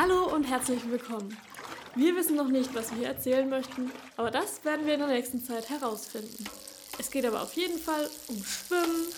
[0.00, 1.36] Hallo und herzlich willkommen.
[1.96, 5.40] Wir wissen noch nicht, was wir erzählen möchten, aber das werden wir in der nächsten
[5.40, 6.44] Zeit herausfinden.
[7.00, 9.08] Es geht aber auf jeden Fall um Schwimmen,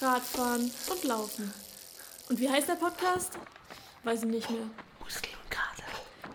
[0.00, 1.52] Radfahren und Laufen.
[2.30, 3.38] Und wie heißt der Podcast?
[4.04, 4.64] Weiß ich nicht mehr.
[5.00, 5.84] Muskel und Kater.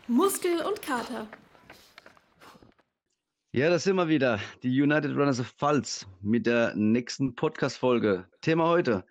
[0.05, 1.27] Muskel und Kater.
[3.51, 4.39] Ja, das sind wir wieder.
[4.61, 8.27] Die United Runners of Pfalz mit der nächsten Podcast-Folge.
[8.41, 9.07] Thema heute: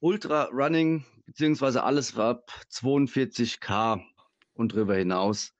[0.00, 4.02] Ultra Running, beziehungsweise alles ab 42k
[4.58, 5.54] und darüber hinaus.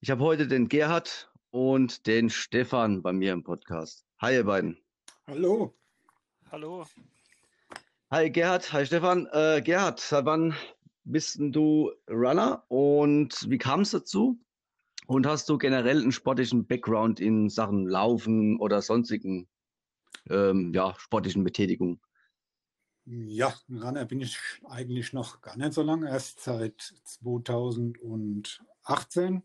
[0.00, 4.04] Ich habe heute den Gerhard und den Stefan bei mir im Podcast.
[4.20, 4.76] Hi, ihr beiden.
[5.26, 5.74] Hallo.
[6.50, 6.84] Hallo.
[8.10, 8.72] Hi, Gerhard.
[8.72, 9.28] Hi, Stefan.
[9.32, 10.54] Äh, Gerhard, seit wann
[11.04, 14.40] bist denn du Runner und wie kam es dazu?
[15.06, 19.48] Und hast du generell einen sportlichen Background in Sachen Laufen oder sonstigen
[20.28, 22.00] ähm, ja, sportlichen Betätigungen?
[23.12, 24.38] Ja, Runner bin ich
[24.68, 29.42] eigentlich noch gar nicht so lange, erst seit 2018.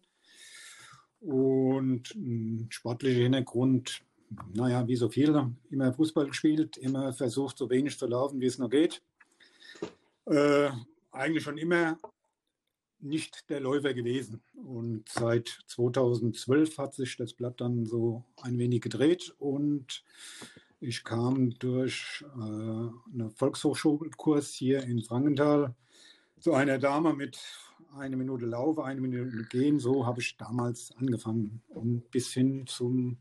[1.22, 4.04] Und ein sportlicher Hintergrund,
[4.54, 8.60] naja, wie so viele, immer Fußball gespielt, immer versucht, so wenig zu laufen, wie es
[8.60, 9.02] noch geht.
[10.28, 10.70] Äh,
[11.12, 11.98] eigentlich schon immer
[13.00, 14.44] nicht der Läufer gewesen.
[14.54, 20.04] Und seit 2012 hat sich das Blatt dann so ein wenig gedreht und
[20.86, 25.74] ich kam durch äh, einen Volkshochschulkurs hier in Frankenthal
[26.40, 27.40] zu einer Dame mit
[27.98, 29.80] eine Minute Laufe, eine Minute Gehen.
[29.80, 33.18] So habe ich damals angefangen und bis hin zum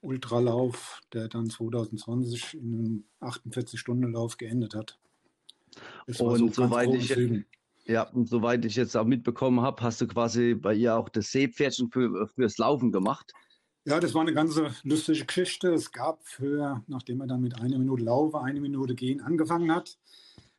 [0.00, 4.98] Ultralauf, der dann 2020 in einem 48-Stunden-Lauf geendet hat.
[6.06, 7.16] Es und so soweit ich,
[7.86, 11.32] ja, und soweit ich jetzt auch mitbekommen habe, hast du quasi bei ihr auch das
[11.32, 13.32] Seepferdchen für, fürs Laufen gemacht.
[13.84, 15.72] Ja, das war eine ganze lustige Geschichte.
[15.72, 19.98] Es gab für, nachdem er dann mit einer Minute Laufe, eine Minute Gehen angefangen hat,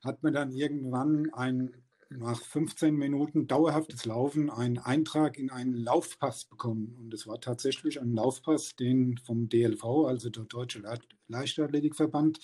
[0.03, 1.73] hat man dann irgendwann ein,
[2.09, 6.95] nach 15 Minuten dauerhaftes Laufen einen Eintrag in einen Laufpass bekommen.
[6.97, 10.81] Und es war tatsächlich ein Laufpass, den vom DLV, also der Deutsche
[11.28, 12.40] Leichtathletikverband,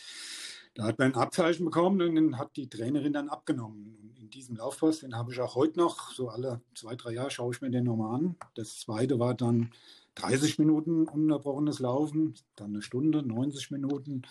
[0.76, 3.98] da hat man ein Abzeichen bekommen und den hat die Trainerin dann abgenommen.
[4.02, 7.32] Und in diesem Laufpass, den habe ich auch heute noch, so alle zwei, drei Jahre
[7.32, 8.36] schaue ich mir den nochmal an.
[8.56, 9.72] Das zweite war dann
[10.16, 14.24] 30 Minuten unterbrochenes Laufen, dann eine Stunde, 90 Minuten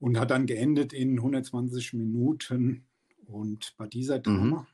[0.00, 2.86] und hat dann geendet in 120 Minuten.
[3.26, 4.22] Und bei dieser mhm.
[4.22, 4.66] Dame mhm.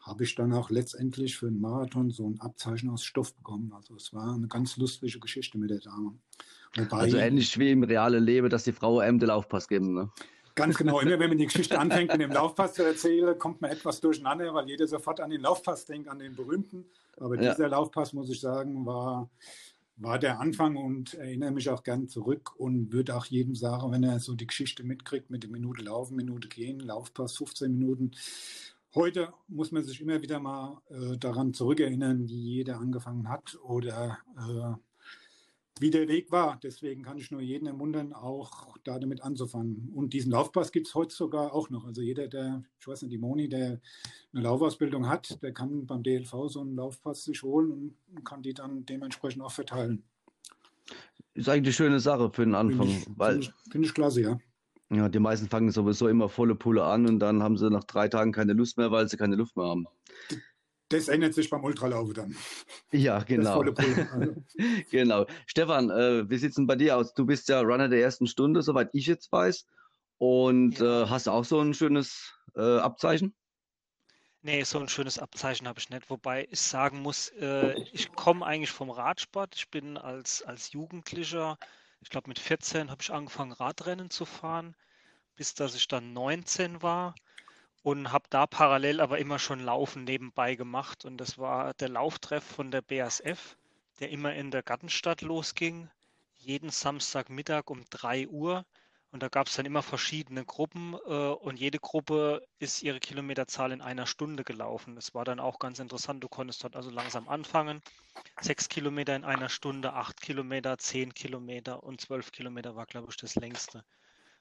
[0.00, 3.72] habe ich dann auch letztendlich für einen Marathon so ein Abzeichen aus Stoff bekommen.
[3.74, 6.14] Also es war eine ganz lustige Geschichte mit der Dame.
[6.74, 10.10] Wobei, also ähnlich wie im realen Leben, dass die Frau einem den Laufpass geben, ne?
[10.56, 11.00] Ganz genau.
[11.00, 14.54] Immer wenn man die Geschichte anfängt, mit dem Laufpass zu erzählen, kommt man etwas durcheinander,
[14.54, 16.86] weil jeder sofort an den Laufpass denkt, an den berühmten.
[17.16, 17.52] Aber ja.
[17.52, 19.30] dieser Laufpass, muss ich sagen, war,
[19.96, 24.02] war der Anfang und erinnere mich auch gern zurück und würde auch jedem sagen, wenn
[24.02, 28.10] er so die Geschichte mitkriegt mit der Minute laufen, Minute gehen, Laufpass 15 Minuten.
[28.94, 34.18] Heute muss man sich immer wieder mal äh, daran zurückerinnern, wie jeder angefangen hat oder
[34.38, 34.74] äh,
[35.80, 36.58] wie der Weg war.
[36.62, 39.90] Deswegen kann ich nur jeden ermuntern, auch da damit anzufangen.
[39.94, 41.84] Und diesen Laufpass gibt es heute sogar auch noch.
[41.84, 43.80] Also jeder, der, ich weiß nicht, die Moni, der
[44.32, 47.70] eine Laufausbildung hat, der kann beim DLV so einen Laufpass sich holen
[48.14, 50.02] und kann die dann dementsprechend auch verteilen.
[51.34, 52.88] Ist eigentlich eine schöne Sache für den Anfang.
[52.88, 54.38] Finde ich, find ich, find ich klasse, ja.
[54.88, 58.08] Ja, die meisten fangen sowieso immer volle Pulle an und dann haben sie nach drei
[58.08, 59.86] Tagen keine Lust mehr, weil sie keine Luft mehr haben.
[60.88, 62.36] Das ändert sich beim Ultralauf dann.
[62.92, 63.60] Ja, genau.
[64.90, 65.26] genau.
[65.46, 67.12] Stefan, äh, wie sieht es denn bei dir aus?
[67.14, 69.66] Du bist ja Runner der ersten Stunde, soweit ich jetzt weiß.
[70.18, 71.02] Und ja.
[71.02, 73.34] äh, hast du auch so ein schönes äh, Abzeichen?
[74.42, 76.08] Nee, so ein schönes Abzeichen habe ich nicht.
[76.08, 79.56] Wobei ich sagen muss, äh, ich komme eigentlich vom Radsport.
[79.56, 81.58] Ich bin als, als Jugendlicher,
[82.00, 84.76] ich glaube mit 14 habe ich angefangen, Radrennen zu fahren,
[85.34, 87.16] bis dass ich dann 19 war
[87.86, 91.04] und habe da parallel aber immer schon Laufen nebenbei gemacht.
[91.04, 93.56] Und das war der Lauftreff von der BASF,
[94.00, 95.88] der immer in der Gartenstadt losging,
[96.34, 98.66] jeden Samstagmittag um 3 Uhr.
[99.12, 103.70] Und da gab es dann immer verschiedene Gruppen äh, und jede Gruppe ist ihre Kilometerzahl
[103.70, 104.96] in einer Stunde gelaufen.
[104.96, 106.24] Das war dann auch ganz interessant.
[106.24, 107.82] Du konntest dort also langsam anfangen.
[108.40, 113.16] Sechs Kilometer in einer Stunde, acht Kilometer, zehn Kilometer und zwölf Kilometer war, glaube ich,
[113.16, 113.84] das längste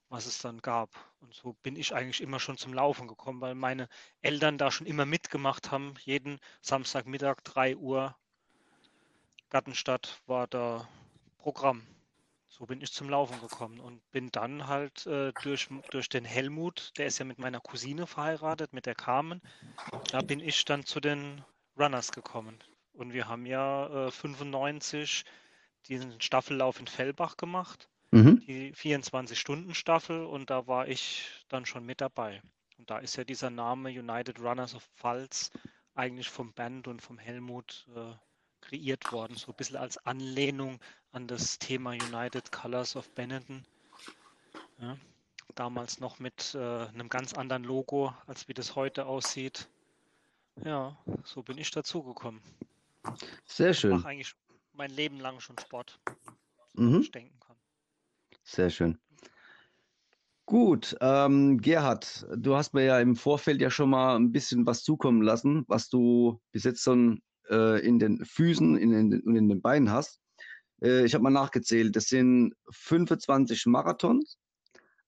[0.10, 0.90] was es dann gab.
[1.22, 3.90] Und so bin ich eigentlich immer schon zum Laufen gekommen, weil meine
[4.22, 5.96] Eltern da schon immer mitgemacht haben.
[6.04, 8.16] Jeden Samstagmittag 3 Uhr
[9.50, 10.88] Gartenstadt war da
[11.38, 11.86] Programm.
[12.48, 16.94] So bin ich zum Laufen gekommen und bin dann halt äh, durch, durch den Helmut,
[16.98, 19.42] der ist ja mit meiner Cousine verheiratet, mit der Carmen,
[20.12, 21.44] da bin ich dann zu den
[21.78, 22.58] Runners gekommen.
[22.94, 25.26] Und wir haben ja äh, 95
[25.88, 28.40] diesen Staffellauf in Fellbach gemacht mhm.
[28.42, 32.42] die 24-Stunden-Staffel und da war ich dann schon mit dabei.
[32.78, 35.52] Und da ist ja dieser Name United Runners of Pfalz
[35.94, 38.14] eigentlich vom Band und vom Helmut äh,
[38.62, 40.80] kreiert worden, so ein bisschen als Anlehnung
[41.12, 43.66] an das Thema United Colors of Benetton.
[44.80, 44.98] Ja,
[45.56, 49.70] damals noch mit äh, einem ganz anderen Logo, als wie das heute aussieht.
[50.64, 52.42] Ja, so bin ich dazugekommen.
[53.46, 53.92] Sehr schön.
[53.92, 54.36] Ich mache eigentlich
[54.74, 56.00] mein Leben lang schon Sport,
[56.74, 57.02] mhm.
[57.02, 57.40] ich denken.
[58.46, 58.98] Sehr schön.
[60.46, 64.84] Gut, ähm, Gerhard, du hast mir ja im Vorfeld ja schon mal ein bisschen was
[64.84, 69.90] zukommen lassen, was du bis jetzt schon äh, in den Füßen und in den Beinen
[69.90, 70.20] hast.
[70.84, 74.38] Äh, ich habe mal nachgezählt, das sind 25 Marathons,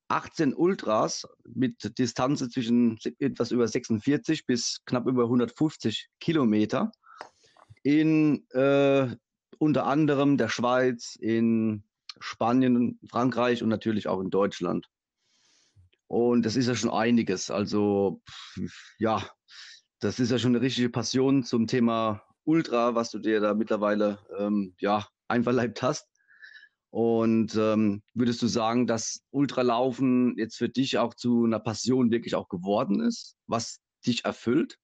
[0.07, 6.91] 18 Ultras mit Distanzen zwischen etwas über 46 bis knapp über 150 Kilometer
[7.83, 9.15] in äh,
[9.59, 11.83] unter anderem der Schweiz, in
[12.19, 14.87] Spanien, Frankreich und natürlich auch in Deutschland.
[16.07, 17.51] Und das ist ja schon einiges.
[17.51, 18.21] Also
[18.97, 19.29] ja,
[19.99, 24.19] das ist ja schon eine richtige Passion zum Thema Ultra, was du dir da mittlerweile
[24.37, 26.07] ähm, ja, einverleibt hast.
[26.89, 32.35] Und ähm, würdest du sagen, dass Ultralaufen jetzt für dich auch zu einer Passion wirklich
[32.35, 34.77] auch geworden ist, was dich erfüllt?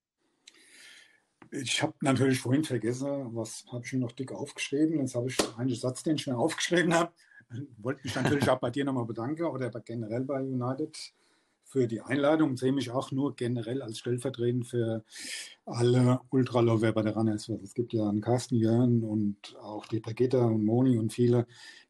[1.56, 5.00] Ich habe natürlich vorhin vergessen, was habe ich noch dick aufgeschrieben.
[5.00, 7.12] Jetzt habe ich einen Satz, den ich mir aufgeschrieben habe.
[7.78, 10.98] Wollte mich natürlich auch bei dir nochmal bedanken oder generell bei United
[11.64, 12.58] für die Einladung.
[12.58, 15.04] Sehe mich auch nur generell als stellvertretend für
[15.66, 17.50] alle Ultraläufer bei der Runners.
[17.50, 21.46] Es gibt ja einen Carsten Jörn und auch die Brigitte und Moni und viele,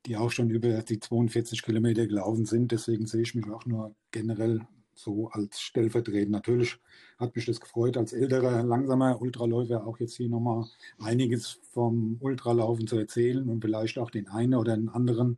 [0.05, 2.73] die auch schon über die 42 Kilometer gelaufen sind.
[2.73, 6.31] Deswegen sehe ich mich auch nur generell so als stellvertretend.
[6.31, 6.77] Natürlich
[7.17, 10.65] hat mich das gefreut, als älterer, langsamer Ultraläufer auch jetzt hier nochmal
[10.99, 15.37] einiges vom Ultralaufen zu erzählen und vielleicht auch den einen oder den anderen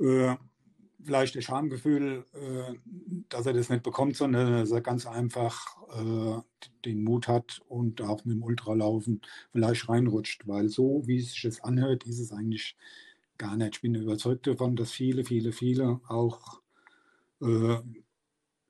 [0.00, 0.36] äh,
[1.04, 2.74] vielleicht das Schamgefühl, äh,
[3.28, 6.40] dass er das nicht bekommt, sondern dass er ganz einfach äh,
[6.84, 9.20] den Mut hat und auch mit dem Ultralaufen
[9.50, 12.76] vielleicht reinrutscht, weil so, wie es sich jetzt anhört, ist es eigentlich
[13.38, 13.76] gar nicht.
[13.76, 16.60] Ich bin überzeugt davon, dass viele, viele, viele auch
[17.40, 17.78] äh,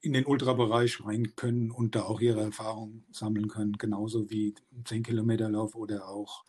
[0.02, 4.54] in den Ultrabereich rein können und da auch ihre Erfahrung sammeln können, genauso wie
[4.84, 6.44] 10 Kilometer Lauf oder auch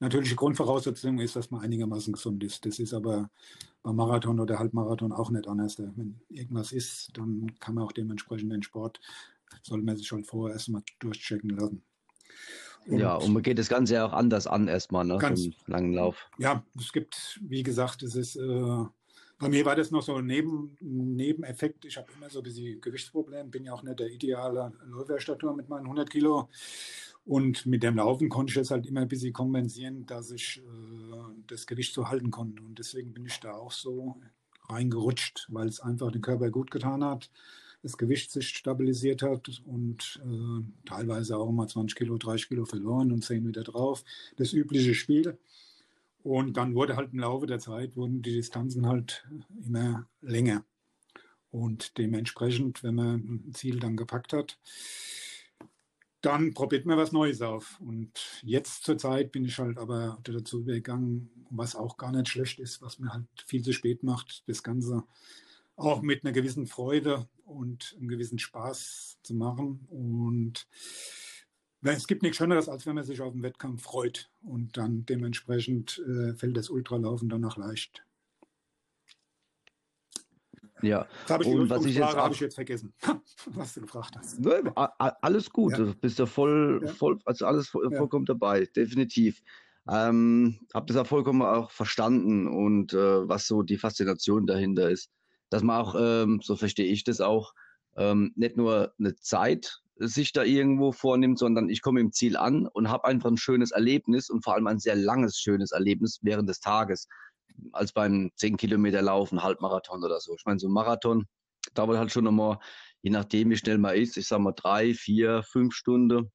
[0.00, 2.66] natürliche Grundvoraussetzung ist, dass man einigermaßen gesund ist.
[2.66, 3.30] Das ist aber
[3.82, 5.78] beim Marathon oder Halbmarathon auch nicht anders.
[5.78, 9.00] Wenn irgendwas ist, dann kann man auch dementsprechend den Sport,
[9.62, 11.82] soll man sich halt vorher erstmal durchchecken lassen.
[12.86, 15.92] Und ja, und man geht das Ganze ja auch anders an erstmal, ne, ganz, langen
[15.92, 16.28] Lauf.
[16.38, 18.84] Ja, es gibt, wie gesagt, es ist äh,
[19.38, 21.84] bei mir war das noch so ein Neben, Nebeneffekt.
[21.84, 25.68] Ich habe immer so ein bisschen Gewichtsproblem, bin ja auch nicht der ideale Läuferstatur mit
[25.68, 26.48] meinen 100 Kilo.
[27.24, 31.42] Und mit dem Laufen konnte ich jetzt halt immer ein bisschen kompensieren, dass ich äh,
[31.48, 32.62] das Gewicht so halten konnte.
[32.62, 34.16] Und deswegen bin ich da auch so
[34.68, 37.30] reingerutscht, weil es einfach den Körper gut getan hat,
[37.82, 43.12] das Gewicht sich stabilisiert hat und äh, teilweise auch mal 20 Kilo, 30 Kilo verloren
[43.12, 44.02] und 10 wieder drauf.
[44.36, 45.38] Das übliche Spiel.
[46.26, 49.24] Und dann wurde halt im Laufe der Zeit wurden die Distanzen halt
[49.64, 50.64] immer länger.
[51.52, 53.14] Und dementsprechend, wenn man
[53.46, 54.58] ein Ziel dann gepackt hat,
[56.22, 57.80] dann probiert man was Neues auf.
[57.80, 62.58] Und jetzt zur Zeit bin ich halt aber dazu übergegangen, was auch gar nicht schlecht
[62.58, 65.04] ist, was mir halt viel zu spät macht, das Ganze
[65.76, 69.86] auch mit einer gewissen Freude und einem gewissen Spaß zu machen.
[69.90, 70.66] Und
[71.92, 76.02] es gibt nichts Schöneres, als wenn man sich auf den Wettkampf freut und dann dementsprechend
[76.06, 78.04] äh, fällt das Ultralaufen danach leicht.
[80.82, 82.92] Ja, das ich, und was ich jetzt, habe ich jetzt vergessen,
[83.46, 84.40] was du gefragt hast.
[84.40, 85.78] Ne, alles gut, ja.
[85.78, 86.92] du bist ja voll, ja.
[86.92, 87.96] voll also alles voll, ja.
[87.96, 89.42] vollkommen dabei, definitiv.
[89.88, 95.10] Ähm, habe das ja vollkommen auch verstanden und äh, was so die Faszination dahinter ist,
[95.48, 97.54] dass man auch, ähm, so verstehe ich das auch,
[97.96, 102.66] ähm, nicht nur eine Zeit sich da irgendwo vornimmt, sondern ich komme im Ziel an
[102.66, 106.48] und habe einfach ein schönes Erlebnis und vor allem ein sehr langes, schönes Erlebnis während
[106.48, 107.08] des Tages,
[107.72, 110.34] als beim 10 Kilometer Laufen, Halbmarathon oder so.
[110.34, 111.26] Ich meine, so ein Marathon
[111.74, 112.58] dauert halt schon nochmal,
[113.02, 116.30] je nachdem, wie schnell man ist, ich sage mal drei, vier, fünf Stunden,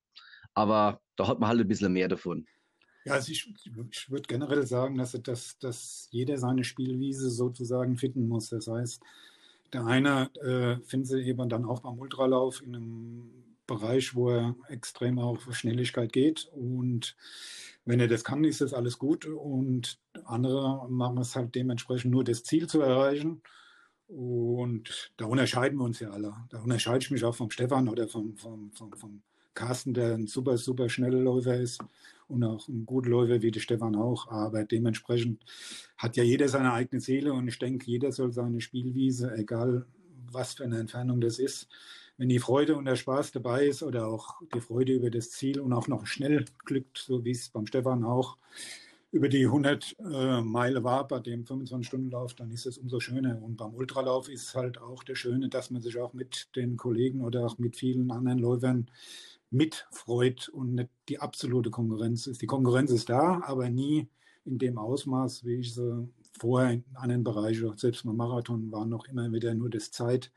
[0.53, 2.45] aber da hat man halt ein bisschen mehr davon.
[3.05, 3.51] Ja, also ich,
[3.91, 8.49] ich würde generell sagen, dass, dass, dass jeder seine Spielwiese sozusagen finden muss.
[8.49, 9.01] Das heißt,
[9.73, 14.55] der eine äh, findet sie eben dann auch beim Ultralauf in einem Bereich, wo er
[14.67, 16.49] extrem auf Schnelligkeit geht.
[16.53, 17.15] Und
[17.85, 19.25] wenn er das kann, ist das alles gut.
[19.25, 23.41] Und andere machen es halt dementsprechend nur das Ziel zu erreichen.
[24.07, 26.33] Und da unterscheiden wir uns ja alle.
[26.49, 29.21] Da unterscheide ich mich auch vom Stefan oder vom, vom, vom, vom
[29.53, 31.79] Carsten, der ein super, super schneller Läufer ist
[32.27, 34.27] und auch ein guter Läufer wie der Stefan auch.
[34.29, 35.43] Aber dementsprechend
[35.97, 39.85] hat ja jeder seine eigene Seele und ich denke, jeder soll seine Spielwiese, egal
[40.31, 41.67] was für eine Entfernung das ist,
[42.21, 45.59] wenn die Freude und der Spaß dabei ist oder auch die Freude über das Ziel
[45.59, 48.37] und auch noch schnell glückt, so wie es beim Stefan auch
[49.11, 53.41] über die 100 äh, Meile war bei dem 25-Stunden-Lauf, dann ist es umso schöner.
[53.41, 57.21] Und beim Ultralauf ist halt auch der Schöne, dass man sich auch mit den Kollegen
[57.21, 58.91] oder auch mit vielen anderen Läufern
[59.49, 62.43] mitfreut und nicht die absolute Konkurrenz ist.
[62.43, 64.09] Die Konkurrenz ist da, aber nie
[64.45, 66.07] in dem Ausmaß, wie ich sie
[66.39, 70.31] vorher in anderen Bereichen, selbst beim Marathon, war noch immer wieder nur das Zeit,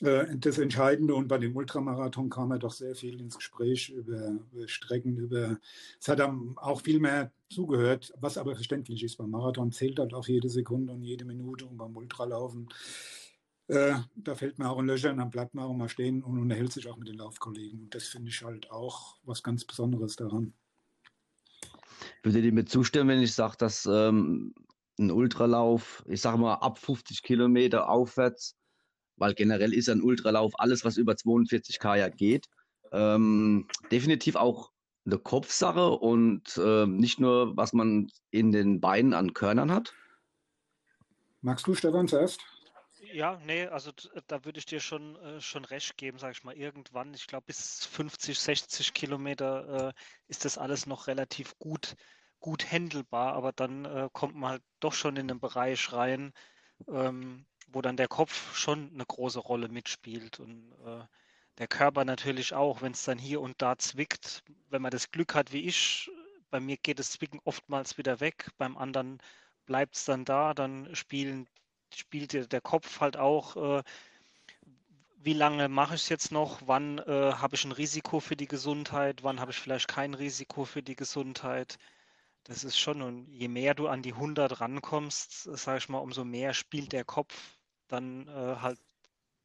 [0.00, 4.66] das Entscheidende und bei dem Ultramarathon kam er doch sehr viel ins Gespräch über, über
[4.66, 5.58] Strecken, über
[6.00, 9.16] es hat dann auch viel mehr zugehört, was aber verständlich ist.
[9.16, 12.68] Beim Marathon zählt halt auch jede Sekunde und jede Minute und beim Ultralaufen
[13.70, 16.40] äh, da fällt man auch in Löcher und dann bleibt man auch mal stehen und
[16.40, 17.82] unterhält sich auch mit den Laufkollegen.
[17.82, 20.52] Und das finde ich halt auch was ganz Besonderes daran.
[22.24, 24.52] Würde dir mir zustimmen, wenn ich sage, dass ähm,
[24.98, 28.56] ein Ultralauf, ich sage mal ab 50 Kilometer aufwärts,
[29.20, 32.48] weil generell ist ein Ultralauf alles, was über 42 K geht,
[32.90, 34.72] ähm, definitiv auch
[35.06, 39.94] eine Kopfsache und äh, nicht nur, was man in den Beinen an Körnern hat.
[41.42, 42.40] Magst du, Stefan, zuerst?
[43.12, 43.92] Ja, nee, also
[44.26, 46.54] da würde ich dir schon, äh, schon recht geben, sage ich mal.
[46.54, 49.92] Irgendwann, ich glaube, bis 50, 60 Kilometer äh,
[50.28, 51.96] ist das alles noch relativ gut,
[52.40, 56.32] gut handelbar, aber dann äh, kommt man halt doch schon in den Bereich rein,
[56.88, 61.04] ähm, wo dann der Kopf schon eine große Rolle mitspielt und äh,
[61.58, 64.42] der Körper natürlich auch, wenn es dann hier und da zwickt.
[64.70, 66.10] Wenn man das Glück hat wie ich,
[66.50, 69.18] bei mir geht das Zwicken oftmals wieder weg, beim anderen
[69.66, 71.46] bleibt es dann da, dann spielen,
[71.94, 73.82] spielt der Kopf halt auch, äh,
[75.22, 78.48] wie lange mache ich es jetzt noch, wann äh, habe ich ein Risiko für die
[78.48, 81.78] Gesundheit, wann habe ich vielleicht kein Risiko für die Gesundheit.
[82.44, 86.24] Das ist schon, und je mehr du an die 100 rankommst, sage ich mal, umso
[86.24, 87.59] mehr spielt der Kopf
[87.92, 88.78] dann äh, halt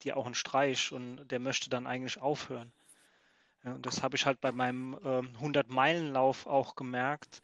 [0.04, 2.72] dir auch einen Streich und der möchte dann eigentlich aufhören.
[3.64, 7.42] Ja, und das habe ich halt bei meinem äh, 100-Meilen-Lauf auch gemerkt.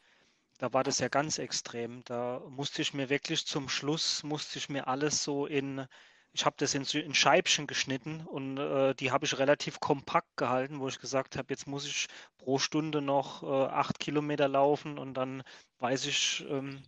[0.59, 2.03] Da war das ja ganz extrem.
[2.05, 5.87] Da musste ich mir wirklich zum Schluss, musste ich mir alles so in,
[6.33, 10.79] ich habe das in, in, Scheibchen geschnitten und äh, die habe ich relativ kompakt gehalten,
[10.79, 15.15] wo ich gesagt habe, jetzt muss ich pro Stunde noch äh, acht Kilometer laufen und
[15.15, 15.43] dann
[15.79, 16.83] weiß ich ähm,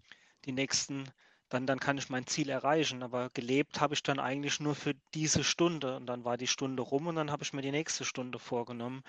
[0.45, 1.09] die nächsten
[1.53, 3.03] dann, dann kann ich mein Ziel erreichen.
[3.03, 5.95] Aber gelebt habe ich dann eigentlich nur für diese Stunde.
[5.95, 9.03] Und dann war die Stunde rum und dann habe ich mir die nächste Stunde vorgenommen,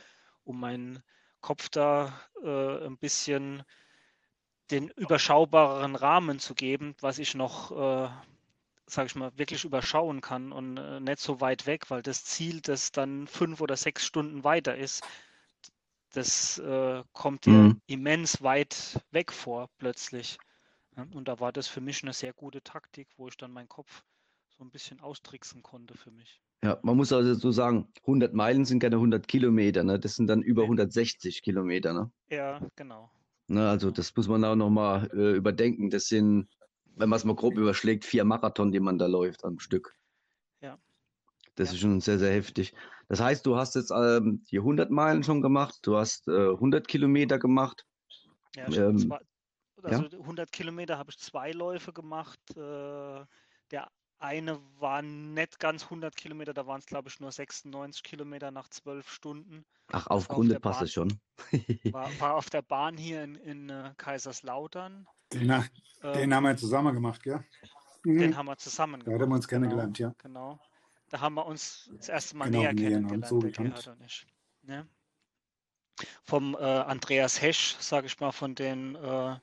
[0.45, 1.03] um meinen
[1.41, 3.63] Kopf da äh, ein bisschen
[4.71, 8.09] den überschaubareren Rahmen zu geben, was ich noch, äh,
[8.87, 12.61] sage ich mal, wirklich überschauen kann und äh, nicht so weit weg, weil das Ziel,
[12.61, 15.05] das dann fünf oder sechs Stunden weiter ist,
[16.13, 17.81] das äh, kommt dir mhm.
[17.87, 20.39] immens weit weg vor plötzlich.
[21.13, 24.05] Und da war das für mich eine sehr gute Taktik, wo ich dann meinen Kopf
[24.57, 26.41] so ein bisschen austricksen konnte für mich.
[26.63, 29.99] Ja, man muss also so sagen, 100 Meilen sind keine 100 Kilometer, ne?
[29.99, 32.11] Das sind dann über 160 Kilometer, ne?
[32.31, 33.11] Ja, genau.
[33.49, 35.91] Ne, also das muss man auch nochmal äh, überdenken.
[35.91, 36.49] Das sind,
[36.97, 39.95] wenn man es mal grob überschlägt, vier Marathon, die man da läuft am Stück.
[40.63, 40.79] Ja.
[41.57, 41.75] Das ja.
[41.75, 42.73] ist schon sehr, sehr heftig.
[43.09, 46.89] Das heißt, du hast jetzt ähm, die 100 Meilen schon gemacht, du hast äh, 100
[46.89, 47.85] Kilometer gemacht.
[48.57, 49.19] Ja, ähm, zwei,
[49.85, 50.19] also ja?
[50.19, 52.39] 100 Kilometer habe ich zwei Läufe gemacht.
[52.57, 53.25] Äh,
[53.71, 58.51] der eine war nicht ganz 100 Kilometer, da waren es glaube ich nur 96 Kilometer
[58.51, 59.65] nach zwölf Stunden.
[59.93, 61.21] Ach, auf Grunde passt es schon.
[61.93, 65.07] war, war, auf der Bahn hier in, in uh, Kaiserslautern.
[65.33, 65.65] Den, ähm,
[66.03, 67.45] den, haben wir zusammen gemacht, gell?
[68.05, 68.19] Mhm.
[68.19, 69.19] Den haben wir zusammen gemacht.
[69.19, 70.15] Da haben wir uns kennengelernt, genau, ja.
[70.19, 70.61] Genau.
[71.11, 74.27] Da haben wir uns das erste Mal genau, näher kennengelernt, so der Gerhard und ich.
[74.63, 74.89] Ne?
[76.25, 79.37] Vom äh, Andreas Hesch, sage ich mal, von den äh,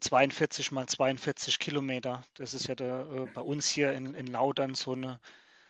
[0.00, 2.24] 42 äh, mal 42 Kilometer.
[2.34, 5.20] Das ist ja der, äh, bei uns hier in, in Lautern so eine,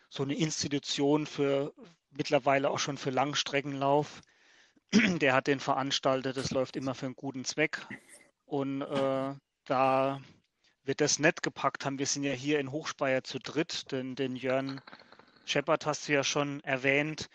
[0.08, 1.72] so eine Institution für
[2.10, 4.20] mittlerweile auch schon für Langstreckenlauf.
[4.92, 7.84] Der hat den veranstaltet, das läuft immer für einen guten Zweck.
[8.44, 10.20] Und äh, da
[10.84, 11.98] wird das nett gepackt haben.
[11.98, 14.80] Wir sind ja hier in Hochspeyer zu dritt, den, den Jörn
[15.46, 17.28] Scheppert hast du ja schon erwähnt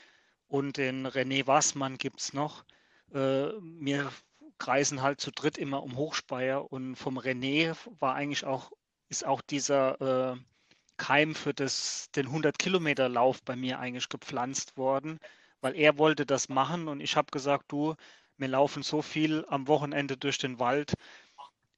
[0.48, 2.66] und den René Wassmann gibt es noch.
[3.14, 4.12] Äh, mir
[4.60, 8.72] kreisen halt zu dritt immer um Hochspeier und vom René war eigentlich auch,
[9.10, 10.38] ist auch dieser äh,
[10.98, 15.20] Keim für das, den 100 Kilometer Lauf bei mir eigentlich gepflanzt worden,
[15.62, 17.96] weil er wollte das machen und ich habe gesagt, du,
[18.38, 20.94] wir laufen so viel am Wochenende durch den Wald,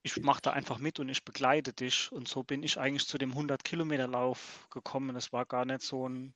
[0.03, 3.17] ich mache da einfach mit und ich begleite dich und so bin ich eigentlich zu
[3.17, 5.13] dem 100 Kilometer Lauf gekommen.
[5.13, 6.33] Das war gar nicht so ein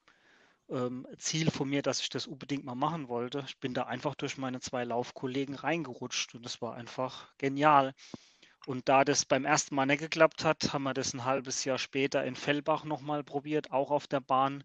[0.69, 3.43] ähm, Ziel von mir, dass ich das unbedingt mal machen wollte.
[3.47, 7.93] Ich bin da einfach durch meine zwei Laufkollegen reingerutscht und das war einfach genial.
[8.65, 11.77] Und da das beim ersten Mal nicht geklappt hat, haben wir das ein halbes Jahr
[11.77, 14.63] später in Fellbach nochmal probiert, auch auf der Bahn.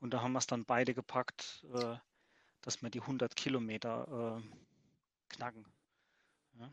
[0.00, 1.96] Und da haben wir es dann beide gepackt, äh,
[2.62, 5.66] dass wir die 100 Kilometer äh, knacken.
[6.58, 6.70] Ja.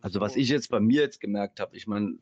[0.00, 2.18] Also was ich jetzt bei mir jetzt gemerkt habe, ich meine,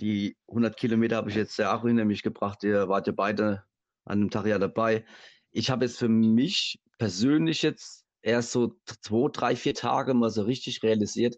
[0.00, 2.64] die 100 Kilometer habe ich jetzt auch hinter mich gebracht.
[2.64, 3.64] Ihr wart ja beide
[4.04, 5.04] an dem Tag ja dabei.
[5.50, 10.42] Ich habe jetzt für mich persönlich jetzt erst so zwei, drei, vier Tage mal so
[10.42, 11.36] richtig realisiert,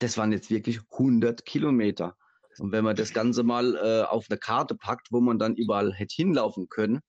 [0.00, 2.16] das waren jetzt wirklich 100 Kilometer.
[2.58, 5.92] Und wenn man das Ganze mal äh, auf eine Karte packt, wo man dann überall
[5.92, 7.00] hätte hinlaufen können,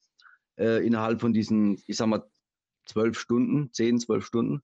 [0.58, 2.24] äh, innerhalb von diesen, ich sag mal,
[2.86, 4.62] zwölf Stunden, zehn, zwölf Stunden,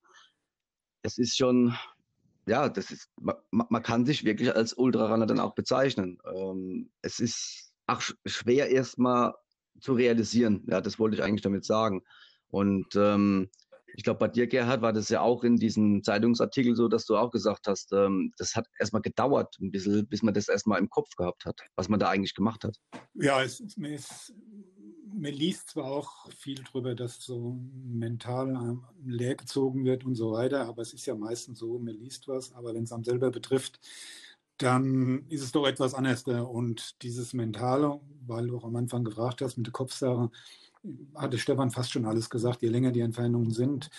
[1.01, 1.75] es ist schon,
[2.47, 6.19] ja, das ist, man, man kann sich wirklich als Ultrarunner dann auch bezeichnen.
[6.35, 9.33] Ähm, es ist auch schwer erstmal
[9.79, 10.63] zu realisieren.
[10.67, 12.03] Ja, das wollte ich eigentlich damit sagen.
[12.49, 13.49] Und ähm,
[13.97, 17.17] ich glaube, bei dir, Gerhard, war das ja auch in diesem Zeitungsartikel so, dass du
[17.17, 20.89] auch gesagt hast, ähm, das hat erstmal gedauert, ein bisschen, bis man das erstmal im
[20.89, 22.77] Kopf gehabt hat, was man da eigentlich gemacht hat.
[23.15, 29.83] Ja, es, es, man liest zwar auch viel darüber, dass so mental ähm, leer gezogen
[29.83, 32.83] wird und so weiter, aber es ist ja meistens so, man liest was, aber wenn
[32.83, 33.79] es einem selber betrifft,
[34.57, 36.23] dann ist es doch etwas anders.
[36.23, 40.31] Und dieses Mentale, weil du auch am Anfang gefragt hast mit der Kopfsache,
[41.15, 42.61] hatte Stefan fast schon alles gesagt.
[42.61, 43.89] Je länger die Entfernungen sind,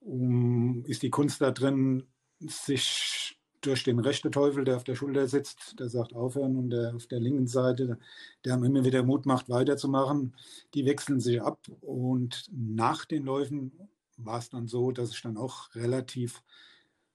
[0.00, 2.04] um, ist die Kunst da drin,
[2.40, 6.94] sich durch den rechten Teufel, der auf der Schulter sitzt, der sagt aufhören und der
[6.94, 7.98] auf der linken Seite,
[8.44, 10.34] der einem immer wieder Mut macht, weiterzumachen,
[10.72, 13.72] die wechseln sich ab und nach den Läufen
[14.16, 16.42] war es dann so, dass ich dann auch relativ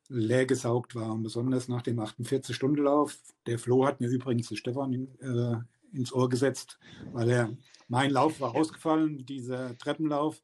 [0.09, 3.17] leer gesaugt war und besonders nach dem 48-Stunden-Lauf.
[3.45, 6.79] Der Flo hat mir übrigens Stefan äh, ins Ohr gesetzt,
[7.13, 7.49] weil er,
[7.87, 10.41] mein Lauf war ausgefallen, dieser Treppenlauf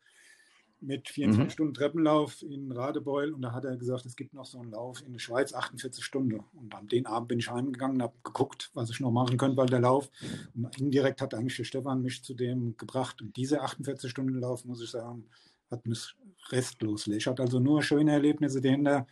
[0.82, 1.50] mit 24 mhm.
[1.52, 5.04] Stunden Treppenlauf in Radebeul und da hat er gesagt, es gibt noch so einen Lauf
[5.06, 6.44] in der Schweiz, 48 Stunden.
[6.54, 9.58] Und an den Abend bin ich heimgegangen und habe geguckt, was ich noch machen könnte,
[9.58, 10.10] weil der Lauf,
[10.56, 13.22] und indirekt hat eigentlich der Stefan mich zu dem gebracht.
[13.22, 15.26] Und dieser 48 Stunden Lauf, muss ich sagen,
[15.70, 16.16] hat mich
[16.50, 17.08] restlos.
[17.08, 19.08] Ich hatte also nur schöne Erlebnisse dahinter,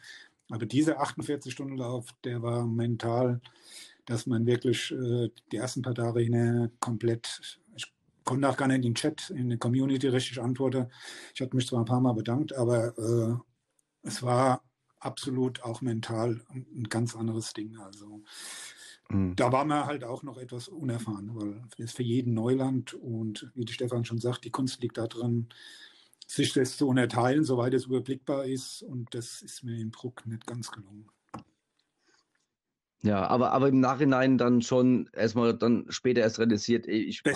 [0.50, 3.42] aber dieser 48 Stunden Lauf, der war mental,
[4.06, 7.60] dass man wirklich äh, die ersten paar Tage hin komplett
[8.30, 10.86] konnte auch gar nicht in den Chat, in der Community richtig antworten.
[11.34, 14.62] Ich hatte mich zwar ein paar Mal bedankt, aber äh, es war
[15.00, 17.76] absolut auch mental ein, ganz anderes Ding.
[17.78, 18.22] Also
[19.10, 19.36] mhm.
[19.36, 23.66] da war man halt auch noch etwas unerfahren, weil es für jeden Neuland und wie
[23.66, 25.50] die Stefan schon sagt, die Kunst liegt da drin,
[26.30, 30.46] sich das zu unterteilen, soweit es überblickbar ist und das ist mir im Bruck nicht
[30.46, 31.10] ganz gelungen.
[33.02, 37.34] Ja, aber, aber im Nachhinein dann schon erstmal dann später erst realisiert, ich dann,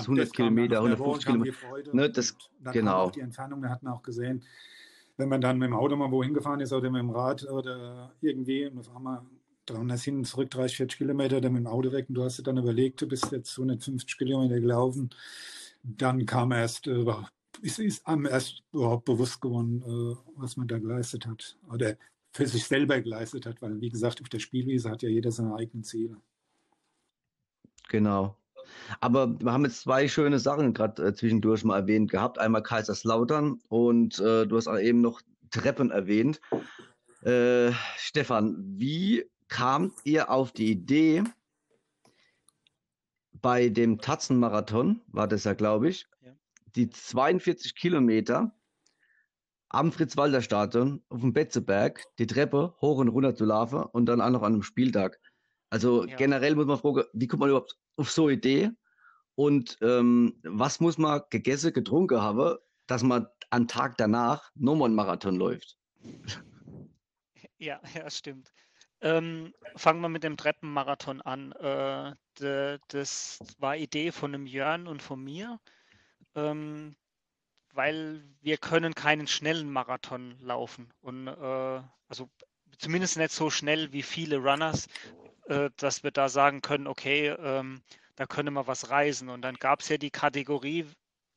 [0.00, 1.94] 100 das Kilometer, 150 Kilometer.
[1.94, 2.36] Ne, das,
[2.72, 3.10] genau.
[3.10, 4.44] die Entfernung, da hat man auch gesehen,
[5.16, 8.12] wenn man dann mit dem Auto mal wohin gefahren ist oder mit dem Rad oder
[8.20, 9.22] irgendwie und auf einmal
[9.66, 12.42] 300 hin, zurück 30, 40 Kilometer, dann mit dem Auto weg und du hast dir
[12.42, 15.10] dann überlegt, du bist jetzt 150 Kilometer gelaufen,
[15.82, 17.06] dann kam erst, äh,
[17.62, 21.58] ist, ist einem erst überhaupt bewusst geworden, äh, was man da geleistet hat.
[21.72, 21.96] Oder
[22.32, 25.54] für sich selber geleistet hat, weil wie gesagt, auf der Spielwiese hat ja jeder seine
[25.54, 26.16] eigenen Ziele.
[27.88, 28.36] Genau.
[29.00, 32.38] Aber wir haben jetzt zwei schöne Sachen gerade äh, zwischendurch mal erwähnt gehabt.
[32.38, 36.40] Einmal Kaiserslautern und äh, du hast eben noch Treppen erwähnt.
[37.22, 41.22] Äh, Stefan, wie kamt ihr auf die Idee,
[43.44, 46.06] bei dem Tatzenmarathon, war das ja, glaube ich.
[46.76, 48.54] Die 42 Kilometer
[49.68, 54.30] am Fritz-Walter-Stadion auf dem Betzeberg die Treppe hoch und runter zu laufen und dann auch
[54.30, 55.20] noch an einem Spieltag.
[55.70, 56.16] Also ja.
[56.16, 58.70] generell muss man fragen, wie kommt man überhaupt auf so eine Idee
[59.34, 62.56] und ähm, was muss man gegessen, getrunken haben,
[62.86, 65.76] dass man am Tag danach nochmal einen Marathon läuft?
[67.58, 68.52] Ja, ja, stimmt.
[69.00, 71.52] Ähm, fangen wir mit dem Treppenmarathon an.
[71.52, 75.58] Äh, de, das war Idee von einem Jörn und von mir.
[76.34, 76.96] Ähm,
[77.72, 80.92] weil wir können keinen schnellen Marathon laufen.
[81.00, 82.30] Und äh, also
[82.78, 84.86] zumindest nicht so schnell wie viele Runners,
[85.46, 87.82] äh, dass wir da sagen können, okay, ähm,
[88.16, 89.28] da können wir was reisen.
[89.28, 90.86] Und dann gab es ja die Kategorie,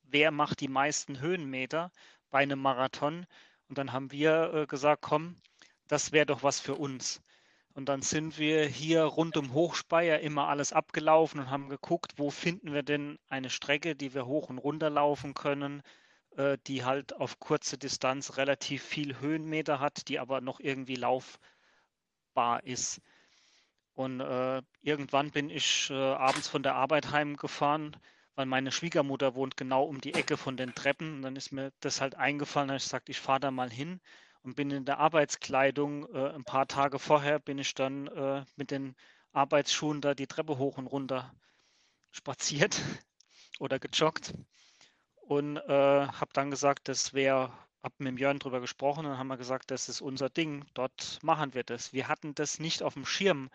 [0.03, 1.91] wer macht die meisten Höhenmeter
[2.29, 3.25] bei einem Marathon.
[3.67, 5.35] Und dann haben wir äh, gesagt, komm,
[5.87, 7.21] das wäre doch was für uns.
[7.77, 12.31] Und dann sind wir hier rund um Hochspeier immer alles abgelaufen und haben geguckt, wo
[12.31, 15.83] finden wir denn eine Strecke, die wir hoch und runter laufen können,
[16.37, 22.63] äh, die halt auf kurze Distanz relativ viel Höhenmeter hat, die aber noch irgendwie laufbar
[22.63, 22.99] ist.
[23.93, 27.95] Und äh, irgendwann bin ich äh, abends von der Arbeit heimgefahren,
[28.33, 31.17] weil meine Schwiegermutter wohnt genau um die Ecke von den Treppen.
[31.17, 34.01] Und dann ist mir das halt eingefallen, dass ich sagte, ich fahre da mal hin
[34.47, 36.07] und bin in der Arbeitskleidung.
[36.13, 38.95] Äh, ein paar Tage vorher bin ich dann äh, mit den
[39.33, 41.35] Arbeitsschuhen da die Treppe hoch und runter
[42.11, 42.81] spaziert
[43.59, 44.33] oder gejoggt.
[45.17, 47.51] und äh, habe dann gesagt, das wäre,
[47.83, 51.19] habe mit dem Jörn drüber gesprochen und haben wir gesagt, das ist unser Ding, dort
[51.21, 51.91] machen wir das.
[51.91, 53.49] Wir hatten das nicht auf dem Schirm,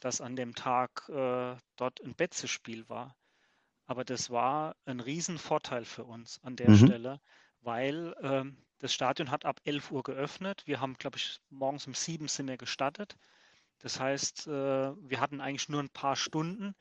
[0.00, 3.14] dass an dem Tag äh, dort ein Betzespiel war.
[3.84, 6.86] Aber das war ein Riesenvorteil für uns an der mhm.
[6.86, 7.20] Stelle,
[7.60, 10.62] weil ähm, das Stadion hat ab 11 Uhr geöffnet.
[10.66, 13.16] Wir haben, glaube ich, morgens um 7 sind wir gestartet.
[13.78, 16.74] Das heißt, äh, wir hatten eigentlich nur ein paar Stunden,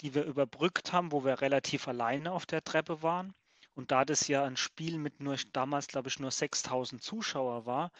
[0.00, 3.34] die wir überbrückt haben, wo wir relativ alleine auf der Treppe waren.
[3.74, 7.90] Und da das ja ein Spiel mit nur damals, glaube ich, nur 6000 Zuschauer war,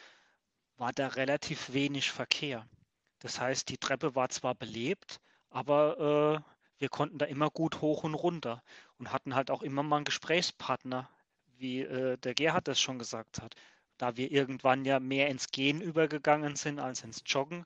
[0.77, 2.67] war da relativ wenig Verkehr.
[3.21, 8.03] Das heißt, die Treppe war zwar belebt, aber äh, wir konnten da immer gut hoch
[8.05, 8.63] und runter
[8.99, 11.09] und hatten halt auch immer mal einen Gesprächspartner,
[11.63, 13.55] wie äh, der Gerhard das schon gesagt hat.
[13.97, 17.65] Da wir irgendwann ja mehr ins Gehen übergegangen sind als ins Joggen,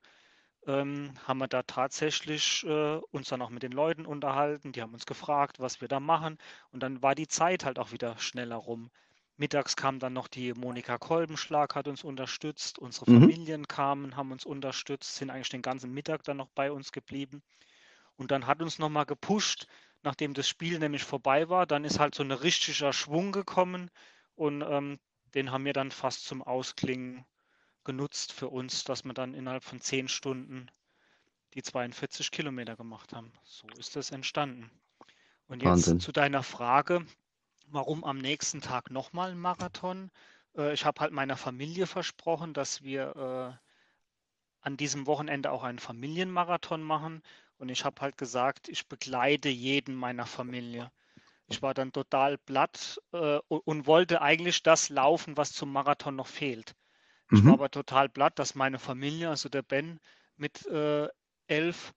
[0.67, 4.73] ähm, haben wir da tatsächlich äh, uns dann auch mit den Leuten unterhalten.
[4.73, 6.39] Die haben uns gefragt, was wir da machen.
[6.73, 8.91] Und dann war die Zeit halt auch wieder schneller rum.
[9.39, 12.79] Mittags kam dann noch die Monika Kolbenschlag, hat uns unterstützt.
[12.79, 13.21] Unsere mhm.
[13.21, 17.43] Familien kamen, haben uns unterstützt, sind eigentlich den ganzen Mittag dann noch bei uns geblieben.
[18.17, 19.67] Und dann hat uns nochmal gepusht,
[20.07, 21.67] nachdem das Spiel nämlich vorbei war.
[21.67, 23.91] Dann ist halt so ein richtiger Schwung gekommen
[24.37, 25.01] und ähm,
[25.35, 27.27] den haben wir dann fast zum Ausklingen
[27.83, 30.71] genutzt für uns, dass wir dann innerhalb von zehn Stunden
[31.55, 33.33] die 42 Kilometer gemacht haben.
[33.43, 34.71] So ist das entstanden.
[35.49, 36.01] Und jetzt Wahnsinn.
[36.01, 37.05] zu deiner Frage,
[37.67, 40.13] warum am nächsten Tag nochmal ein Marathon?
[40.57, 43.67] Äh, ich habe halt meiner Familie versprochen, dass wir äh,
[44.61, 47.23] an diesem Wochenende auch einen Familienmarathon machen.
[47.59, 50.91] Und ich habe halt gesagt, ich begleite jeden meiner Familie.
[51.49, 56.27] Ich war dann total platt äh, und wollte eigentlich das laufen, was zum Marathon noch
[56.27, 56.75] fehlt.
[57.31, 57.47] Ich mhm.
[57.47, 60.01] war aber total platt, dass meine Familie, also der Ben
[60.37, 61.09] mit äh,
[61.47, 61.93] elf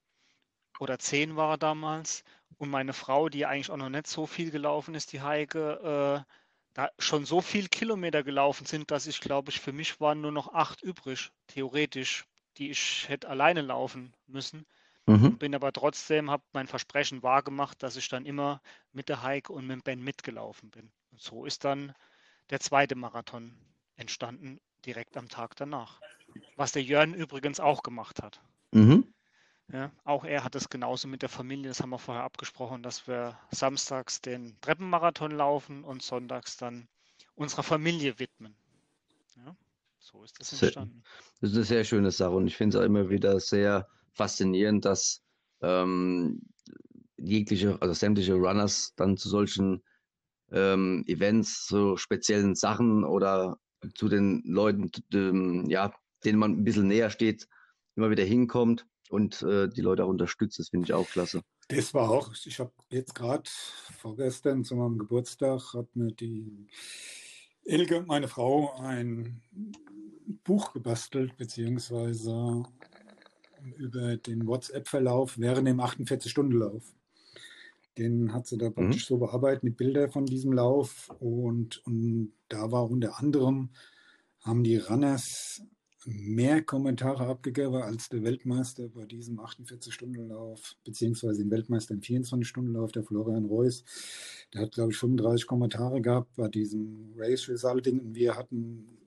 [0.80, 2.24] oder zehn war er damals
[2.58, 6.34] und meine Frau, die eigentlich auch noch nicht so viel gelaufen ist, die Heike, äh,
[6.74, 10.32] da schon so viel Kilometer gelaufen sind, dass ich glaube ich, für mich waren nur
[10.32, 12.26] noch acht übrig, theoretisch,
[12.58, 14.65] die ich hätte alleine laufen müssen.
[15.10, 15.39] Mhm.
[15.39, 19.65] Bin aber trotzdem, habe mein Versprechen wahrgemacht, dass ich dann immer mit der Heike und
[19.65, 20.91] mit Ben mitgelaufen bin.
[21.12, 21.95] Und so ist dann
[22.52, 23.58] der zweite Marathon
[23.95, 26.00] entstanden direkt am Tag danach.
[26.58, 28.39] Was der Jörn übrigens auch gemacht hat.
[28.72, 29.12] Mhm.
[29.72, 33.08] Ja, auch er hat es genauso mit der Familie, das haben wir vorher abgesprochen, dass
[33.08, 36.88] wir samstags den Treppenmarathon laufen und sonntags dann
[37.34, 38.56] unserer Familie widmen.
[39.38, 39.56] Ja,
[39.98, 41.04] so ist das entstanden.
[41.41, 44.86] Das ist eine sehr schöne Sache und ich finde es auch immer wieder sehr faszinierend,
[44.86, 45.22] dass
[45.62, 46.41] ähm,
[47.17, 49.84] jegliche, also sämtliche Runners dann zu solchen
[50.52, 53.58] ähm, Events, so speziellen Sachen oder
[53.95, 55.93] zu den Leuten, ähm, ja,
[56.24, 57.48] denen man ein bisschen näher steht,
[57.95, 60.60] immer wieder hinkommt und äh, die Leute auch unterstützt.
[60.60, 61.41] Das finde ich auch klasse.
[61.67, 63.50] Das war auch, ich habe jetzt gerade
[64.00, 66.67] vorgestern zu meinem Geburtstag, hat mir die
[67.63, 69.41] Elke, meine Frau, ein
[70.43, 72.63] Buch gebastelt, beziehungsweise
[73.78, 76.84] über den WhatsApp-Verlauf während dem 48-Stunden-Lauf.
[77.98, 78.74] Den hat sie da mhm.
[78.74, 79.15] praktisch mhm.
[79.15, 81.10] so bearbeitet mit Bildern von diesem Lauf.
[81.19, 83.69] Und, und da war unter anderem,
[84.41, 85.62] haben die Runners
[86.06, 93.04] mehr Kommentare abgegeben als der Weltmeister bei diesem 48-Stunden-Lauf, beziehungsweise den Weltmeister im 24-Stunden-Lauf, der
[93.04, 93.84] Florian Reuss.
[94.54, 98.00] Der hat, glaube ich, 35 Kommentare gehabt bei diesem Race Resulting.
[98.00, 98.98] Und wir hatten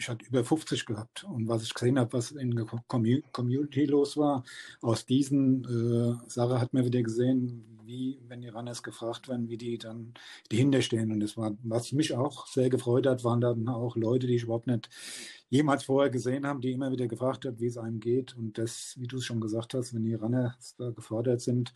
[0.00, 1.24] ich hatte über 50 gehabt.
[1.24, 4.44] Und was ich gesehen habe, was in der Community los war,
[4.80, 9.58] aus diesen äh, Sache hat man wieder gesehen, wie, wenn die Runners gefragt werden, wie
[9.58, 10.14] die dann
[10.48, 11.12] dahinter stehen.
[11.12, 14.44] Und das war, was mich auch sehr gefreut hat, waren dann auch Leute, die ich
[14.44, 14.88] überhaupt nicht
[15.50, 18.34] jemals vorher gesehen haben, die immer wieder gefragt haben, wie es einem geht.
[18.36, 21.74] Und das, wie du es schon gesagt hast, wenn die Runners da gefordert sind,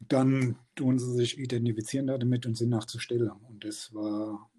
[0.00, 3.34] dann tun sie sich identifizieren damit und sind nach zur Stelle.
[3.48, 4.50] Und das war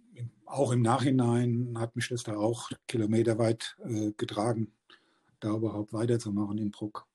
[0.46, 4.72] auch im Nachhinein hat mich das da auch kilometerweit äh, getragen,
[5.40, 7.08] da überhaupt weiterzumachen in Bruck.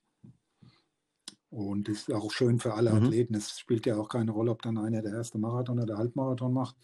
[1.50, 3.06] Und das ist auch schön für alle mhm.
[3.06, 3.34] Athleten.
[3.34, 6.76] Es spielt ja auch keine Rolle, ob dann einer der erste Marathon oder Halbmarathon macht.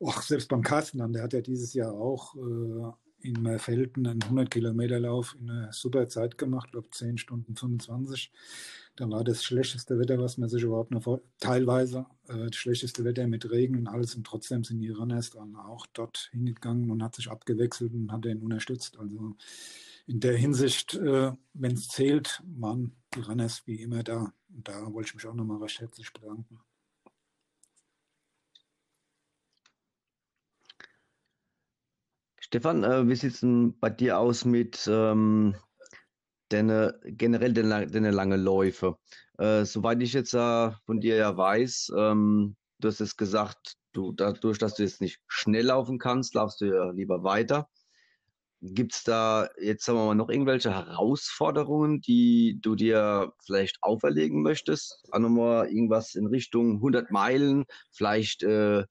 [0.00, 4.50] Och, selbst beim Carsten, der hat ja dieses Jahr auch äh, in Merfelden einen 100
[4.50, 8.32] Kilometer Lauf in einer super Zeit gemacht, glaube 10 Stunden 25.
[8.96, 13.04] Da war das schlechteste Wetter, was man sich überhaupt noch vor, teilweise äh, das schlechteste
[13.04, 17.02] Wetter mit Regen und alles und trotzdem sind die Runners dann auch dort hingegangen und
[17.02, 18.98] hat sich abgewechselt und hat ihn unterstützt.
[18.98, 19.36] Also
[20.06, 24.32] in der Hinsicht, äh, wenn es zählt, waren die Runners wie immer da.
[24.54, 26.60] Und da wollte ich mich auch nochmal recht herzlich bedanken.
[32.52, 35.54] Stefan, äh, wie sieht es denn bei dir aus mit ähm,
[36.48, 38.96] deine, generell deine, deine lange Läufe?
[39.38, 44.10] Äh, soweit ich jetzt äh, von dir ja weiß, ähm, du hast es gesagt, du
[44.10, 47.68] dadurch, dass du jetzt nicht schnell laufen kannst, laufst du ja lieber weiter.
[48.62, 54.42] Gibt es da jetzt, sagen wir mal, noch irgendwelche Herausforderungen, die du dir vielleicht auferlegen
[54.42, 55.04] möchtest?
[55.12, 58.86] Auch nochmal irgendwas in Richtung 100 Meilen, vielleicht äh,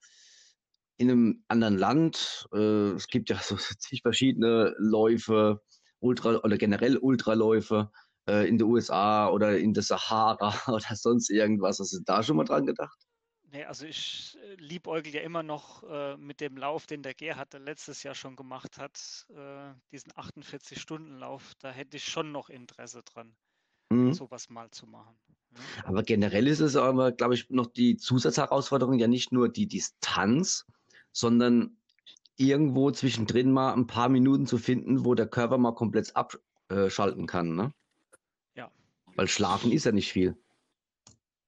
[1.00, 2.48] in einem anderen Land.
[2.54, 5.62] Äh, es gibt ja so zig verschiedene Läufe,
[6.00, 7.92] Ultra oder generell Ultraläufe
[8.28, 11.80] äh, in den USA oder in der Sahara oder sonst irgendwas.
[11.80, 12.98] Hast du da schon mal dran gedacht?
[13.52, 17.54] Nee, also ich äh, liebäugel ja immer noch äh, mit dem Lauf, den der Gerhard
[17.54, 21.54] letztes Jahr schon gemacht hat, äh, diesen 48-Stunden-Lauf.
[21.60, 23.36] Da hätte ich schon noch Interesse dran,
[23.90, 24.14] mhm.
[24.14, 25.18] sowas mal zu machen.
[25.52, 25.86] Ja.
[25.86, 30.68] Aber generell ist es aber, glaube ich, noch die Zusatzherausforderung ja nicht nur die Distanz,
[31.20, 31.78] sondern
[32.38, 37.56] irgendwo zwischendrin mal ein paar Minuten zu finden, wo der Körper mal komplett abschalten kann.
[37.56, 37.74] Ne?
[38.56, 38.72] Ja.
[39.16, 40.38] Weil schlafen ist ja nicht viel.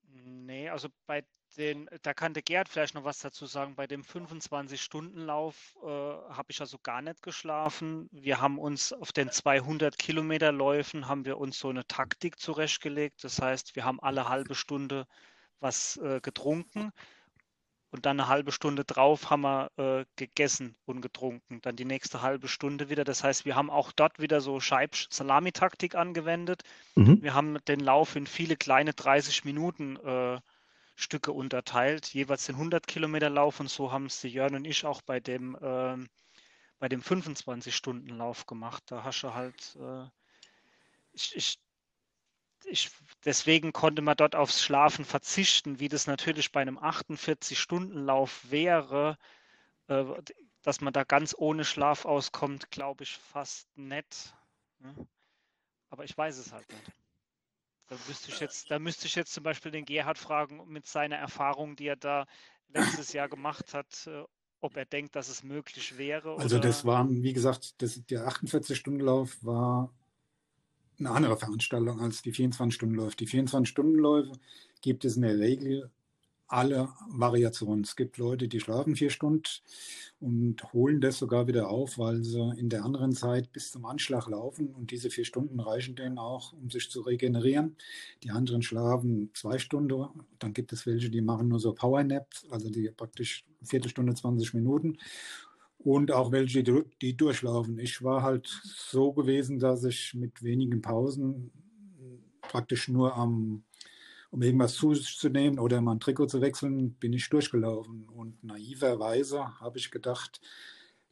[0.03, 1.23] Nee, also bei
[1.57, 3.75] den, da kann der Gerd vielleicht noch was dazu sagen.
[3.75, 8.09] Bei dem 25-Stunden-Lauf äh, habe ich also gar nicht geschlafen.
[8.11, 13.23] Wir haben uns auf den 200 Kilometer Läufen haben wir uns so eine Taktik zurechtgelegt.
[13.23, 15.07] Das heißt, wir haben alle halbe Stunde
[15.59, 16.91] was äh, getrunken
[17.91, 21.61] und dann eine halbe Stunde drauf haben wir äh, gegessen und getrunken.
[21.61, 23.03] Dann die nächste halbe Stunde wieder.
[23.03, 26.63] Das heißt, wir haben auch dort wieder so Scheib-Salami-Taktik angewendet.
[26.95, 27.21] Mhm.
[27.21, 30.39] Wir haben den Lauf in viele kleine 30 Minuten äh,
[30.95, 34.85] Stücke unterteilt, jeweils den 100 Kilometer Lauf und so haben es die Jörn und ich
[34.85, 35.97] auch bei dem, äh,
[36.79, 38.83] bei dem 25-Stunden-Lauf gemacht.
[38.85, 40.05] Da hast du halt, äh,
[41.13, 41.59] ich, ich,
[42.65, 42.91] ich,
[43.25, 49.17] deswegen konnte man dort aufs Schlafen verzichten, wie das natürlich bei einem 48-Stunden-Lauf wäre,
[49.87, 50.05] äh,
[50.61, 54.35] dass man da ganz ohne Schlaf auskommt, glaube ich fast nett.
[54.79, 54.95] Ne?
[55.89, 56.91] Aber ich weiß es halt nicht.
[57.89, 61.17] Da müsste ich jetzt, da müsste ich jetzt zum Beispiel den Gerhard fragen mit seiner
[61.17, 62.25] Erfahrung, die er da
[62.69, 64.23] letztes Jahr gemacht hat, äh,
[64.61, 66.37] ob er denkt, dass es möglich wäre.
[66.37, 66.67] Also oder?
[66.67, 69.93] das war, wie gesagt, das, der 48-Stunden-Lauf war
[71.01, 73.17] eine andere Veranstaltung als die 24-Stunden-Läufe.
[73.17, 74.31] Die 24-Stunden-Läufe
[74.81, 75.91] gibt es in der Regel
[76.51, 77.85] alle Variationen.
[77.85, 79.43] Es gibt Leute, die schlafen vier Stunden
[80.19, 84.27] und holen das sogar wieder auf, weil sie in der anderen Zeit bis zum Anschlag
[84.27, 87.77] laufen und diese vier Stunden reichen denen auch, um sich zu regenerieren.
[88.23, 90.07] Die anderen schlafen zwei Stunden.
[90.39, 94.97] Dann gibt es welche, die machen nur so Powernaps, also die praktisch Viertelstunde, 20 Minuten.
[95.83, 97.79] Und auch welche, die durchlaufen.
[97.79, 101.51] Ich war halt so gewesen, dass ich mit wenigen Pausen
[102.41, 103.63] praktisch nur am
[104.31, 108.07] um irgendwas zuzunehmen oder mal Trikot zu wechseln, bin ich durchgelaufen.
[108.07, 110.39] Und naiverweise habe ich gedacht,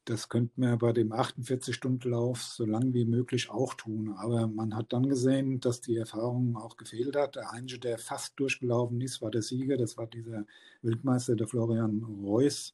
[0.05, 4.15] das könnte man bei dem 48-Stunden-Lauf so lang wie möglich auch tun.
[4.17, 7.35] Aber man hat dann gesehen, dass die Erfahrung auch gefehlt hat.
[7.35, 9.77] Der Einzige, der fast durchgelaufen ist, war der Sieger.
[9.77, 10.45] Das war dieser
[10.81, 12.73] Weltmeister, der Florian Reuss.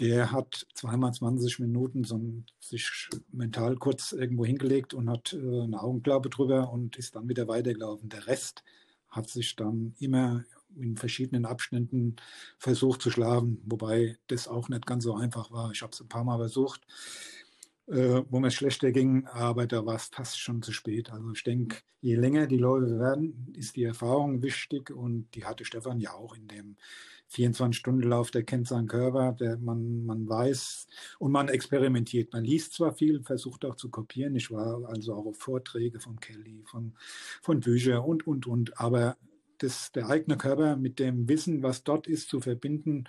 [0.00, 2.20] Der hat zweimal 20 Minuten so
[2.60, 7.48] sich mental kurz irgendwo hingelegt und hat äh, eine Augenklappe drüber und ist dann wieder
[7.48, 8.08] weitergelaufen.
[8.08, 8.62] Der Rest
[9.08, 10.44] hat sich dann immer
[10.76, 12.16] in verschiedenen Abschnitten
[12.58, 15.72] versucht zu schlafen, wobei das auch nicht ganz so einfach war.
[15.72, 16.82] Ich habe es ein paar Mal versucht,
[17.86, 21.10] äh, wo mir schlechter ging, aber da war es fast schon zu spät.
[21.10, 25.64] Also ich denke, je länger die Läufe werden, ist die Erfahrung wichtig und die hatte
[25.64, 26.76] Stefan ja auch in dem
[27.32, 30.86] 24-Stunden-Lauf, der kennt seinen Körper, der man, man weiß
[31.18, 32.32] und man experimentiert.
[32.32, 34.34] Man liest zwar viel, versucht auch zu kopieren.
[34.36, 36.94] Ich war also auch auf Vorträge von Kelly, von,
[37.42, 38.80] von Büchern und, und, und.
[38.80, 39.16] Aber
[39.58, 43.04] das, der eigene Körper mit dem Wissen, was dort ist, zu verbinden,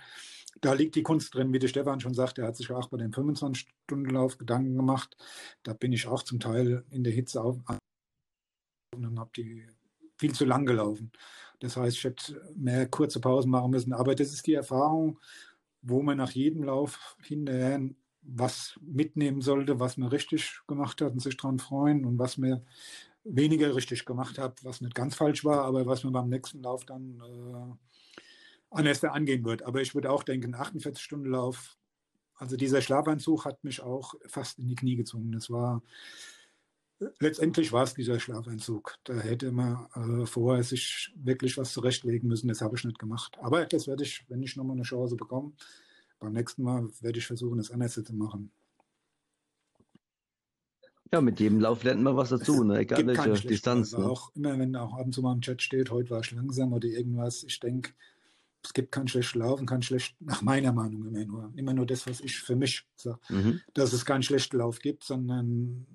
[0.60, 2.98] da liegt die Kunst drin, wie der Stefan schon sagt, er hat sich auch bei
[2.98, 5.16] dem 25-Stunden-Lauf Gedanken gemacht.
[5.62, 7.58] Da bin ich auch zum Teil in der Hitze auf
[8.94, 9.66] und habe die
[10.18, 11.12] viel zu lang gelaufen.
[11.60, 13.92] Das heißt, ich hätte mehr kurze Pausen machen müssen.
[13.92, 15.18] Aber das ist die Erfahrung,
[15.82, 17.80] wo man nach jedem Lauf hinterher
[18.22, 22.66] was mitnehmen sollte, was man richtig gemacht hat und sich daran freuen und was man
[23.24, 26.84] weniger richtig gemacht hat, was nicht ganz falsch war, aber was man beim nächsten Lauf
[26.84, 27.74] dann äh,
[28.70, 29.62] anders angehen wird.
[29.62, 31.76] Aber ich würde auch denken, 48-Stunden-Lauf,
[32.34, 35.32] also dieser Schlafanzug hat mich auch fast in die Knie gezogen.
[35.32, 35.82] Das war
[37.18, 38.96] letztendlich war es dieser Schlafentzug.
[39.04, 42.48] Da hätte man äh, vorher sich wirklich was zurechtlegen müssen.
[42.48, 43.36] Das habe ich nicht gemacht.
[43.40, 45.52] Aber das werde ich, wenn ich nochmal eine Chance bekomme,
[46.18, 48.52] beim nächsten Mal werde ich versuchen, das anders zu machen.
[51.12, 52.78] Ja, mit jedem Lauf lernt man was dazu, ne?
[52.78, 53.92] egal welche Distanz.
[53.92, 54.04] Ne?
[54.04, 56.72] Auch immer, wenn auch ab und zu mal im Chat steht, heute war ich langsam
[56.72, 57.92] oder irgendwas, ich denke,
[58.62, 62.06] es gibt kein schlecht Laufen, kein schlecht, nach meiner Meinung immer nur, immer nur das,
[62.06, 63.60] was ich für mich sage, mhm.
[63.74, 65.86] dass es keinen schlechten Lauf gibt, sondern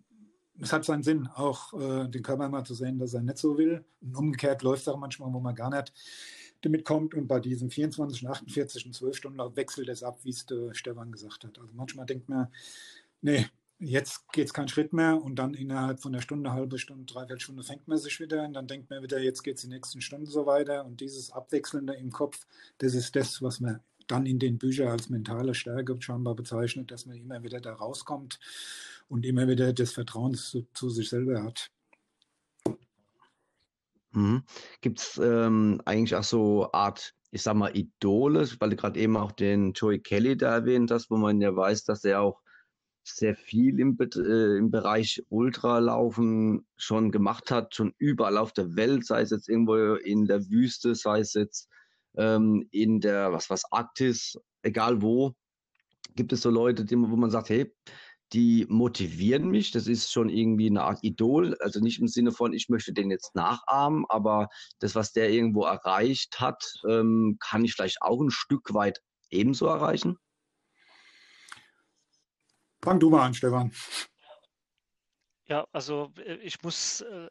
[0.62, 3.58] es hat seinen Sinn, auch äh, den Körper mal zu sehen, dass er nicht so
[3.58, 3.84] will.
[4.02, 5.94] Und umgekehrt läuft es auch manchmal, wo man gar nicht
[6.62, 7.14] damit kommt.
[7.14, 11.12] Und bei diesem 24, 48 und 12 Stunden wechselt es ab, wie es der Stefan
[11.12, 11.60] gesagt hat.
[11.60, 12.48] Also manchmal denkt man,
[13.22, 13.46] nee,
[13.80, 17.42] jetzt geht es keinen Schritt mehr und dann innerhalb von einer Stunde, halbe Stunde, dreiviertel
[17.42, 20.02] Stunde fängt man sich wieder und dann denkt man wieder, jetzt geht es die nächsten
[20.02, 22.46] Stunden so weiter und dieses Abwechselnde im Kopf,
[22.78, 27.06] das ist das, was man dann in den Büchern als mentale Stärke scheinbar bezeichnet, dass
[27.06, 28.40] man immer wieder da rauskommt
[29.08, 31.70] und immer wieder das Vertrauen zu, zu sich selber hat.
[34.12, 34.44] Mhm.
[34.82, 39.18] Gibt es ähm, eigentlich auch so Art, ich sag mal, Idole, weil du gerade eben
[39.18, 42.42] auch den Joey Kelly da erwähnt hast, wo man ja weiß, dass er auch
[43.04, 49.06] sehr viel im, äh, im Bereich Ultralaufen schon gemacht hat, schon überall auf der Welt,
[49.06, 51.70] sei es jetzt irgendwo in der Wüste, sei es jetzt
[52.18, 55.36] ähm, in der, was was, Arktis, egal wo,
[56.16, 57.72] gibt es so Leute, die, wo man sagt, hey,
[58.34, 59.72] die motivieren mich.
[59.72, 61.56] Das ist schon irgendwie eine Art Idol.
[61.60, 65.66] Also nicht im Sinne von, ich möchte den jetzt nachahmen, aber das, was der irgendwo
[65.66, 70.18] erreicht hat, ähm, kann ich vielleicht auch ein Stück weit ebenso erreichen.
[72.84, 73.72] Fang du mal an, Stefan.
[75.48, 77.30] Ja, also äh, ich muss, äh,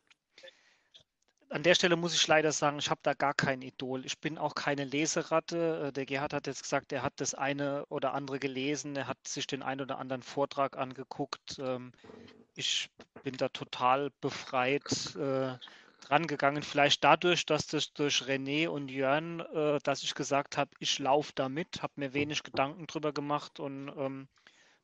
[1.54, 4.04] an der Stelle muss ich leider sagen, ich habe da gar kein Idol.
[4.04, 5.86] Ich bin auch keine Leseratte.
[5.86, 9.18] Äh, der Gerhard hat jetzt gesagt, er hat das eine oder andere gelesen, er hat
[9.24, 11.60] sich den einen oder anderen Vortrag angeguckt.
[11.60, 11.92] Ähm,
[12.56, 12.90] ich
[13.22, 15.56] bin da total befreit äh,
[16.00, 16.64] drangegangen.
[16.64, 21.30] Vielleicht dadurch, dass das durch René und Jörn, äh, dass ich gesagt habe, ich laufe
[21.36, 24.26] da mit, habe mir wenig Gedanken drüber gemacht und ähm,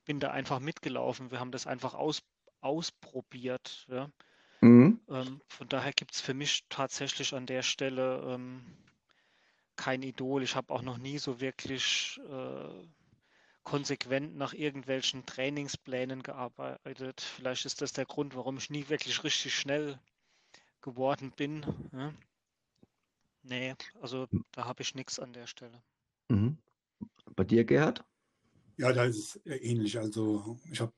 [0.04, 1.33] bin da einfach mitgelaufen.
[1.33, 2.22] Wir haben das einfach aus,
[2.61, 3.88] ausprobiert.
[3.88, 4.09] Ja.
[4.60, 5.00] Mhm.
[5.08, 8.62] Ähm, von daher gibt es für mich tatsächlich an der Stelle ähm,
[9.76, 10.42] kein Idol.
[10.42, 12.88] Ich habe auch noch nie so wirklich äh,
[13.62, 17.20] konsequent nach irgendwelchen Trainingsplänen gearbeitet.
[17.20, 19.98] Vielleicht ist das der Grund, warum ich nie wirklich richtig schnell
[20.82, 21.64] geworden bin.
[21.92, 22.12] Ja.
[23.42, 25.82] Nee, also da habe ich nichts an der Stelle.
[26.28, 26.58] Mhm.
[27.36, 28.04] Bei dir, Gerhard?
[28.76, 29.98] Ja, da ist es ähnlich.
[29.98, 30.92] Also ich habe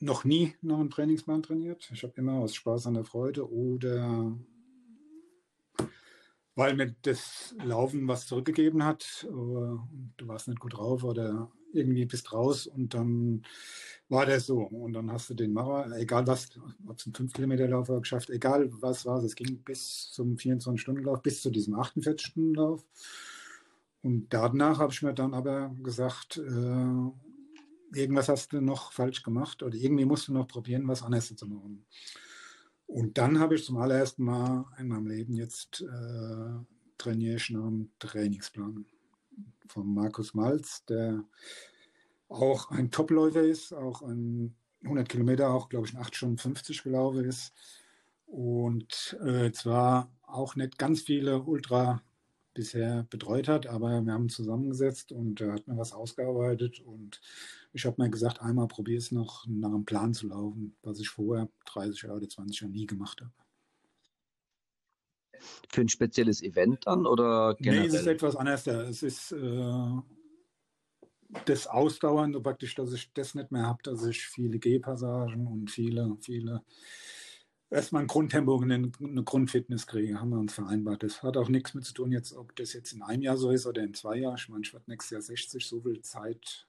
[0.00, 1.90] noch nie noch einen Trainingsplan trainiert.
[1.92, 4.36] Ich habe immer aus Spaß an der Freude oder
[6.54, 9.26] weil mir das Laufen was zurückgegeben hat.
[9.30, 13.42] Du warst nicht gut drauf oder irgendwie bist raus und dann
[14.08, 14.58] war das so.
[14.58, 16.48] Und dann hast du den Mauer, egal was,
[16.86, 21.50] ob es ein 5-Kilometer-Lauf geschafft, egal was war es, ging bis zum 24-Stunden-Lauf, bis zu
[21.50, 22.84] diesem 48-Stunden-Lauf.
[24.02, 27.29] Und danach habe ich mir dann aber gesagt, äh,
[27.92, 31.46] irgendwas hast du noch falsch gemacht oder irgendwie musst du noch probieren, was anderes zu
[31.46, 31.84] machen.
[32.86, 36.64] Und dann habe ich zum allerersten Mal in meinem Leben jetzt äh,
[36.98, 38.84] trainiere ich nach Trainingsplan
[39.68, 41.24] von Markus Malz, der
[42.28, 46.82] auch ein Topläufer ist, auch ein 100 Kilometer, auch glaube ich in 8 Stunden 50
[46.82, 47.52] gelaufen ist.
[48.26, 52.02] Und äh, zwar auch nicht ganz viele Ultra
[52.60, 57.22] bisher betreut hat, aber wir haben zusammengesetzt und er hat mir was ausgearbeitet und
[57.72, 61.08] ich habe mir gesagt, einmal probiere es noch nach einem Plan zu laufen, was ich
[61.08, 63.32] vorher 30 Jahre oder 20 Jahre nie gemacht habe.
[65.70, 67.88] Für ein spezielles Event dann oder generell?
[67.88, 68.66] Nee, es ist etwas anders.
[68.66, 70.00] Es ist äh,
[71.46, 76.14] das Ausdauernde praktisch, dass ich das nicht mehr habe, dass ich viele Gehpassagen und viele,
[76.20, 76.62] viele
[77.70, 78.90] erstmal ein Grundtempo und eine,
[79.22, 81.02] Grundfitness kriege, haben wir uns vereinbart.
[81.02, 83.50] Das hat auch nichts mit zu tun, jetzt, ob das jetzt in einem Jahr so
[83.50, 84.36] ist oder in zwei Jahren.
[84.36, 86.66] Ich meine, ich werde nächstes Jahr 60, so viel Zeit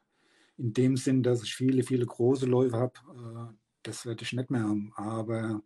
[0.58, 2.94] in dem Sinn, dass ich viele, viele große Läufe habe.
[3.16, 4.94] Äh, das werde ich nicht mehr haben.
[4.96, 5.62] Aber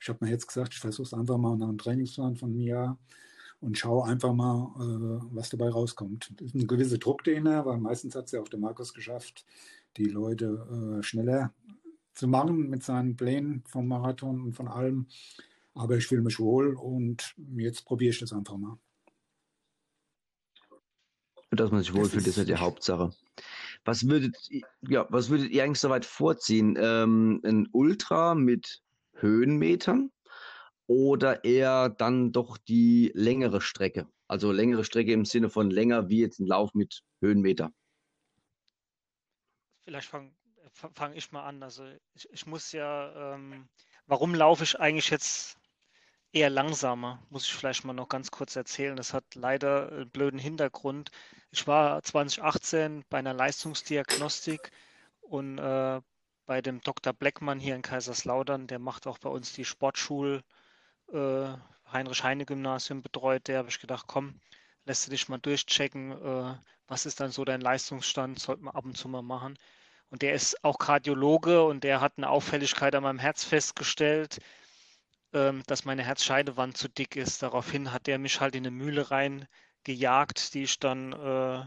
[0.00, 2.96] ich habe mir jetzt gesagt, ich versuche es einfach mal nach einem Trainingsplan von mir
[3.60, 6.32] und schaue einfach mal, äh, was dabei rauskommt.
[6.36, 9.44] Das ist ein gewisser Druck dahinter, weil meistens hat es ja auch der Markus geschafft,
[9.96, 11.52] die Leute äh, schneller
[12.16, 15.06] zu machen mit seinen Plänen vom Marathon und von allem.
[15.74, 18.78] Aber ich fühle mich wohl und jetzt probiere ich das einfach mal.
[21.50, 23.12] Dass man sich wohlfühlt, ist ja die Hauptsache.
[23.84, 24.36] Was würdet,
[24.80, 26.76] ja, was würdet ihr eigentlich soweit vorziehen?
[26.78, 30.10] Ähm, ein Ultra mit Höhenmetern
[30.86, 34.08] oder eher dann doch die längere Strecke?
[34.26, 37.70] Also längere Strecke im Sinne von länger wie jetzt ein Lauf mit Höhenmeter.
[39.84, 40.34] Vielleicht fangen
[40.94, 41.62] fange ich mal an.
[41.62, 43.68] Also ich, ich muss ja, ähm,
[44.06, 45.56] warum laufe ich eigentlich jetzt
[46.32, 48.96] eher langsamer, muss ich vielleicht mal noch ganz kurz erzählen.
[48.96, 51.10] Das hat leider einen blöden Hintergrund.
[51.50, 54.70] Ich war 2018 bei einer Leistungsdiagnostik
[55.20, 56.00] und äh,
[56.46, 57.12] bei dem Dr.
[57.12, 60.42] Bleckmann hier in Kaiserslautern, der macht auch bei uns die Sportschul
[61.12, 61.48] äh,
[61.92, 63.48] Heinrich-Heine-Gymnasium betreut.
[63.48, 64.40] Der habe ich gedacht, komm,
[64.84, 66.54] lässt du dich mal durchchecken, äh,
[66.88, 69.58] was ist dann so dein Leistungsstand, sollte man ab und zu mal machen.
[70.10, 74.38] Und der ist auch Kardiologe und der hat eine Auffälligkeit an meinem Herz festgestellt,
[75.32, 77.42] ähm, dass meine Herzscheidewand zu dick ist.
[77.42, 79.48] Daraufhin hat der mich halt in eine Mühle rein
[79.84, 81.64] gejagt, die ich dann äh,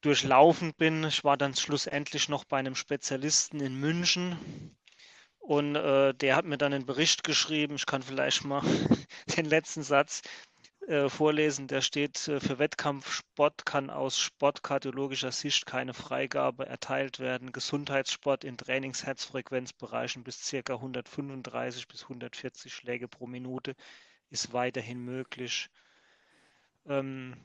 [0.00, 1.04] durchlaufen bin.
[1.04, 4.76] Ich war dann schlussendlich noch bei einem Spezialisten in München
[5.38, 7.74] und äh, der hat mir dann einen Bericht geschrieben.
[7.74, 8.62] Ich kann vielleicht mal
[9.36, 10.22] den letzten Satz
[10.86, 11.68] äh, vorlesen.
[11.68, 17.52] Der steht, äh, für Wettkampfsport kann aus sportkardiologischer Sicht keine Freigabe erteilt werden.
[17.52, 20.74] Gesundheitssport in Trainingsherzfrequenzbereichen bis ca.
[20.74, 23.76] 135 bis 140 Schläge pro Minute
[24.30, 25.68] ist weiterhin möglich.
[26.86, 27.36] Ähm,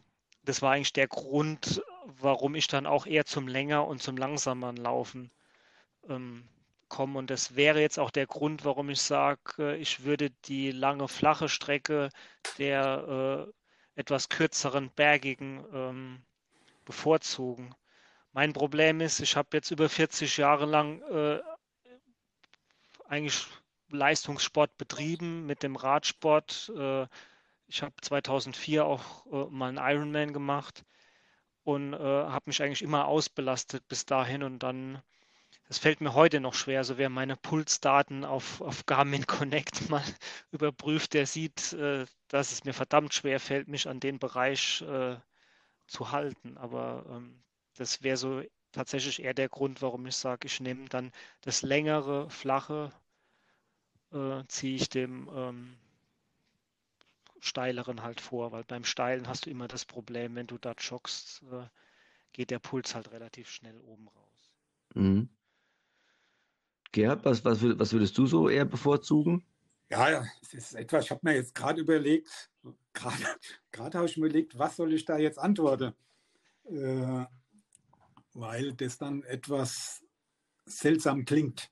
[0.43, 4.77] das war eigentlich der Grund, warum ich dann auch eher zum länger und zum langsameren
[4.77, 5.31] Laufen
[6.07, 6.47] ähm,
[6.87, 7.19] komme.
[7.19, 11.49] Und das wäre jetzt auch der Grund, warum ich sage, ich würde die lange flache
[11.49, 12.09] Strecke
[12.57, 16.25] der äh, etwas kürzeren bergigen ähm,
[16.85, 17.73] bevorzugen.
[18.33, 21.39] Mein Problem ist, ich habe jetzt über 40 Jahre lang äh,
[23.07, 23.47] eigentlich
[23.89, 26.71] Leistungssport betrieben mit dem Radsport.
[26.77, 27.07] Äh,
[27.67, 30.85] ich habe 2004 auch äh, mal einen Ironman gemacht
[31.63, 35.01] und äh, habe mich eigentlich immer ausbelastet bis dahin und dann,
[35.67, 40.03] das fällt mir heute noch schwer, so wer meine Pulsdaten auf, auf Garmin Connect mal
[40.51, 45.17] überprüft, der sieht, äh, dass es mir verdammt schwer fällt, mich an den Bereich äh,
[45.87, 46.57] zu halten.
[46.57, 47.43] Aber ähm,
[47.77, 51.11] das wäre so tatsächlich eher der Grund, warum ich sage, ich nehme dann
[51.41, 52.91] das längere, flache,
[54.11, 55.77] äh, ziehe ich dem ähm,
[57.39, 61.43] steileren halt vor, weil beim steilen hast du immer das Problem, wenn du da joggst,
[61.51, 61.67] äh,
[62.33, 64.51] geht der Puls halt relativ schnell oben raus.
[64.95, 65.29] Mhm.
[66.95, 69.43] Gerhard, was, was, was würdest du so eher bevorzugen?
[69.89, 72.49] Ja, es ist etwas, ich habe mir jetzt gerade überlegt,
[72.93, 73.17] gerade
[73.97, 75.93] habe ich mir überlegt, was soll ich da jetzt antworten?
[76.63, 77.25] Äh,
[78.33, 80.01] weil das dann etwas
[80.65, 81.69] seltsam klingt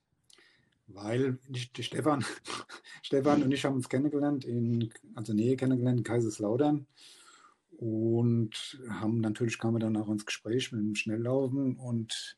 [0.86, 2.22] weil die Stefan,
[3.02, 6.86] Stefan und ich haben uns kennengelernt, in, also Nähe kennengelernt in Kaiserslautern
[7.78, 12.36] und haben natürlich kamen wir dann auch ins Gespräch mit dem Schnelllaufen und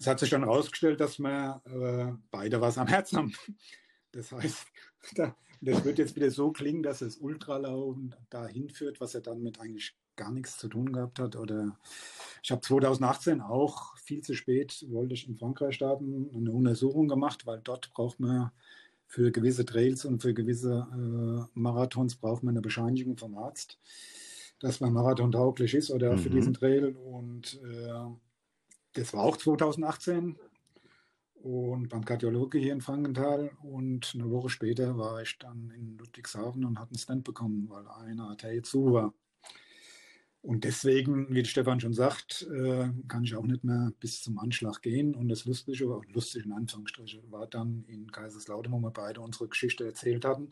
[0.00, 3.34] es hat sich dann herausgestellt, dass wir äh, beide was am Herzen haben.
[4.12, 4.66] Das heißt,
[5.14, 9.42] da, das wird jetzt wieder so klingen, dass das Ultralaufen dahin führt, was er dann
[9.42, 11.36] mit eigentlich gar nichts zu tun gehabt hat.
[11.36, 11.76] Oder
[12.42, 17.46] ich habe 2018 auch viel zu spät, wollte ich in Frankreich starten, eine Untersuchung gemacht,
[17.46, 18.50] weil dort braucht man
[19.06, 23.78] für gewisse Trails und für gewisse äh, Marathons braucht man eine Bescheinigung vom Arzt,
[24.60, 26.18] dass man Marathon tauglich ist oder mhm.
[26.18, 26.96] für diesen Trail.
[26.96, 27.92] Und äh,
[28.94, 30.36] das war auch 2018
[31.42, 33.50] und beim Kardiologe hier in Frankenthal.
[33.62, 37.86] Und eine Woche später war ich dann in Ludwigshafen und hatte einen Stand bekommen, weil
[37.88, 39.14] eine Arterie zu war.
[40.42, 44.80] Und deswegen, wie Stefan schon sagt, äh, kann ich auch nicht mehr bis zum Anschlag
[44.80, 45.14] gehen.
[45.14, 49.84] Und das Lustige, lustig in Anführungsstrichen, war dann in Kaiserslautern, wo wir beide unsere Geschichte
[49.84, 50.48] erzählt hatten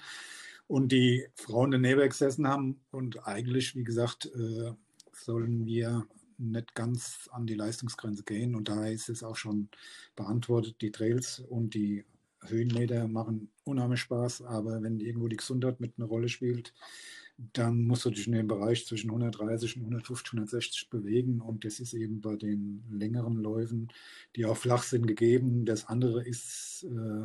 [0.66, 2.80] und die Frauen daneben gesessen haben.
[2.91, 4.72] Und eigentlich, wie gesagt, äh,
[5.12, 6.07] sollen wir
[6.39, 8.55] nicht ganz an die Leistungsgrenze gehen.
[8.55, 9.68] Und daher ist es auch schon
[10.16, 12.05] beantwortet, die Trails und die
[12.47, 14.43] Höhenmeter machen unheimlich Spaß.
[14.43, 16.72] Aber wenn irgendwo die Gesundheit mit einer Rolle spielt,
[17.53, 21.41] dann musst du dich in dem Bereich zwischen 130 und 150, 160 bewegen.
[21.41, 23.89] Und das ist eben bei den längeren Läufen,
[24.34, 25.64] die auch flach sind, gegeben.
[25.64, 27.24] Das andere ist, äh,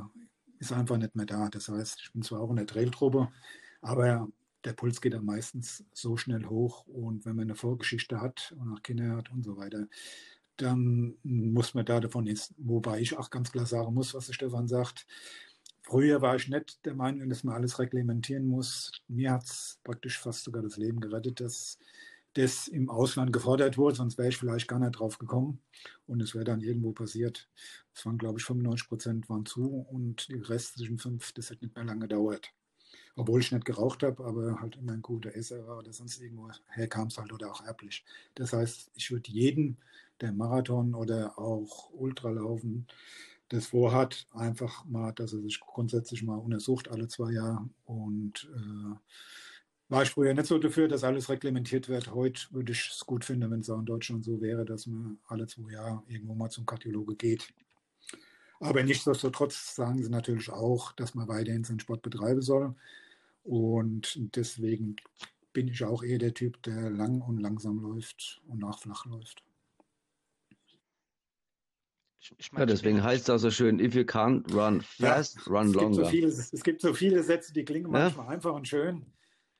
[0.59, 1.49] ist einfach nicht mehr da.
[1.49, 3.29] Das heißt, ich bin zwar auch in der Trailtruppe,
[3.81, 4.27] aber
[4.65, 6.85] der Puls geht dann meistens so schnell hoch.
[6.87, 9.87] Und wenn man eine Vorgeschichte hat und auch Kinder hat und so weiter,
[10.57, 14.33] dann muss man da davon jetzt, wobei ich auch ganz klar sagen muss, was der
[14.33, 15.07] Stefan sagt,
[15.85, 18.91] Früher war ich nicht der Meinung, dass man alles reglementieren muss.
[19.09, 21.77] Mir hat es praktisch fast sogar das Leben gerettet, dass
[22.33, 25.61] das im Ausland gefordert wurde, sonst wäre ich vielleicht gar nicht drauf gekommen
[26.07, 27.49] und es wäre dann irgendwo passiert.
[27.93, 31.75] Es waren, glaube ich, 95 Prozent waren zu und die restlichen fünf, das hat nicht
[31.75, 32.51] mehr lange gedauert.
[33.15, 36.49] Obwohl ich nicht geraucht habe, aber halt immer ein guter Esser war oder sonst irgendwo
[36.69, 38.03] herkam es halt oder auch erblich.
[38.35, 39.77] Das heißt, ich würde jeden,
[40.21, 42.87] der Marathon oder auch Ultralaufen,
[43.49, 47.69] das vorhat, einfach mal, dass er sich grundsätzlich mal untersucht alle zwei Jahre.
[47.85, 48.95] Und äh,
[49.89, 52.11] war ich früher nicht so dafür, dass alles reglementiert wird.
[52.13, 55.19] Heute würde ich es gut finden, wenn es auch in Deutschland so wäre, dass man
[55.27, 57.53] alle zwei Jahre irgendwo mal zum Kardiologe geht.
[58.59, 62.73] Aber nichtsdestotrotz sagen sie natürlich auch, dass man weiterhin seinen Sport betreiben soll.
[63.43, 64.95] Und deswegen
[65.51, 69.43] bin ich auch eher der Typ, der lang und langsam läuft und auch flach läuft.
[72.19, 75.35] Ich, ich mein, ja, deswegen heißt es auch so schön, if you can't run fast,
[75.35, 75.89] ja, run es longer.
[75.89, 78.03] Gibt so viele, es gibt so viele Sätze, die klingen ja?
[78.03, 79.05] manchmal einfach und schön.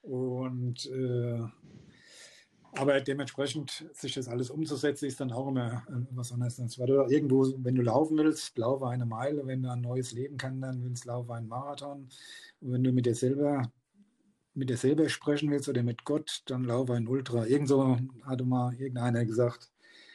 [0.02, 1.42] Und äh,
[2.76, 6.58] aber dementsprechend sich das alles umzusetzen, ist dann auch immer äh, was anderes.
[6.58, 9.46] Irgendwo, wenn du laufen willst, laufe eine Meile.
[9.46, 12.10] Wenn du ein neues Leben kennenlernen willst, laufe einen Marathon.
[12.62, 13.72] Und wenn du mit dir selber
[14.56, 17.48] mit dir selber sprechen willst oder mit Gott, dann laufe ein Ultra.
[17.48, 19.72] Irgendso hatte mal irgendeiner gesagt,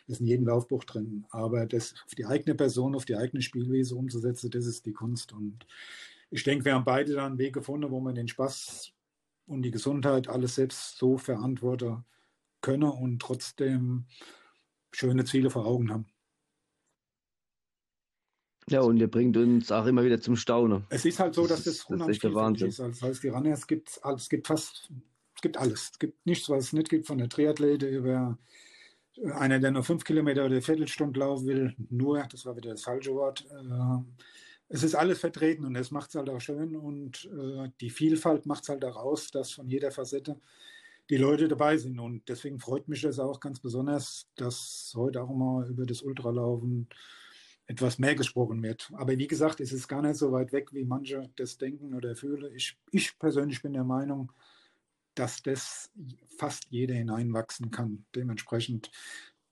[0.07, 1.27] ist in jedem Laufbuch drin.
[1.31, 5.33] Aber das auf die eigene Person, auf die eigene Spielweise umzusetzen, das ist die Kunst.
[5.33, 5.67] Und
[6.31, 8.93] ich denke, wir haben beide da einen Weg gefunden, wo man den Spaß
[9.47, 12.05] und die Gesundheit alles selbst so verantworten
[12.61, 14.07] können und trotzdem
[14.93, 16.07] schöne Ziele vor Augen haben.
[18.69, 20.85] Ja, und ihr bringt uns auch immer wieder zum Staunen.
[20.91, 22.69] Es ist halt so, dass das, das unheimlich ist Wahnsinn.
[22.69, 22.79] ist.
[22.79, 24.93] Das heißt, die Runners gibt es gibt fast,
[25.35, 25.91] es gibt alles.
[25.93, 28.37] Es gibt nichts, was es nicht gibt, von der Triathlete über
[29.35, 33.15] einer, der nur fünf Kilometer oder Viertelstunde laufen will, nur, das war wieder das falsche
[33.15, 33.47] Wort.
[33.51, 34.03] Äh,
[34.69, 38.47] es ist alles vertreten und das macht es halt auch schön und äh, die Vielfalt
[38.47, 40.39] macht es halt auch aus, dass von jeder Facette
[41.11, 41.99] die Leute dabei sind.
[41.99, 46.89] Und deswegen freut mich das auch ganz besonders, dass heute auch mal über das Ultralaufen
[47.67, 48.91] etwas mehr gesprochen wird.
[48.95, 52.17] Aber wie gesagt, es ist gar nicht so weit weg, wie manche das denken oder
[52.17, 52.51] fühlen.
[52.55, 54.33] Ich, ich persönlich bin der Meinung,
[55.15, 55.91] dass das
[56.39, 58.07] fast jeder hineinwachsen kann.
[58.15, 58.91] Dementsprechend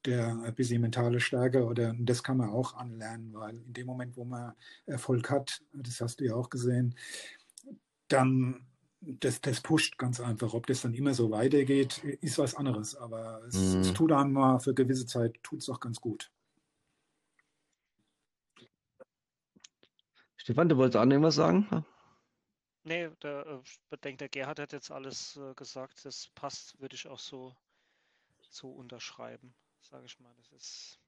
[0.07, 4.17] der ein bisschen mentale Stärke oder das kann man auch anlernen, weil in dem Moment,
[4.17, 4.55] wo man
[4.87, 6.95] Erfolg hat, das hast du ja auch gesehen,
[8.09, 8.67] dann
[9.07, 10.53] das, das pusht ganz einfach.
[10.53, 12.97] Ob das dann immer so weitergeht, ist was anderes.
[12.97, 13.81] Aber es, mhm.
[13.81, 16.33] es tut einem mal für gewisse Zeit, tut es auch ganz gut.
[20.37, 21.85] Stefan, du wolltest auch irgendwas sagen?
[22.85, 26.05] Nee, der, äh, ich denke, der Gerhard hat jetzt alles äh, gesagt.
[26.05, 27.55] Das passt, würde ich auch so,
[28.51, 30.33] so unterschreiben, sage ich mal.
[30.37, 31.01] Das ist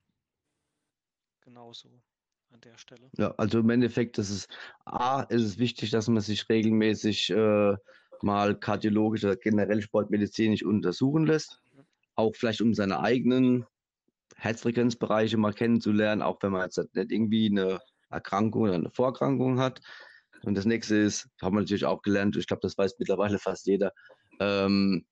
[1.41, 2.03] genauso
[2.53, 3.11] an der Stelle.
[3.17, 4.49] Ja, also im Endeffekt, ist
[4.85, 7.77] A, ist es wichtig, dass man sich regelmäßig äh,
[8.23, 11.61] mal kardiologisch oder generell sportmedizinisch untersuchen lässt.
[11.75, 11.85] Mhm.
[12.15, 13.67] Auch vielleicht um seine eigenen
[14.37, 17.81] Herzfrequenzbereiche mal kennenzulernen, auch wenn man jetzt nicht irgendwie eine
[18.11, 19.81] Erkrankung oder eine Vorerkrankung hat.
[20.43, 23.67] Und das nächste ist, haben wir natürlich auch gelernt, ich glaube, das weiß mittlerweile fast
[23.67, 23.93] jeder,
[24.41, 25.05] ähm,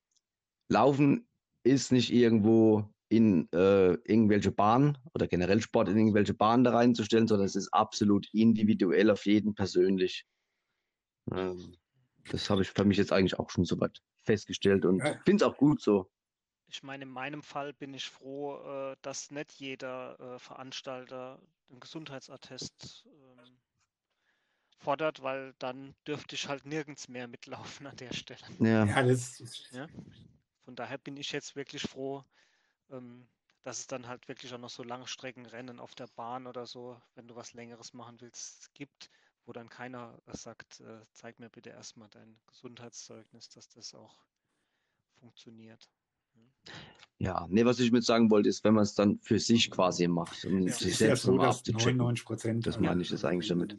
[0.69, 1.27] Laufen
[1.63, 7.27] ist nicht irgendwo in äh, irgendwelche Bahnen oder generell Sport in irgendwelche Bahnen da reinzustellen,
[7.27, 10.25] sondern es ist absolut individuell auf jeden persönlich.
[11.31, 11.77] Ähm,
[12.29, 15.13] das habe ich für mich jetzt eigentlich auch schon so weit festgestellt und ja.
[15.25, 16.09] finde es auch gut so.
[16.69, 21.39] Ich meine, in meinem Fall bin ich froh, äh, dass nicht jeder äh, Veranstalter
[21.69, 23.57] einen Gesundheitsattest ähm,
[24.77, 28.41] fordert, weil dann dürfte ich halt nirgends mehr mitlaufen an der Stelle.
[28.59, 29.69] Ja, ja das ist...
[29.71, 29.87] Ja?
[30.65, 32.25] Von daher bin ich jetzt wirklich froh,
[32.91, 33.27] ähm,
[33.63, 37.27] dass es dann halt wirklich auch noch so Langstreckenrennen auf der Bahn oder so, wenn
[37.27, 39.09] du was Längeres machen willst, gibt,
[39.45, 44.15] wo dann keiner sagt, äh, zeig mir bitte erstmal dein Gesundheitszeugnis, dass das auch
[45.19, 45.89] funktioniert.
[47.19, 50.07] Ja, nee, was ich mit sagen wollte, ist, wenn man es dann für sich quasi
[50.07, 51.97] macht, um ja, sich selbst ja so, mal abzuchecken.
[51.97, 52.67] 99 Prozent.
[52.67, 53.75] Das meine ich das eigentlich damit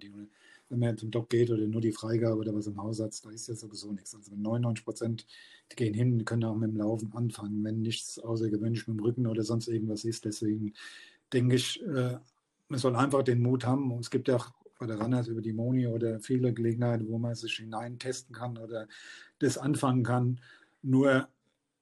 [0.70, 3.48] wenn man zum Doc geht oder nur die Freigabe oder was im Hausarzt, da ist
[3.48, 4.14] ja sowieso nichts.
[4.14, 5.26] Also 99 Prozent
[5.76, 9.42] gehen hin, können auch mit dem Laufen anfangen, wenn nichts außergewöhnlich mit dem Rücken oder
[9.42, 10.24] sonst irgendwas ist.
[10.24, 10.74] Deswegen
[11.32, 12.18] denke ich, äh,
[12.68, 13.90] man soll einfach den Mut haben.
[13.92, 17.18] Und es gibt ja auch bei der Runners über die Moni oder viele Gelegenheiten, wo
[17.18, 18.86] man sich hinein testen kann oder
[19.38, 20.40] das anfangen kann.
[20.82, 21.28] Nur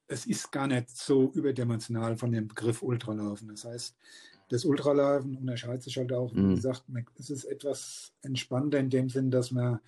[0.09, 3.49] es ist gar nicht so überdimensional von dem Begriff Ultralaufen.
[3.49, 3.97] Das heißt,
[4.49, 6.55] das Ultralaufen unterscheidet sich halt auch, wie mhm.
[6.55, 6.85] gesagt,
[7.19, 9.81] es ist etwas entspannter in dem Sinn, dass man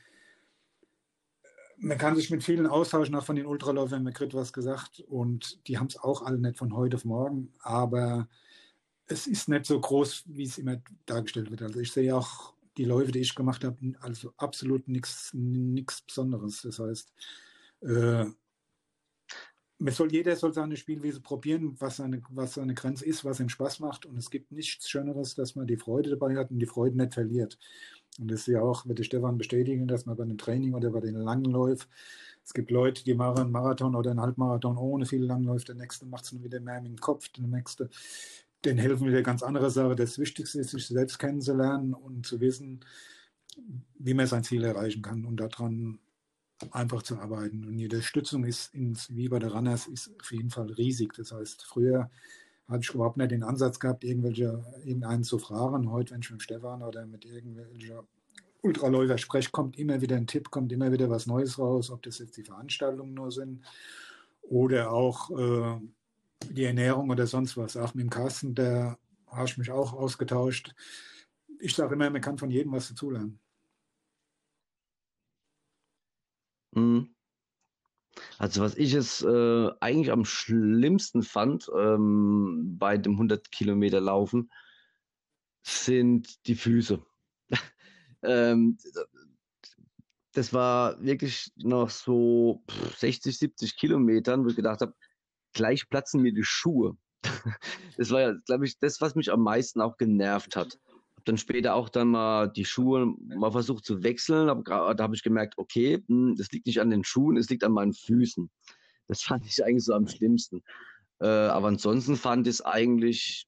[1.81, 5.67] man kann sich mit vielen austauschen, auch von den Ultraläufern, mir kriegt was gesagt und
[5.69, 8.29] die haben es auch alle nicht von heute auf morgen, aber
[9.07, 11.63] es ist nicht so groß, wie es immer dargestellt wird.
[11.63, 15.33] Also ich sehe auch die Läufe, die ich gemacht habe, also absolut nichts
[16.07, 16.63] Besonderes.
[16.63, 17.13] Das heißt,
[17.83, 18.27] äh,
[19.79, 23.49] man soll, jeder soll seine Spielweise probieren, was seine, was seine Grenze ist, was ihm
[23.49, 24.07] Spaß macht.
[24.07, 27.15] Und es gibt nichts Schöneres, dass man die Freude dabei hat und die Freude nicht
[27.15, 27.59] verliert.
[28.19, 31.01] Und das ist ja auch, wird Stefan bestätigen, dass man bei dem Training oder bei
[31.01, 31.87] den langen Läufen,
[32.45, 36.07] es gibt Leute, die machen einen Marathon oder einen Halbmarathon ohne viele Langläufe, der nächste
[36.07, 37.91] macht es nur wieder mehr mit dem Kopf, der nächste,
[38.65, 39.97] den helfen wieder ganz andere Sachen.
[39.97, 42.81] Das Wichtigste ist, sich selbst kennenzulernen und zu wissen,
[43.99, 45.99] wie man sein Ziel erreichen kann und daran
[46.71, 47.65] einfach zu arbeiten.
[47.65, 51.13] Und die Unterstützung ist ins, wie bei der Runners ist auf jeden Fall riesig.
[51.15, 52.11] Das heißt, früher
[52.69, 55.91] hatte ich überhaupt nicht den Ansatz gehabt, irgendwelche, irgendeinen zu fragen.
[55.91, 58.05] Heute, wenn ich mit Stefan oder mit irgendwelcher
[58.63, 62.19] Ultraläufer spreche, kommt immer wieder ein Tipp, kommt immer wieder was Neues raus, ob das
[62.19, 63.65] jetzt die Veranstaltungen nur sind
[64.43, 65.81] oder auch äh,
[66.51, 67.77] die Ernährung oder sonst was.
[67.77, 70.75] Auch mit dem Carsten, der habe ich mich auch ausgetauscht.
[71.61, 73.39] Ich sage immer, man kann von jedem was dazulernen.
[76.79, 77.15] Mhm.
[78.39, 84.51] Also was ich es äh, eigentlich am schlimmsten fand ähm, bei dem 100 Kilometer Laufen,
[85.63, 87.05] sind die Füße.
[88.23, 88.79] ähm,
[90.33, 92.63] das war wirklich noch so
[92.97, 94.95] 60, 70 Kilometern, wo ich gedacht habe,
[95.53, 96.97] gleich platzen mir die Schuhe.
[97.97, 100.79] Das war ja, glaube ich, das, was mich am meisten auch genervt hat.
[101.29, 104.49] Dann später auch dann mal die Schuhe mal versucht zu wechseln.
[104.49, 107.65] Hab, da habe ich gemerkt, okay, hm, das liegt nicht an den Schuhen, es liegt
[107.65, 108.51] an meinen Füßen.
[109.09, 110.63] Das fand ich eigentlich so am schlimmsten.
[111.21, 113.47] Äh, aber ansonsten fand ich es eigentlich,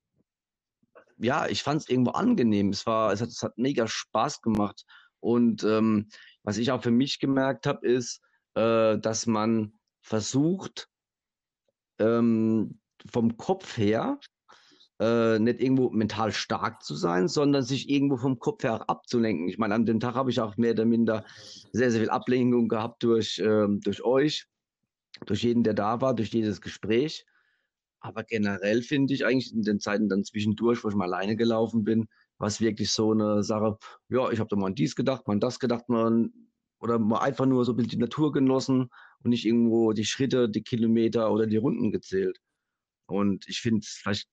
[1.16, 2.68] ja, ich fand es irgendwo angenehm.
[2.68, 4.84] Es war, es hat, es hat mega Spaß gemacht.
[5.20, 6.08] Und ähm,
[6.42, 8.20] was ich auch für mich gemerkt habe, ist,
[8.54, 9.72] äh, dass man
[10.02, 10.88] versucht,
[11.98, 14.18] ähm, vom Kopf her
[15.00, 19.48] äh, nicht irgendwo mental stark zu sein, sondern sich irgendwo vom Kopf her abzulenken.
[19.48, 21.24] Ich meine, an dem Tag habe ich auch mehr oder minder
[21.72, 24.46] sehr, sehr viel Ablenkung gehabt durch, ähm, durch euch,
[25.26, 27.24] durch jeden, der da war, durch jedes Gespräch.
[28.00, 31.82] Aber generell finde ich eigentlich in den Zeiten dann zwischendurch, wo ich mal alleine gelaufen
[31.84, 32.06] bin,
[32.38, 33.78] war es wirklich so eine Sache,
[34.08, 36.30] ja, ich habe da mal an dies gedacht, mal an das gedacht, mal
[36.80, 38.90] oder mal einfach nur so ein bisschen die Natur genossen
[39.22, 42.38] und nicht irgendwo die Schritte, die Kilometer oder die Runden gezählt.
[43.06, 44.28] Und ich finde, vielleicht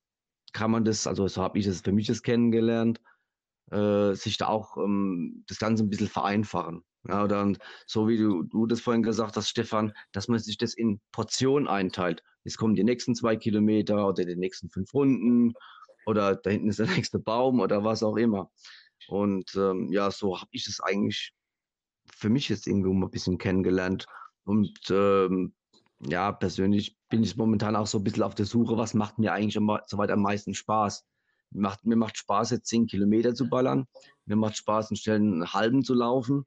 [0.53, 3.01] kann man das, also so habe ich es für mich das kennengelernt,
[3.71, 6.83] äh, sich da auch ähm, das Ganze ein bisschen vereinfachen.
[7.07, 7.53] Ja, oder
[7.85, 11.67] so wie du, du das vorhin gesagt hast, Stefan, dass man sich das in Portionen
[11.67, 12.21] einteilt.
[12.43, 15.53] Jetzt kommen die nächsten zwei Kilometer oder die nächsten fünf Runden
[16.05, 18.51] oder da hinten ist der nächste Baum oder was auch immer.
[19.07, 21.33] Und ähm, ja, so habe ich es eigentlich
[22.09, 24.05] für mich jetzt irgendwo mal ein bisschen kennengelernt.
[24.43, 25.53] Und ähm,
[25.99, 29.33] ja, persönlich bin ich momentan auch so ein bisschen auf der Suche, was macht mir
[29.33, 31.05] eigentlich soweit am meisten Spaß.
[31.51, 33.85] Mir macht, mir macht Spaß, jetzt zehn Kilometer zu ballern.
[34.25, 36.45] Mir macht Spaß, einen schnellen halben zu laufen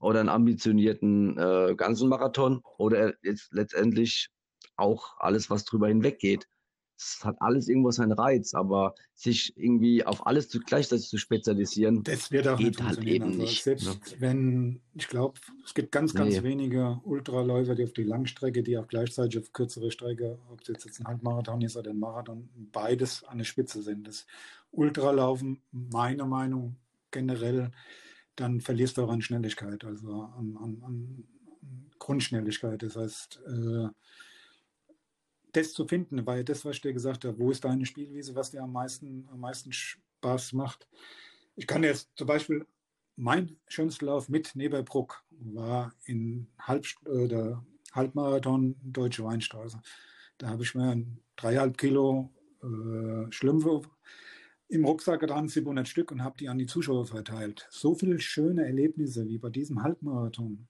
[0.00, 4.28] oder einen ambitionierten äh, ganzen Marathon oder jetzt letztendlich
[4.76, 6.48] auch alles, was drüber hinweg geht
[6.96, 12.02] es hat alles irgendwo seinen Reiz, aber sich irgendwie auf alles zu, gleichzeitig zu spezialisieren,
[12.02, 13.64] das wird auch geht halt eben also nicht.
[13.64, 14.16] Selbst ne?
[14.18, 16.42] wenn, ich glaube, es gibt ganz, ganz nee.
[16.42, 21.00] wenige Ultraläufer, die auf die Langstrecke, die auch gleichzeitig auf kürzere Strecke, ob es jetzt
[21.00, 24.06] ein Halbmarathon ist oder ein Marathon, beides an der Spitze sind.
[24.06, 24.26] Das
[24.70, 26.76] Ultralaufen, meiner Meinung
[27.10, 27.70] generell,
[28.36, 31.24] dann verlierst du auch an Schnelligkeit, also an, an, an
[31.98, 32.82] Grundschnelligkeit.
[32.82, 33.88] Das heißt, äh,
[35.52, 38.50] das zu finden, weil das, was ich dir gesagt habe, wo ist deine Spielwiese, was
[38.50, 40.88] dir am meisten, am meisten Spaß macht.
[41.56, 42.66] Ich kann jetzt zum Beispiel,
[43.16, 49.80] mein schönster Lauf mit Neberbruck war in Halb, äh, der Halbmarathon Deutsche Weinstraße.
[50.38, 52.32] Da habe ich mir ein dreieinhalb Kilo
[52.62, 53.82] äh, Schlümpfe
[54.68, 57.66] im Rucksack getan, 700 Stück, und habe die an die Zuschauer verteilt.
[57.70, 60.66] So viele schöne Erlebnisse wie bei diesem Halbmarathon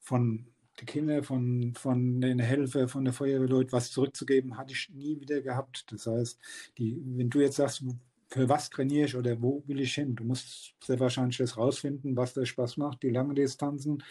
[0.00, 0.48] von
[0.80, 5.40] die Kinder von, von den Helfer, von der Feuerwehrleute was zurückzugeben, hatte ich nie wieder
[5.40, 5.84] gehabt.
[5.92, 6.38] Das heißt,
[6.78, 7.84] die, wenn du jetzt sagst,
[8.28, 12.16] für was trainiere ich oder wo will ich hin, du musst sehr wahrscheinlich das rausfinden,
[12.16, 14.02] was dir Spaß macht, die langen Distanzen,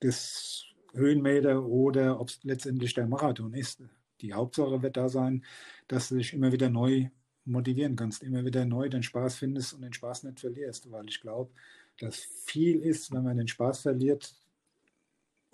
[0.00, 3.82] das Höhenmeter oder ob es letztendlich der Marathon ist.
[4.20, 5.44] Die Hauptsache wird da sein,
[5.88, 7.08] dass du dich immer wieder neu
[7.44, 11.20] motivieren kannst, immer wieder neu den Spaß findest und den Spaß nicht verlierst, weil ich
[11.20, 11.50] glaube,
[11.98, 14.34] dass viel ist, wenn man den Spaß verliert,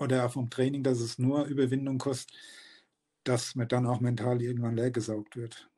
[0.01, 2.35] oder vom Training, dass es nur Überwindung kostet,
[3.25, 5.69] dass man dann auch mental irgendwann leergesaugt wird.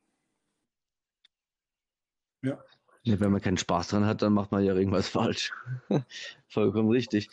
[2.41, 2.63] Ja.
[3.03, 3.19] ja.
[3.19, 5.51] Wenn man keinen Spaß dran hat, dann macht man ja irgendwas falsch.
[6.47, 7.29] Vollkommen richtig.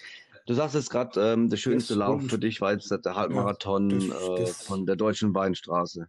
[0.47, 3.91] Du sagst jetzt gerade, ähm, der schönste das Lauf für dich war jetzt der Halbmarathon
[3.91, 6.09] ja, das, äh, das, von der Deutschen Weinstraße.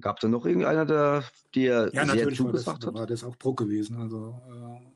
[0.00, 2.94] Gab es da noch irgendeiner, der dir ja, sehr zugesagt hat?
[2.94, 3.96] Ja, war das auch Bruck gewesen.
[3.96, 4.90] Also, äh,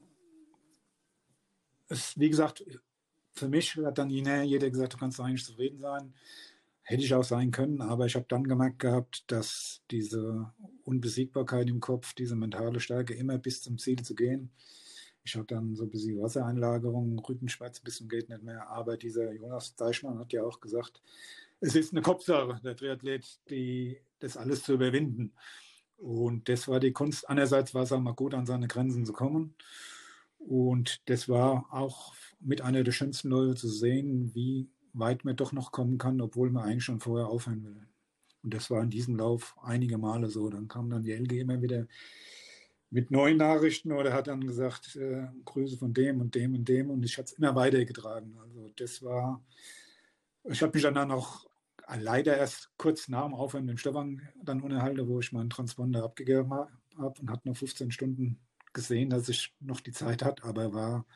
[1.88, 2.64] es, wie gesagt,
[3.34, 6.14] für mich hat dann jeder gesagt, du kannst eigentlich zufrieden sein.
[6.82, 10.52] Hätte ich auch sein können, aber ich habe dann gemerkt gehabt, dass diese
[10.84, 14.50] Unbesiegbarkeit im Kopf, diese mentale Stärke, immer bis zum Ziel zu gehen.
[15.24, 18.68] Ich habe dann so ein bisschen Wassereinlagerung, Rückenschmerz, ein bisschen geht nicht mehr.
[18.68, 21.00] Aber dieser Jonas Deichmann hat ja auch gesagt,
[21.60, 25.32] es ist eine Kopfsache, der Triathlet, die, das alles zu überwinden.
[25.96, 27.26] Und das war die Kunst.
[27.30, 29.54] Einerseits war es auch mal gut, an seine Grenzen zu kommen.
[30.46, 35.52] Und das war auch mit einer der schönsten Läufe zu sehen, wie weit man doch
[35.52, 37.86] noch kommen kann, obwohl man eigentlich schon vorher aufhören will.
[38.42, 40.50] Und das war in diesem Lauf einige Male so.
[40.50, 41.86] Dann kam dann die LG immer wieder
[42.90, 46.90] mit neuen Nachrichten oder hat dann gesagt, äh, Grüße von dem und dem und dem.
[46.90, 48.36] Und ich habe es immer weitergetragen.
[48.38, 49.42] Also das war,
[50.44, 51.46] ich habe mich dann auch
[51.96, 56.52] leider erst kurz nach dem Aufhören mit Stefan dann unterhalten, wo ich meinen Transponder abgegeben
[56.52, 58.38] habe und hatte noch 15 Stunden
[58.74, 61.06] gesehen, dass ich noch die Zeit hat, aber war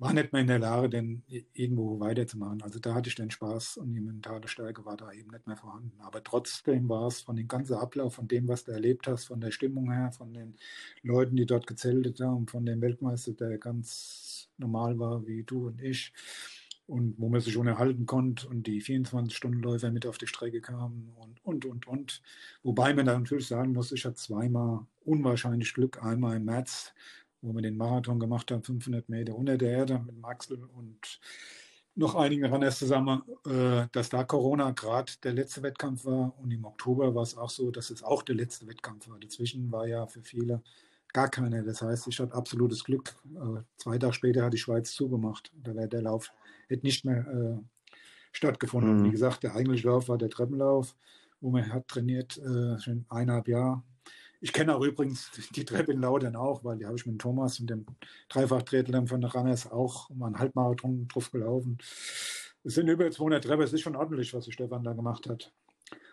[0.00, 1.22] war nicht mehr in der Lage, denn
[1.52, 2.62] irgendwo weiterzumachen.
[2.62, 5.58] Also da hatte ich den Spaß und die mentale Stärke war da eben nicht mehr
[5.58, 6.00] vorhanden.
[6.00, 9.42] Aber trotzdem war es von dem ganzen Ablauf, von dem, was du erlebt hast, von
[9.42, 10.56] der Stimmung her, von den
[11.02, 15.82] Leuten, die dort gezeltet haben, von dem Weltmeister, der ganz normal war wie du und
[15.82, 16.14] ich,
[16.90, 21.12] und wo man sich schon erhalten konnte und die 24-Stunden-Läufer mit auf die Strecke kamen
[21.16, 22.22] und, und, und, und.
[22.64, 26.02] Wobei man da natürlich sagen muss, ich hatte zweimal unwahrscheinlich Glück.
[26.02, 26.92] Einmal im März,
[27.42, 31.20] wo wir den Marathon gemacht haben, 500 Meter unter der Erde mit Maxel und
[31.94, 36.64] noch einigen Runners zusammen, äh, dass da Corona gerade der letzte Wettkampf war und im
[36.64, 39.18] Oktober war es auch so, dass es auch der letzte Wettkampf war.
[39.18, 40.62] Dazwischen war ja für viele
[41.12, 41.62] gar keiner.
[41.62, 43.14] Das heißt, ich hatte absolutes Glück.
[43.34, 45.52] Äh, zwei Tage später hat die Schweiz zugemacht.
[45.54, 46.32] Da wäre der Lauf
[46.70, 47.62] hätte nicht mehr äh,
[48.32, 49.00] stattgefunden.
[49.00, 49.04] Mhm.
[49.04, 50.94] Wie gesagt, der eigentliche Lauf war der Treppenlauf,
[51.40, 53.82] wo man hat trainiert äh, schon eineinhalb Jahre.
[54.42, 57.60] Ich kenne auch übrigens die Treppe in Laudern auch, weil die habe ich mit Thomas
[57.60, 57.84] und dem
[58.30, 61.76] Dreifach-Triathlon von der Ranners auch um einen Halbmarathon drauf gelaufen.
[62.64, 65.52] Es sind über 200 Treppen, es ist schon ordentlich, was der Stefan da gemacht hat.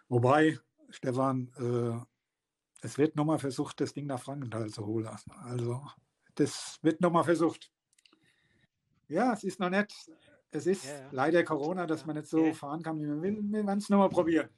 [0.10, 1.98] Wobei, Stefan, äh,
[2.82, 5.10] es wird nochmal versucht, das Ding nach Frankenthal zu holen.
[5.44, 5.82] Also,
[6.36, 7.72] das wird nochmal versucht.
[9.08, 9.94] Ja, es ist noch nicht,
[10.52, 11.10] es ist ja, ja.
[11.12, 13.38] leider Corona, dass man nicht so fahren kann, wie man will.
[13.42, 14.50] Wir werden es nochmal probieren.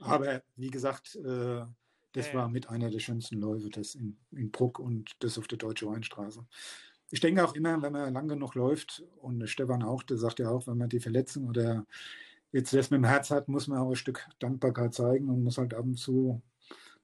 [0.00, 1.64] Aber wie gesagt, äh,
[2.12, 5.48] das ja, war mit einer der schönsten Läufe, das in, in Bruck und das auf
[5.48, 6.46] der Deutsche Weinstraße.
[7.10, 10.48] Ich denke auch immer, wenn man lang genug läuft, und Stefan auch, der sagt ja
[10.48, 11.86] auch, wenn man die Verletzung oder
[12.52, 15.58] jetzt das mit dem Herz hat, muss man auch ein Stück Dankbarkeit zeigen und muss
[15.58, 16.40] halt ab und zu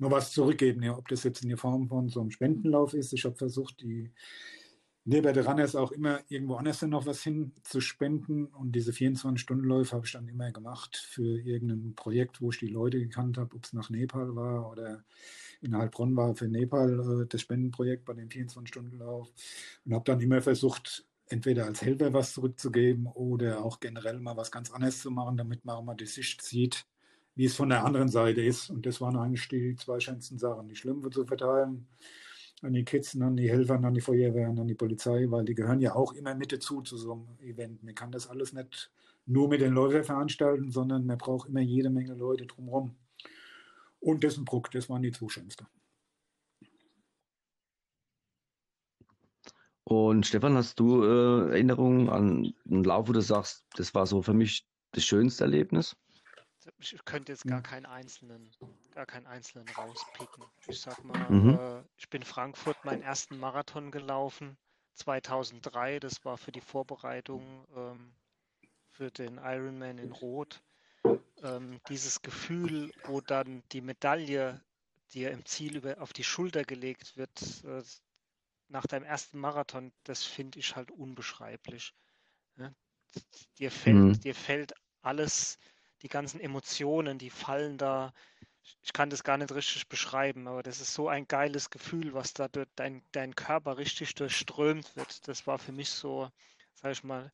[0.00, 0.82] noch was zurückgeben.
[0.82, 3.12] Ja, ob das jetzt in der Form von so einem Spendenlauf ist.
[3.12, 4.10] Ich habe versucht, die
[5.04, 8.46] neben der Runner ist auch immer irgendwo anders noch was hinzuspenden.
[8.46, 12.98] Und diese 24-Stunden-Läufe habe ich dann immer gemacht für irgendein Projekt, wo ich die Leute
[12.98, 15.04] gekannt habe, ob es nach Nepal war oder
[15.60, 19.30] in Heilbronn war für Nepal äh, das Spendenprojekt bei dem 24-Stunden-Lauf.
[19.84, 24.50] Und habe dann immer versucht, entweder als Helfer was zurückzugeben oder auch generell mal was
[24.50, 26.86] ganz anderes zu machen, damit man auch mal die Sicht sieht,
[27.40, 28.68] wie es von der anderen Seite ist.
[28.68, 31.88] Und das waren eigentlich die zwei schönsten Sachen, die Schlümpfe zu verteilen
[32.60, 35.80] an die Kids, an die Helfer, an die Feuerwehr, an die Polizei, weil die gehören
[35.80, 37.82] ja auch immer mit dazu zu so einem Event.
[37.82, 38.92] Man kann das alles nicht
[39.24, 42.94] nur mit den Läufern veranstalten, sondern man braucht immer jede Menge Leute drumherum.
[44.00, 45.66] Und dessen Bruck, das waren die Zuschönste.
[49.84, 54.20] Und Stefan, hast du äh, Erinnerungen an einen Lauf, wo du sagst, das war so
[54.20, 55.96] für mich das schönste Erlebnis?
[56.78, 58.50] Ich könnte jetzt gar keinen einzelnen,
[58.92, 60.44] gar keinen einzelnen rauspicken.
[60.66, 61.58] Ich sag mal, mhm.
[61.58, 64.56] äh, ich bin Frankfurt meinen ersten Marathon gelaufen,
[64.94, 66.00] 2003.
[66.00, 68.12] Das war für die Vorbereitung ähm,
[68.88, 70.62] für den Ironman in Rot.
[71.42, 74.62] Ähm, dieses Gefühl, wo dann die Medaille
[75.14, 77.82] dir im Ziel über, auf die Schulter gelegt wird, äh,
[78.68, 81.94] nach deinem ersten Marathon, das finde ich halt unbeschreiblich.
[82.56, 82.72] Ja?
[83.58, 84.20] Dir fällt, mhm.
[84.20, 85.58] dir fällt alles
[86.02, 88.12] die ganzen Emotionen, die fallen da.
[88.82, 92.34] Ich kann das gar nicht richtig beschreiben, aber das ist so ein geiles Gefühl, was
[92.34, 95.26] da durch dein, dein Körper richtig durchströmt wird.
[95.28, 96.30] Das war für mich so,
[96.74, 97.32] sag ich mal,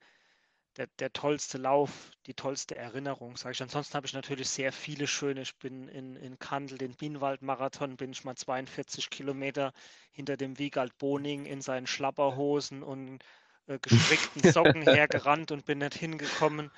[0.76, 3.62] der, der tollste Lauf, die tollste Erinnerung, sage ich.
[3.62, 5.42] Ansonsten habe ich natürlich sehr viele schöne.
[5.42, 9.72] Ich bin in, in Kandel, den Bienenwald-Marathon, bin ich mal 42 Kilometer
[10.12, 13.22] hinter dem Wiegald Boning in seinen Schlapperhosen und
[13.66, 16.70] äh, gestrickten Socken hergerannt und bin nicht hingekommen.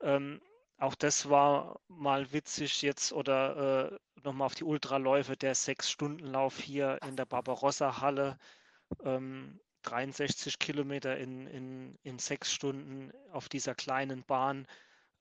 [0.00, 0.40] Ähm,
[0.78, 6.98] auch das war mal witzig jetzt oder äh, nochmal auf die Ultraläufe, der Sechs-Stunden-Lauf hier
[7.06, 8.38] in der Barbarossa-Halle.
[9.02, 14.66] Ähm, 63 Kilometer in, in, in sechs Stunden auf dieser kleinen Bahn.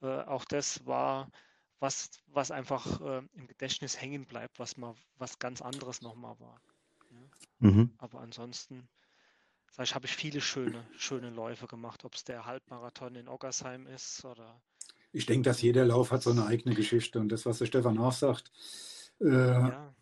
[0.01, 1.29] Äh, auch das war
[1.79, 6.59] was, was einfach äh, im Gedächtnis hängen bleibt, was mal was ganz anderes nochmal war.
[7.11, 7.69] Ja.
[7.69, 7.93] Mhm.
[7.99, 8.89] Aber ansonsten,
[9.77, 14.61] habe ich viele schöne, schöne Läufe gemacht, ob es der Halbmarathon in Oggersheim ist oder
[15.15, 17.19] ich denke, dass jeder Lauf hat so eine eigene Geschichte.
[17.19, 18.51] Und das, was der Stefan auch sagt,
[19.21, 19.95] äh, ja.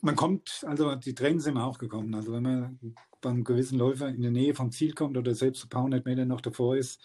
[0.00, 2.14] man kommt, also die Tränen sind mir auch gekommen.
[2.14, 5.68] Also wenn man beim gewissen Läufer in der Nähe vom Ziel kommt oder selbst ein
[5.68, 7.02] paar hundert Meter noch davor ist,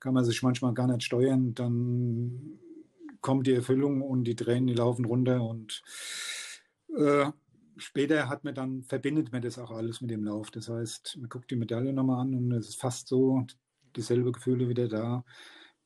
[0.00, 1.54] kann man sich manchmal gar nicht steuern.
[1.54, 2.58] Dann
[3.20, 5.42] kommt die Erfüllung und die Tränen, die laufen runter.
[5.42, 5.82] Und
[6.96, 7.26] äh,
[7.76, 10.50] später hat man dann, verbindet man das auch alles mit dem Lauf.
[10.52, 13.44] Das heißt, man guckt die Medaille nochmal an und es ist fast so,
[13.94, 15.22] dieselbe Gefühle wieder da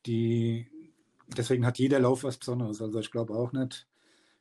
[0.05, 0.67] die,
[1.35, 2.81] deswegen hat jeder Lauf was Besonderes.
[2.81, 3.87] Also ich glaube auch nicht,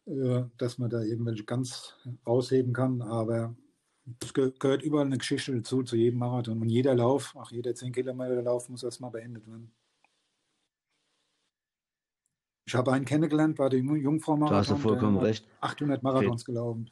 [0.07, 1.95] äh, dass man da irgendwelche ganz
[2.27, 3.55] rausheben kann, aber
[4.23, 6.61] es gehört überall eine Geschichte dazu, zu jedem Marathon.
[6.61, 9.73] Und jeder Lauf, auch jeder 10 Kilometer Lauf muss erstmal beendet werden.
[12.65, 14.55] Ich habe einen kennengelernt bei dem Jungfrau-Marathon.
[14.55, 15.47] Da hast du vollkommen recht.
[15.61, 16.91] 800 Marathons gelaufen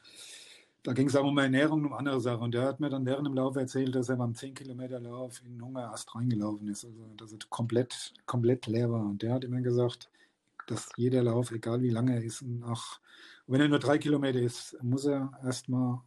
[0.82, 2.44] da ging es auch um Ernährung und um andere Sachen.
[2.44, 5.40] Und der hat mir dann während dem Lauf erzählt, dass er beim 10 Kilometer Lauf
[5.44, 6.84] in den Hungerast reingelaufen ist.
[6.84, 9.04] Also dass er komplett, komplett leer war.
[9.04, 10.08] Und der hat immer gesagt,
[10.66, 13.00] dass jeder Lauf, egal wie lange er ist, nach,
[13.46, 16.00] wenn er nur drei Kilometer ist, muss er erstmal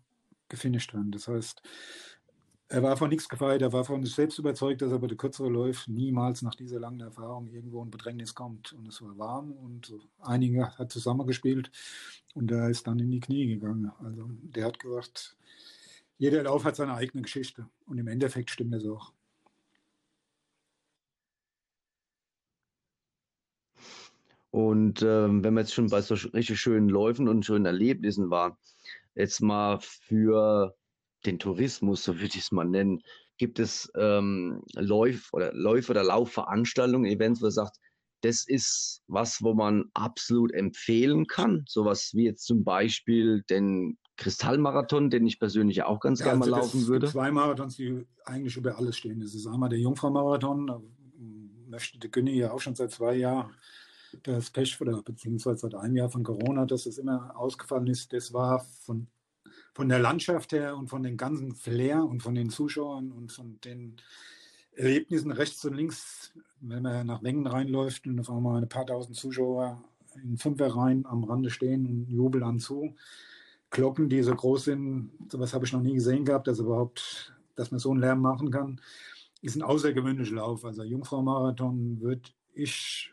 [0.50, 1.12] gefinisht werden.
[1.12, 1.62] Das heißt,
[2.70, 5.18] er war von nichts gefeit, er war von sich selbst überzeugt, dass er bei der
[5.18, 8.74] kürzere läuft niemals nach dieser langen Erfahrung irgendwo in Bedrängnis kommt.
[8.74, 11.72] Und es war warm und einige hat zusammengespielt
[12.34, 13.91] und er ist dann in die Knie gegangen.
[14.03, 15.38] Also der hat gesagt,
[16.18, 19.14] jeder Lauf hat seine eigene Geschichte und im Endeffekt stimmt das auch.
[24.51, 28.55] Und ähm, wenn wir jetzt schon bei so richtig schönen Läufen und schönen Erlebnissen waren,
[29.16, 30.76] jetzt mal für
[31.26, 33.02] den Tourismus, so würde ich es mal nennen,
[33.38, 37.78] gibt es ähm, Läufe oder Läufe oder Laufveranstaltungen, Events, wo er sagt,
[38.22, 41.66] das ist was, wo man absolut empfehlen kann.
[41.68, 46.52] Sowas wie jetzt zum Beispiel den Kristallmarathon, den ich persönlich auch ganz ja, gerne also
[46.52, 47.08] mal laufen würde.
[47.08, 49.20] Zwei Marathons, die eigentlich über alles stehen.
[49.20, 50.82] Das ist einmal der Jungfrau-Marathon, da
[51.68, 53.52] möchte der Günni ja auch schon seit zwei Jahren
[54.22, 58.14] das Pech oder beziehungsweise seit einem Jahr von Corona, dass es immer ausgefallen ist.
[58.14, 59.08] Das war von,
[59.74, 63.60] von der Landschaft her und von den ganzen Flair und von den Zuschauern und von
[63.62, 63.98] den
[64.76, 69.16] Erlebnissen rechts und links, wenn man nach Wengen reinläuft und auf einmal ein paar tausend
[69.16, 69.84] Zuschauer
[70.24, 72.96] in Fünferreihen am Rande stehen und jubeln an zu.
[73.72, 77.72] Glocken, die so groß sind, sowas habe ich noch nie gesehen gehabt, dass überhaupt, dass
[77.72, 78.80] man so einen Lärm machen kann,
[79.42, 80.64] ist ein außergewöhnlicher Lauf.
[80.64, 83.12] Also Jungfrau-Marathon würde ich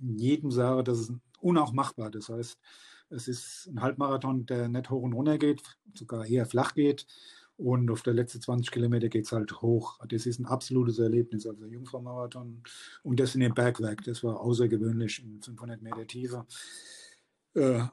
[0.00, 2.10] jedem sage, das ist unaufmachbar.
[2.10, 2.58] Das heißt,
[3.10, 5.62] es ist ein Halbmarathon, der nicht hoch und runter geht,
[5.94, 7.06] sogar eher flach geht.
[7.56, 10.00] Und auf der letzten 20 Kilometer geht es halt hoch.
[10.08, 11.46] Das ist ein absolutes Erlebnis.
[11.46, 12.62] Also Jungfrau-Marathon
[13.04, 16.46] und das in dem Bergwerk, das war außergewöhnlich in 500 Meter Tiefe.
[17.54, 17.84] Äh,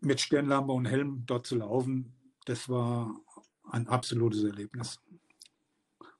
[0.00, 2.14] mit Stirnlampe und Helm dort zu laufen,
[2.46, 3.14] das war
[3.70, 4.98] ein absolutes Erlebnis.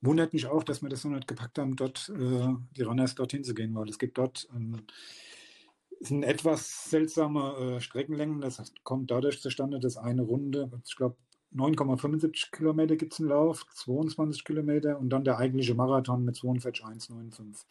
[0.01, 3.45] Wundert mich auch, dass wir das noch nicht gepackt haben, dort äh, die Runners dorthin
[3.45, 4.83] zu gehen, weil es gibt dort ähm,
[6.01, 8.41] sind etwas seltsame äh, Streckenlängen.
[8.41, 11.17] Das kommt dadurch zustande, dass eine Runde, ich glaube,
[11.55, 17.67] 9,75 Kilometer gibt es einen Lauf, 22 Kilometer und dann der eigentliche Marathon mit 42,195.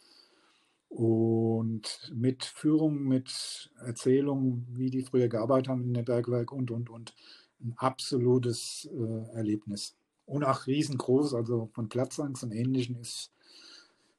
[0.88, 6.90] Und mit Führung, mit Erzählung, wie die früher gearbeitet haben in dem Bergwerk und, und,
[6.90, 7.14] und.
[7.60, 9.96] Ein absolutes äh, Erlebnis.
[10.26, 13.32] Und auch riesengroß, also von Platzangst und Ähnlichem ist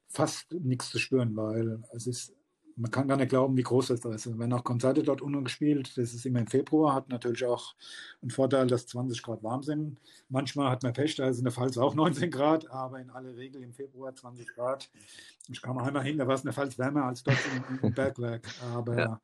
[0.07, 2.33] fast nichts zu spüren, weil es ist
[2.77, 4.27] man kann gar nicht glauben, wie groß das da ist.
[4.27, 7.75] Und wenn auch Konzerte dort unten gespielt, das ist immer im Februar, hat natürlich auch
[8.21, 9.99] einen Vorteil, dass 20 Grad warm sind.
[10.29, 13.35] Manchmal hat man Pech, da ist in der Pfalz auch 19 Grad, aber in aller
[13.35, 14.91] Regel im Februar 20 Grad.
[15.49, 17.93] Ich kam einmal hin, da war es in der Pfalz wärmer als dort im, im
[17.93, 18.47] Bergwerk.
[18.73, 19.21] Aber ja.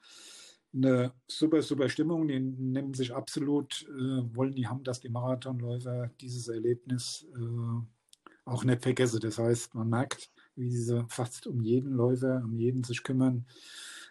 [0.73, 2.27] eine super, super Stimmung.
[2.27, 8.63] Die nehmen sich absolut, äh, wollen die haben, dass die Marathonläufer dieses Erlebnis äh, auch
[8.63, 9.19] nicht vergessen.
[9.19, 13.45] Das heißt, man merkt, wie sie fast um jeden Läufer, um jeden sich kümmern.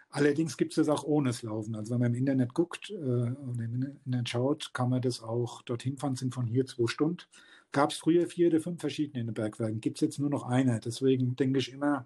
[0.09, 1.75] Allerdings gibt es das auch ohne das Laufen.
[1.75, 5.63] Also wenn man im Internet guckt äh, oder im Internet schaut, kann man das auch
[5.63, 7.23] dorthin fahren, sind von hier zwei Stunden.
[7.71, 10.43] Gab es früher vier oder fünf verschiedene in den Bergwerken, gibt es jetzt nur noch
[10.43, 10.79] eine.
[10.79, 12.05] Deswegen denke ich immer,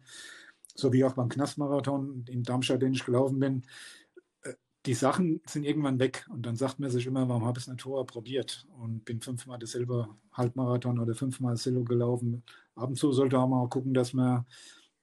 [0.73, 3.63] so wie auch beim Knastmarathon in Darmstadt, den ich gelaufen bin,
[4.88, 7.67] die Sachen sind irgendwann weg und dann sagt man sich immer, warum habe ich es
[7.67, 12.41] nicht vorher probiert und bin fünfmal dasselbe Halbmarathon oder fünfmal dasselbe gelaufen.
[12.75, 14.45] Ab und zu sollte man mal gucken, dass man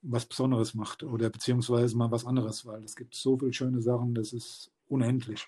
[0.00, 4.14] was Besonderes macht oder beziehungsweise mal was anderes, weil es gibt so viele schöne Sachen,
[4.14, 5.46] das ist unendlich.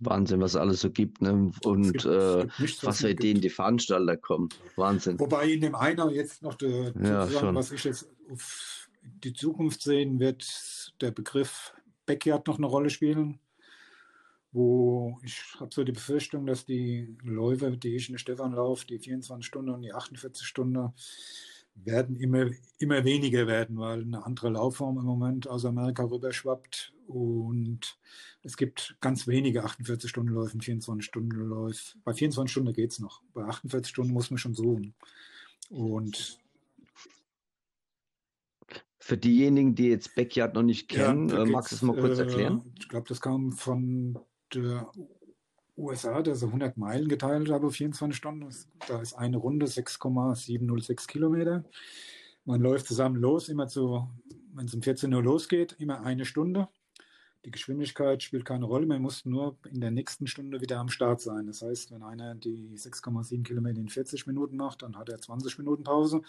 [0.00, 1.50] Wahnsinn, was es alles so gibt ne?
[1.64, 4.48] und gibt, äh, nichts, was für Ideen die Veranstalter kommen.
[4.76, 5.18] Wahnsinn.
[5.18, 10.20] Wobei in dem einer jetzt noch de, ja, was ich jetzt auf die Zukunft sehen,
[10.20, 11.74] wird der Begriff
[12.06, 13.38] Backyard noch eine Rolle spielen,
[14.52, 18.86] wo ich habe so die Befürchtung, dass die Läufe, die ich in der Stefan laufe,
[18.86, 20.92] die 24 Stunden und die 48 Stunden,
[21.84, 27.98] werden immer, immer weniger werden, weil eine andere Laufform im Moment aus Amerika rüberschwappt und
[28.42, 31.98] es gibt ganz wenige 48 Stunden Läufe, 24 Stunden Läufe.
[32.04, 34.94] Bei 24 Stunden geht es noch, bei 48 Stunden muss man schon suchen.
[35.70, 36.38] Und
[38.98, 42.18] für diejenigen, die jetzt Backyard noch nicht kennen, ja, äh, magst du es mal kurz
[42.18, 42.62] erklären?
[42.64, 44.18] Äh, ich glaube, das kam von
[44.52, 44.90] der
[45.76, 48.48] USA, der so 100 Meilen geteilt habe, 24 Stunden.
[48.88, 51.64] Da ist eine Runde 6,706 Kilometer.
[52.44, 54.08] Man läuft zusammen los, immer zu,
[54.54, 56.68] wenn es um 14 Uhr losgeht, immer eine Stunde.
[57.44, 58.86] Die Geschwindigkeit spielt keine Rolle.
[58.86, 61.46] Man muss nur in der nächsten Stunde wieder am Start sein.
[61.46, 65.56] Das heißt, wenn einer die 6,7 Kilometer in 40 Minuten macht, dann hat er 20
[65.58, 66.22] Minuten Pause.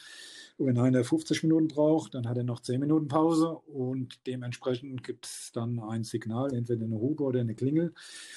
[0.58, 3.50] Und wenn einer 50 Minuten braucht, dann hat er noch 10 Minuten Pause.
[3.50, 7.94] Und dementsprechend gibt es dann ein Signal, entweder eine Hupe oder eine Klingel.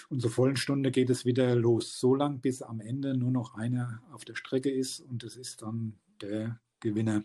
[0.08, 2.00] Und zur vollen Stunde geht es wieder los.
[2.00, 5.00] So lang, bis am Ende nur noch einer auf der Strecke ist.
[5.00, 7.22] Und das ist dann der Gewinner.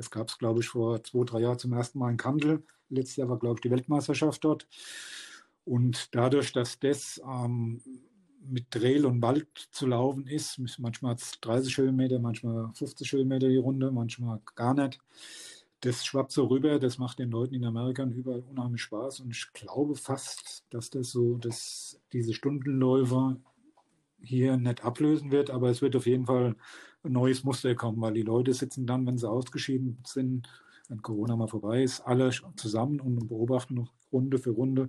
[0.00, 2.62] Das gab es, glaube ich, vor zwei, drei Jahren zum ersten Mal in Kandel.
[2.88, 4.66] Letztes Jahr war, glaube ich, die Weltmeisterschaft dort.
[5.66, 7.82] Und dadurch, dass das am
[8.48, 10.58] mit Trail und Wald zu laufen ist.
[10.78, 14.98] Manchmal hat es 30 Höhenmeter, manchmal 50 Höhenmeter die Runde, manchmal gar nicht.
[15.82, 19.52] Das schwappt so rüber, das macht den Leuten in Amerika überall unheimlich Spaß und ich
[19.52, 23.36] glaube fast, dass das so, dass diese Stundenläufer
[24.22, 26.56] hier nicht ablösen wird, aber es wird auf jeden Fall
[27.02, 30.48] ein neues Muster kommen, weil die Leute sitzen dann, wenn sie ausgeschieden sind,
[30.88, 34.88] wenn Corona mal vorbei ist, alle zusammen und beobachten noch Runde für Runde,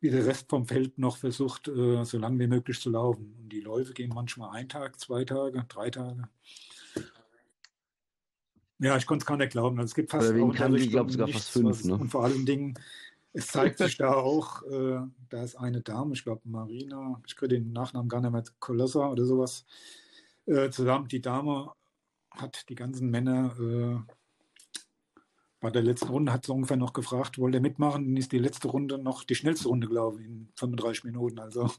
[0.00, 3.34] wie der Rest vom Feld noch versucht, äh, so lange wie möglich zu laufen.
[3.38, 6.28] Und die Läufe gehen manchmal ein Tag, zwei Tage, drei Tage.
[8.78, 9.78] Ja, ich konnte es gar nicht glauben.
[9.78, 11.84] Also es gibt fast Oder kann die, glaube sogar fast fünf.
[11.84, 11.94] Ne?
[11.94, 12.74] Und vor allen Dingen,
[13.34, 17.56] es zeigt sich da auch, äh, da ist eine Dame, ich glaube Marina, ich kriege
[17.56, 19.66] den Nachnamen gar nicht mehr, Colossa oder sowas,
[20.46, 21.08] äh, zusammen.
[21.08, 21.72] Die Dame
[22.30, 24.12] hat die ganzen Männer äh,
[25.60, 28.04] bei der letzten Runde hat sie ungefähr noch gefragt, wollt ihr mitmachen?
[28.04, 31.38] Dann ist die letzte Runde noch die schnellste Runde, glaube ich, in 35 Minuten.
[31.38, 31.70] Also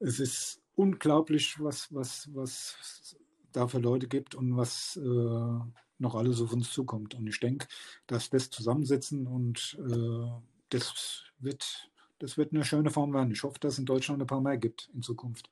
[0.00, 3.14] es ist unglaublich, was, was, was
[3.52, 5.58] da für Leute gibt und was äh,
[5.98, 7.14] noch alles auf uns zukommt.
[7.14, 7.66] Und ich denke,
[8.06, 13.32] dass das Zusammensitzen und äh, das wird, das wird eine schöne Form werden.
[13.32, 15.50] Ich hoffe, dass es in Deutschland ein paar mehr gibt in Zukunft.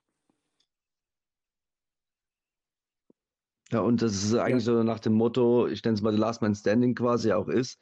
[3.73, 4.75] Ja, und das ist eigentlich ja.
[4.75, 7.79] so nach dem Motto, ich nenne es mal The Last Man Standing quasi auch ist,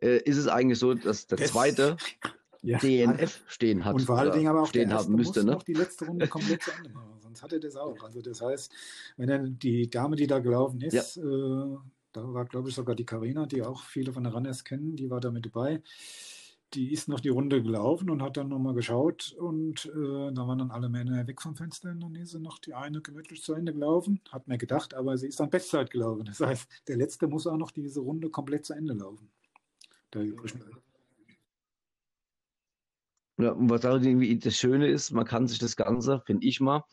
[0.00, 1.98] äh, ist es eigentlich so, dass der das, zweite
[2.62, 3.94] ja, DNF stehen hat.
[3.94, 5.44] Und vor allen Dingen aber auch stehen der haben müsste.
[5.44, 5.52] Ne?
[5.52, 8.02] noch die letzte Runde komplett zu Ende machen, sonst hat er das auch.
[8.02, 8.72] Also das heißt,
[9.18, 11.22] wenn er die Dame, die da gelaufen ist, ja.
[11.22, 11.76] äh,
[12.12, 15.10] da war glaube ich sogar die Karina, die auch viele von der Runners kennen, die
[15.10, 15.82] war da mit dabei
[16.74, 20.58] die ist noch die Runde gelaufen und hat dann nochmal geschaut und äh, da waren
[20.58, 23.54] dann alle Männer weg vom Fenster und dann ist sie noch die eine gemütlich zu
[23.54, 26.24] Ende gelaufen, hat mir gedacht, aber sie ist dann Bestzeit gelaufen.
[26.24, 29.30] Das heißt, der Letzte muss auch noch diese Runde komplett zu Ende laufen.
[33.38, 36.60] Ja, und was auch irgendwie das Schöne ist, man kann sich das Ganze, finde ich
[36.60, 36.84] mal,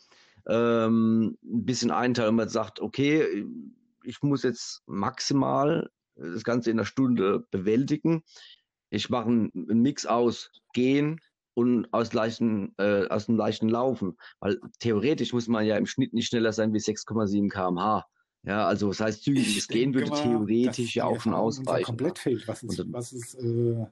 [0.48, 2.36] ähm, ein bisschen einteilen.
[2.36, 3.46] Man sagt, okay,
[4.04, 8.24] ich muss jetzt maximal das Ganze in einer Stunde bewältigen
[8.92, 11.20] ich mache einen, Mix aus Gehen
[11.54, 14.18] und aus, leichten, äh, aus einem leichten Laufen.
[14.40, 18.06] Weil theoretisch muss man ja im Schnitt nicht schneller sein wie 6,7 km/h.
[18.44, 21.86] Ja, also das heißt, zügiges Gehen würde theoretisch ja auch schon ausreichen.
[21.86, 23.86] komplett fehlt, was ist, was ist äh,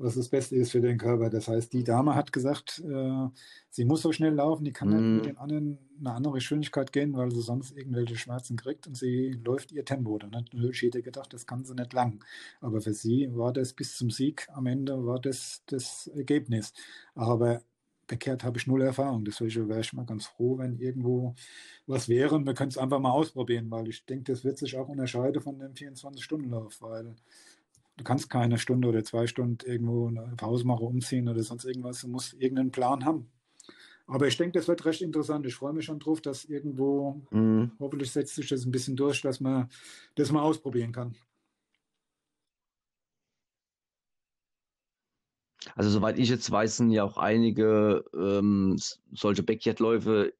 [0.00, 1.28] was das Beste ist für den Körper.
[1.28, 3.28] Das heißt, die Dame hat gesagt, äh,
[3.68, 4.92] sie muss so schnell laufen, die kann mm.
[4.92, 8.96] nicht mit den anderen eine andere Geschwindigkeit gehen, weil sie sonst irgendwelche Schmerzen kriegt und
[8.96, 10.16] sie läuft ihr Tempo.
[10.16, 12.24] Dann hat natürlich jeder gedacht, das kann sie nicht lang.
[12.62, 16.72] Aber für sie war das bis zum Sieg am Ende war das das Ergebnis.
[17.14, 17.60] Aber
[18.06, 19.24] bekehrt habe ich null Erfahrung.
[19.24, 21.34] Deswegen wäre ich mal ganz froh, wenn irgendwo
[21.86, 22.34] was wäre.
[22.34, 25.42] Und wir können es einfach mal ausprobieren, weil ich denke, das wird sich auch unterscheiden
[25.42, 27.14] von dem 24-Stunden-Lauf, weil
[28.00, 32.00] Du kannst keine Stunde oder zwei Stunden irgendwo eine Pause machen, umziehen oder sonst irgendwas.
[32.00, 33.30] Du musst irgendeinen Plan haben.
[34.06, 35.44] Aber ich denke, das wird recht interessant.
[35.44, 37.72] Ich freue mich schon drauf, dass irgendwo, mhm.
[37.78, 39.68] hoffentlich setzt sich das ein bisschen durch, dass man
[40.14, 41.14] das mal ausprobieren kann.
[45.74, 48.80] Also soweit ich jetzt weiß, sind ja auch einige ähm,
[49.12, 50.32] solche Backyard-Läufe,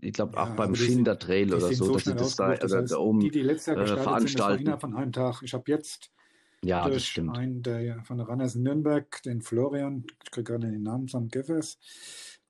[0.00, 2.72] ich glaube auch ja, beim Schinder Trail oder so, so dass sie das da, das
[2.72, 4.66] heißt, da oben die, die letztes Jahr äh, veranstalten.
[4.66, 5.42] Sind, von einem Tag.
[5.44, 6.10] Ich habe jetzt
[6.64, 7.36] ja, das stimmt.
[7.36, 11.78] einen der von der Runners Nürnberg, den Florian, ich kriege gerade den Namen zusammen, Geffers,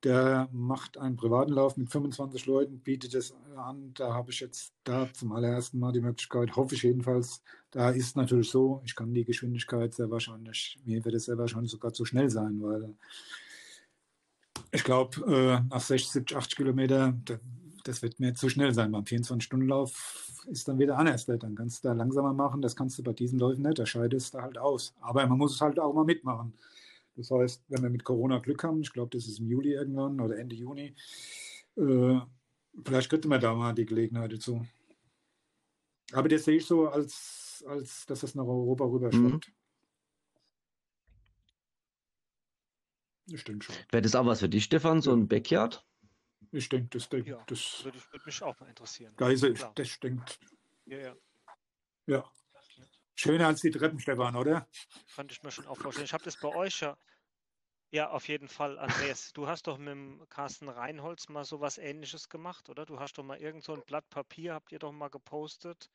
[0.04, 3.92] der macht einen privaten Lauf mit 25 Leuten, bietet es an.
[3.94, 7.42] Da habe ich jetzt da zum allerersten Mal die Möglichkeit, hoffe ich jedenfalls.
[7.70, 11.70] Da ist natürlich so, ich kann die Geschwindigkeit sehr wahrscheinlich, mir wird es sehr wahrscheinlich
[11.70, 12.94] sogar zu schnell sein, weil
[14.72, 17.14] ich glaube, äh, nach 60, 70, 80 Kilometer,
[17.84, 18.90] das wird mir zu schnell sein.
[18.90, 21.26] Beim 24-Stunden-Lauf ist dann wieder anders.
[21.26, 22.62] Dann kannst du da langsamer machen.
[22.62, 23.78] Das kannst du bei diesen Läufen nicht.
[23.78, 24.94] Da scheidest du halt aus.
[25.00, 26.54] Aber man muss es halt auch mal mitmachen.
[27.16, 30.20] Das heißt, wenn wir mit Corona Glück haben, ich glaube, das ist im Juli irgendwann
[30.20, 30.94] oder Ende Juni,
[31.76, 32.18] äh,
[32.84, 34.66] vielleicht könnte man da mal die Gelegenheit dazu.
[36.12, 39.48] Aber das sehe ich so, als, als dass das nach Europa rüberschwappt.
[39.48, 39.54] Mhm.
[43.26, 43.76] Das stimmt schon.
[43.90, 45.84] Wäre das auch was für dich, Stefan, so ein Backyard?
[46.54, 49.12] Ich denke, das, denk, ja, das würde, würde, mich auch mal interessieren.
[49.16, 50.38] Geise, ich, das denkt.
[50.86, 51.16] Ja, ja.
[52.06, 52.30] Ja.
[53.16, 54.68] Schöner als die Treppen, Stefan, oder?
[55.06, 56.04] Fand ich mir schon auch vorstellen.
[56.04, 56.96] Ich habe das bei euch ja.
[57.90, 59.32] Ja, auf jeden Fall, Andreas.
[59.32, 62.86] Du hast doch mit dem Carsten Reinholz mal so was ähnliches gemacht, oder?
[62.86, 65.90] Du hast doch mal irgend so ein Blatt Papier, habt ihr doch mal gepostet,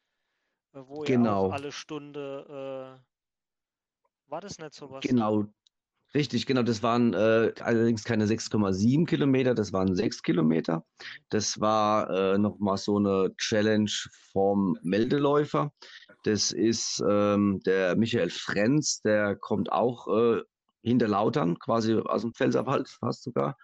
[0.73, 1.47] äh, wo genau.
[1.47, 5.03] ihr alle Stunde äh, war das nicht so was?
[5.03, 5.45] Genau,
[6.15, 6.63] Richtig, genau.
[6.63, 10.83] Das waren äh, allerdings keine 6,7 Kilometer, das waren 6 Kilometer.
[11.29, 13.91] Das war äh, nochmal so eine Challenge
[14.31, 15.71] vom Meldeläufer.
[16.23, 20.41] Das ist ähm, der Michael Frenz, der kommt auch äh,
[20.81, 23.55] hinter Lautern, quasi aus dem Pfälzerwald fast sogar.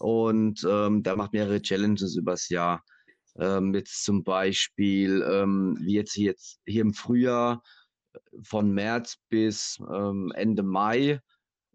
[0.00, 2.82] Und ähm, der macht mehrere Challenges übers Jahr.
[3.38, 7.62] Ähm, jetzt zum Beispiel, ähm, wie jetzt hier, jetzt hier im Frühjahr
[8.42, 11.20] von März bis ähm, Ende Mai, äh,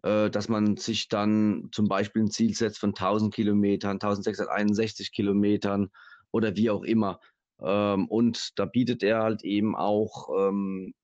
[0.02, 5.90] dass man sich dann zum Beispiel ein Ziel setzt von 1000 Kilometern, 1661 Kilometern
[6.32, 7.20] oder wie auch immer.
[7.60, 10.94] Ähm, und da bietet er halt eben auch ähm,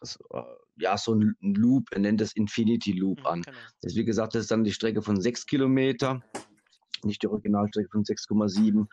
[0.00, 0.42] so, äh,
[0.78, 3.42] ja, so ein Loop, er nennt das Infinity Loop Mhm, an.
[3.42, 3.58] genau.
[3.80, 6.22] Das ist, wie gesagt, das ist dann die Strecke von 6 Kilometer,
[7.02, 8.86] nicht die Originalstrecke von 6,7.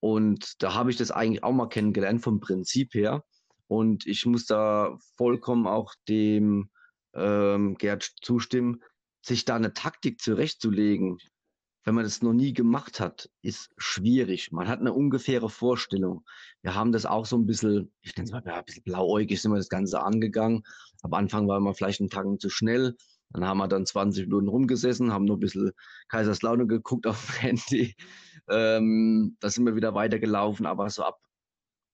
[0.00, 3.24] Und da habe ich das eigentlich auch mal kennengelernt vom Prinzip her.
[3.66, 6.70] Und ich muss da vollkommen auch dem
[7.14, 8.82] ähm, Gerd zustimmen,
[9.22, 11.18] sich da eine Taktik zurechtzulegen,
[11.88, 14.52] wenn man das noch nie gemacht hat, ist schwierig.
[14.52, 16.22] Man hat eine ungefähre Vorstellung.
[16.60, 19.40] Wir haben das auch so ein bisschen, ich nenne es mal, ja, ein bisschen blauäugig
[19.40, 20.64] sind wir das Ganze angegangen.
[21.00, 22.94] Am Anfang war man vielleicht einen Tacken zu schnell.
[23.30, 25.72] Dann haben wir dann 20 Minuten rumgesessen, haben nur ein bisschen
[26.08, 27.94] Kaiserslaune geguckt auf dem Handy.
[28.50, 31.18] Ähm, da sind wir wieder weitergelaufen, aber so ab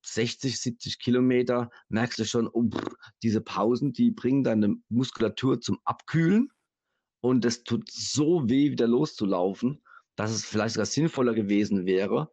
[0.04, 2.68] 60, 70 Kilometer merkst du schon, oh,
[3.22, 6.50] diese Pausen, die bringen deine Muskulatur zum Abkühlen
[7.20, 9.82] und es tut so weh, wieder loszulaufen,
[10.14, 12.30] dass es vielleicht sogar sinnvoller gewesen wäre,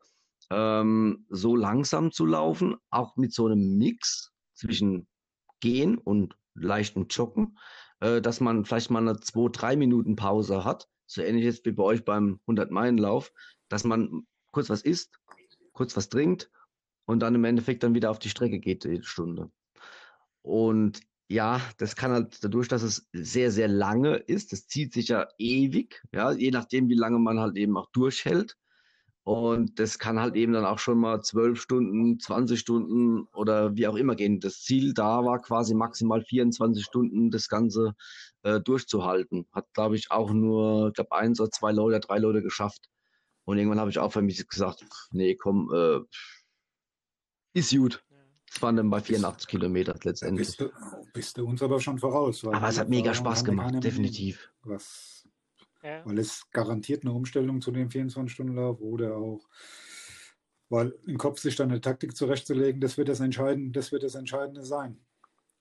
[0.50, 5.08] ähm, so langsam zu laufen, auch mit so einem Mix zwischen
[5.62, 7.58] Gehen und leichten Joggen,
[8.02, 11.72] äh, dass man vielleicht mal eine 2, 3 Minuten Pause hat, so ähnlich jetzt wie
[11.72, 13.32] bei euch beim 100-Meilen-Lauf,
[13.70, 15.18] dass man kurz was isst,
[15.72, 16.52] kurz was trinkt
[17.12, 19.51] und dann im Endeffekt dann wieder auf die Strecke geht, jede Stunde.
[20.41, 25.09] Und ja, das kann halt dadurch, dass es sehr, sehr lange ist, das zieht sich
[25.09, 28.55] ja ewig, ja, je nachdem, wie lange man halt eben auch durchhält.
[29.24, 33.88] Und das kann halt eben dann auch schon mal zwölf Stunden, 20 Stunden oder wie
[33.88, 34.39] auch immer gehen.
[34.39, 37.93] Das Ziel da war quasi maximal 24 Stunden das Ganze
[38.43, 39.47] äh, durchzuhalten.
[39.53, 42.89] Hat, glaube ich, auch nur, ich glaube, eins oder zwei Leute, drei Leute geschafft.
[43.45, 45.99] Und irgendwann habe ich auch für mich gesagt, nee, komm, äh,
[47.54, 48.04] ist gut.
[48.54, 50.47] Es waren dann bei 84 Kilometern letztendlich.
[50.47, 50.70] bist du,
[51.14, 52.43] bist du uns aber schon voraus.
[52.43, 54.52] weil Aber es hat mega Spaß gemacht, definitiv.
[54.64, 55.26] Was,
[55.82, 56.06] Ja.
[56.06, 59.47] weil es garantiert eine Umstellung zu dem 24-Stunden-Lauf oder auch,
[60.70, 64.16] weil im Kopf sich dann eine Taktik zurechtzulegen, das wird das Entscheidende, das wird das
[64.16, 64.99] Entscheidende sein.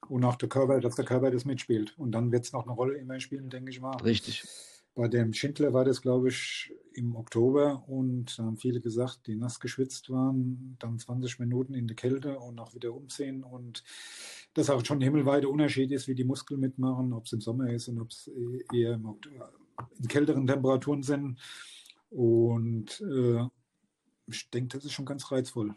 [0.09, 1.97] Und auch der Körper, dass der Körper das mitspielt.
[1.97, 3.97] Und dann wird es noch eine Rolle immer spielen, denke ich mal.
[4.03, 4.45] Richtig.
[5.01, 9.34] Bei dem Schindler war das, glaube ich, im Oktober und da haben viele gesagt, die
[9.34, 13.82] nass geschwitzt waren, dann 20 Minuten in der Kälte und auch wieder umziehen und
[14.53, 17.70] das auch schon ein himmelweiter Unterschied ist, wie die Muskeln mitmachen, ob es im Sommer
[17.72, 18.30] ist und ob es
[18.74, 19.01] eher
[19.98, 21.40] in kälteren Temperaturen sind.
[22.11, 23.46] Und äh,
[24.26, 25.74] ich denke, das ist schon ganz reizvoll.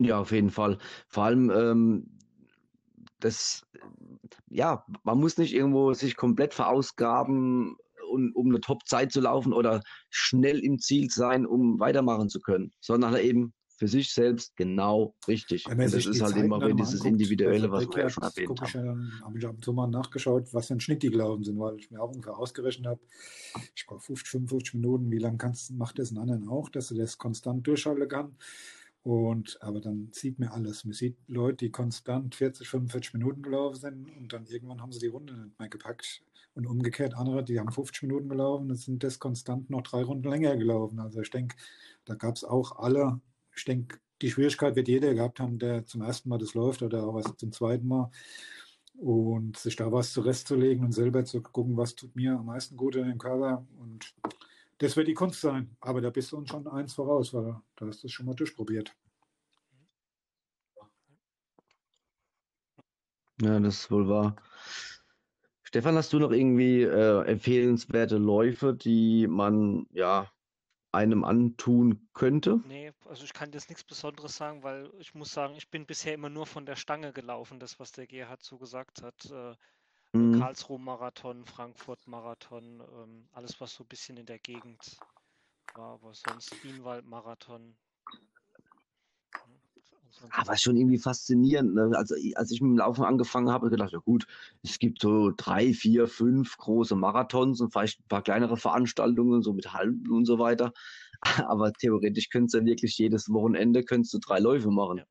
[0.00, 0.78] Ja, auf jeden Fall.
[1.08, 2.14] Vor allem, ähm,
[3.24, 3.66] das,
[4.50, 7.76] ja, man muss nicht irgendwo sich komplett verausgaben,
[8.10, 12.72] um, um eine Top-Zeit zu laufen oder schnell im Ziel sein, um weitermachen zu können,
[12.80, 15.64] sondern eben für sich selbst genau richtig.
[15.66, 18.10] Wenn Und das ist halt eben Zeiten wieder mal dieses anguckt, Individuelle, was wir ja
[18.10, 18.86] schon erwähnt ich haben.
[18.86, 21.42] ja dann, habe ich ab und zu mal nachgeschaut, was für ein Schnitt die gelaufen
[21.42, 23.00] sind, weil ich mir auch ungefähr ausgerechnet habe,
[23.74, 26.94] ich brauche 50, 55 Minuten, wie lange kannst, macht das ein anderen auch, dass du
[26.94, 28.36] das konstant durchhalten kann.
[29.04, 30.86] Und, aber dann sieht man alles.
[30.86, 34.98] Man sieht Leute, die konstant 40, 45 Minuten gelaufen sind und dann irgendwann haben sie
[34.98, 36.22] die Runde nicht mehr gepackt.
[36.54, 40.30] Und umgekehrt andere, die haben 50 Minuten gelaufen und sind das konstant noch drei Runden
[40.30, 41.00] länger gelaufen.
[41.00, 41.54] Also ich denke,
[42.06, 43.20] da gab es auch alle,
[43.54, 47.04] ich denke, die Schwierigkeit wird jeder gehabt haben, der zum ersten Mal das läuft oder
[47.04, 48.10] auch was zum zweiten Mal.
[48.96, 52.96] Und sich da was zurechtzulegen und selber zu gucken, was tut mir am meisten gut
[52.96, 53.66] in den Körper.
[53.78, 54.14] Und
[54.78, 55.76] das wird die Kunst sein.
[55.80, 58.34] Aber da bist du uns schon eins voraus, weil da hast du es schon mal
[58.34, 58.94] durchprobiert.
[63.40, 64.36] Ja, das ist wohl wahr.
[65.64, 70.30] Stefan, hast du noch irgendwie äh, empfehlenswerte Läufe, die man ja
[70.92, 72.60] einem antun könnte?
[72.68, 76.14] Nee, also ich kann jetzt nichts Besonderes sagen, weil ich muss sagen, ich bin bisher
[76.14, 79.30] immer nur von der Stange gelaufen, das, was der Gerhard so gesagt hat.
[79.30, 79.56] Äh,
[80.14, 80.38] Mhm.
[80.38, 84.96] Karlsruhe-Marathon, Frankfurt-Marathon, ähm, alles, was so ein bisschen in der Gegend
[85.74, 87.74] war, aber sonst Bienenwald-Marathon.
[89.32, 89.40] Ja,
[90.06, 91.74] ansonsten- Aber schon irgendwie faszinierend.
[91.74, 91.90] Ne?
[91.96, 94.26] Also, als ich mit dem Laufen angefangen habe, habe ich gedacht, ja gut,
[94.62, 99.52] es gibt so drei, vier, fünf große Marathons und vielleicht ein paar kleinere Veranstaltungen, so
[99.52, 100.72] mit Halben und so weiter.
[101.50, 104.98] Aber theoretisch könntest du wirklich jedes Wochenende könntest du drei Läufe machen.
[104.98, 105.04] Ja.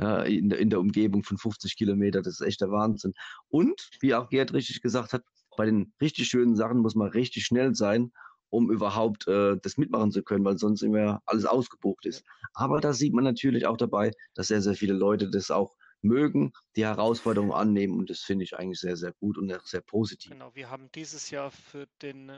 [0.00, 3.14] Ja, in, der- in der Umgebung von 50 Kilometer, das ist echt der Wahnsinn.
[3.48, 5.24] Und, wie auch Gerd richtig gesagt hat,
[5.56, 8.12] bei den richtig schönen Sachen muss man richtig schnell sein,
[8.50, 12.24] um überhaupt äh, das mitmachen zu können, weil sonst immer alles ausgebucht ist.
[12.54, 16.52] Aber da sieht man natürlich auch dabei, dass sehr, sehr viele Leute das auch mögen
[16.76, 20.30] die Herausforderung annehmen und das finde ich eigentlich sehr, sehr gut und sehr positiv.
[20.32, 22.30] Genau, wir haben dieses Jahr für den,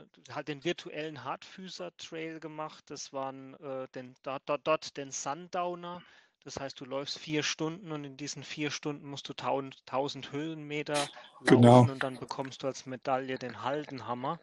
[0.47, 2.83] den virtuellen Hartfüßer Trail gemacht.
[2.89, 6.01] Das waren äh, den, dort, dort, dort den Sundowner.
[6.43, 10.95] Das heißt, du läufst vier Stunden und in diesen vier Stunden musst du 1000 Höhenmeter
[11.39, 11.81] laufen genau.
[11.81, 14.39] und dann bekommst du als Medaille den Haldenhammer.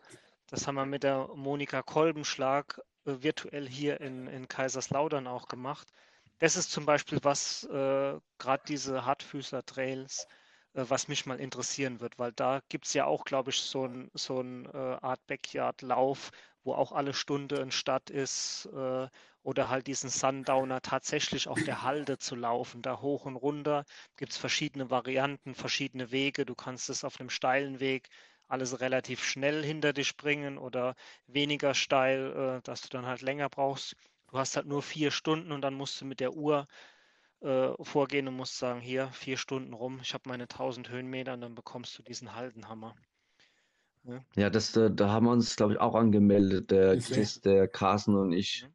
[0.46, 5.88] Das haben wir mit der Monika Kolbenschlag äh, virtuell hier in, in Kaiserslautern auch gemacht
[6.38, 10.26] das ist zum Beispiel was, äh, gerade diese Hartfüßler-Trails,
[10.74, 13.86] äh, was mich mal interessieren wird, weil da gibt es ja auch, glaube ich, so
[13.86, 16.30] ein, so ein äh, Art Backyard-Lauf,
[16.69, 19.09] wo auch alle Stunde ein Stadt ist äh,
[19.43, 23.86] oder halt diesen Sundowner tatsächlich auf der Halde zu laufen, da hoch und runter.
[24.16, 26.45] Gibt es verschiedene Varianten, verschiedene Wege.
[26.45, 28.11] Du kannst es auf einem steilen Weg
[28.49, 30.95] alles relativ schnell hinter dich bringen oder
[31.27, 33.97] weniger steil, äh, dass du dann halt länger brauchst.
[34.31, 36.66] Du hast halt nur vier Stunden und dann musst du mit der Uhr
[37.40, 41.40] äh, vorgehen und musst sagen, hier, vier Stunden rum, ich habe meine 1000 Höhenmeter und
[41.40, 42.95] dann bekommst du diesen Haldenhammer.
[44.04, 48.14] Ja, ja das, da haben wir uns, glaube ich, auch angemeldet, der Chris, der Carsten
[48.16, 48.64] und ich.
[48.64, 48.74] Mhm.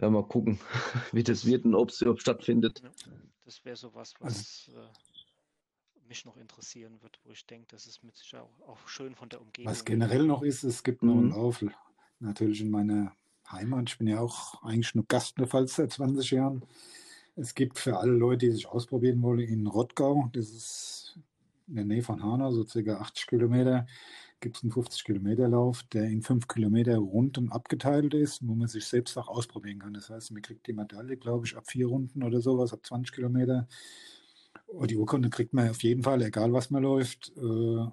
[0.00, 0.58] Ja, mal gucken,
[1.12, 2.82] wie das wird und ob es überhaupt stattfindet.
[3.44, 8.16] Das wäre sowas, was äh, mich noch interessieren wird, wo ich denke, das ist mit
[8.16, 9.70] Sicherheit auch, auch, schön von der Umgebung.
[9.70, 11.32] Was generell noch ist, es gibt noch einen mhm.
[11.32, 11.64] Lauf,
[12.18, 13.14] natürlich in meiner
[13.50, 13.90] Heimat.
[13.90, 16.64] Ich bin ja auch eigentlich nur Gast in der Pfalz seit 20 Jahren.
[17.36, 21.18] Es gibt für alle Leute, die sich ausprobieren wollen, in Rottgau, das ist
[21.68, 23.86] in der Nähe von Hanau, so circa 80 Kilometer,
[24.40, 28.68] gibt es einen 50 Kilometer Lauf, der in 5 Kilometer rund abgeteilt ist, wo man
[28.68, 29.94] sich selbst auch ausprobieren kann.
[29.94, 33.14] Das heißt, man kriegt die Medaille, glaube ich, ab vier Runden oder sowas, ab 20
[33.14, 33.68] Kilometer.
[34.66, 37.32] Und die Urkunde kriegt man auf jeden Fall, egal was man läuft.
[37.36, 37.86] Äh,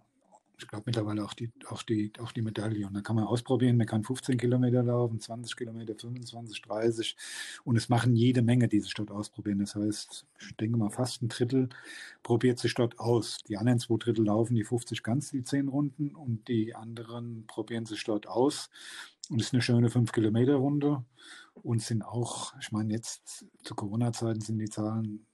[0.59, 2.87] ich glaube mittlerweile auch die, auch, die, auch die Medaille.
[2.87, 7.15] Und da kann man ausprobieren, man kann 15 Kilometer laufen, 20 Kilometer, 25, 30.
[7.63, 9.59] Und es machen jede Menge, die sich dort ausprobieren.
[9.59, 11.69] Das heißt, ich denke mal, fast ein Drittel
[12.23, 13.37] probiert sich dort aus.
[13.47, 16.15] Die anderen zwei Drittel laufen die 50 ganz, die 10 Runden.
[16.15, 18.71] Und die anderen probieren sich dort aus.
[19.29, 21.03] Und es ist eine schöne 5-Kilometer-Runde.
[21.53, 25.26] Und sind auch, ich meine, jetzt zu Corona-Zeiten sind die Zahlen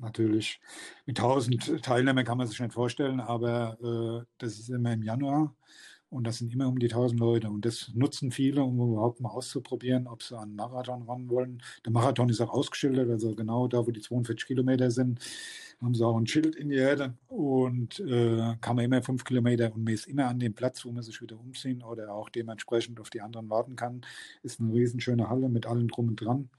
[0.00, 0.60] natürlich
[1.06, 5.54] mit 1000 Teilnehmern kann man sich nicht vorstellen, aber äh, das ist immer im Januar
[6.10, 9.30] und das sind immer um die 1000 Leute und das nutzen viele, um überhaupt mal
[9.30, 11.62] auszuprobieren, ob sie an Marathon ran wollen.
[11.84, 15.20] Der Marathon ist auch ausgeschildert, also genau da, wo die 42 Kilometer sind,
[15.80, 19.72] haben sie auch ein Schild in die Erde und äh, kann man immer fünf Kilometer
[19.72, 23.00] und man ist immer an dem Platz, wo man sich wieder umziehen oder auch dementsprechend
[23.00, 24.02] auf die anderen warten kann.
[24.42, 26.50] Ist eine riesenschöne Halle mit allem drum und dran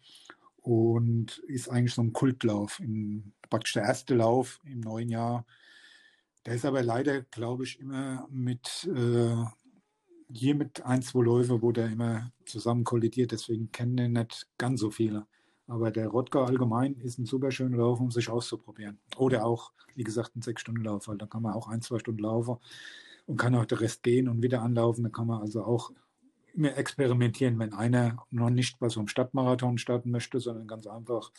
[0.62, 5.46] und ist eigentlich so ein Kultlauf, in, praktisch der erste Lauf im neuen Jahr.
[6.46, 9.36] Der ist aber leider, glaube ich, immer mit äh,
[10.34, 14.80] hier mit ein, zwei Läufe, wo der immer zusammen kollidiert, deswegen kennen den nicht ganz
[14.80, 15.28] so viele.
[15.68, 19.00] Aber der Rottgau allgemein ist ein super schöner Lauf, um sich auszuprobieren.
[19.18, 22.58] Oder auch, wie gesagt, ein Sechs-Stunden-Lauf, weil da kann man auch ein, zwei Stunden laufen
[23.26, 25.04] und kann auch den Rest gehen und wieder anlaufen.
[25.04, 25.92] Da kann man also auch
[26.54, 31.32] immer experimentieren, wenn einer noch nicht bei so einem Stadtmarathon starten möchte, sondern ganz einfach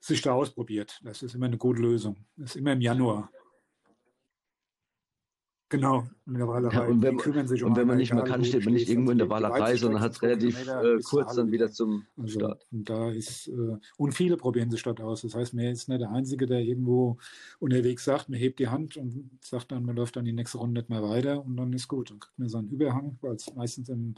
[0.00, 1.00] sich da ausprobiert.
[1.04, 2.16] Das ist immer eine gute Lösung.
[2.36, 3.30] Das ist immer im Januar.
[5.70, 6.74] Genau, in der Walerei.
[6.74, 8.88] Ja, und wenn, man, sich um und wenn man nicht mehr kann, steht man nicht
[8.88, 12.66] irgendwo in der Walerei, sondern hat es relativ äh, kurz dann wieder zum also, Start.
[12.72, 15.22] Und da ist, äh, und viele probieren sich dort aus.
[15.22, 17.18] Das heißt, mir ist nicht der Einzige, der irgendwo
[17.60, 20.80] unterwegs sagt, man hebt die Hand und sagt dann, man läuft dann die nächste Runde
[20.80, 22.10] nicht mehr weiter und dann ist gut.
[22.10, 24.16] Dann kriegt man so einen Überhang, weil es meistens im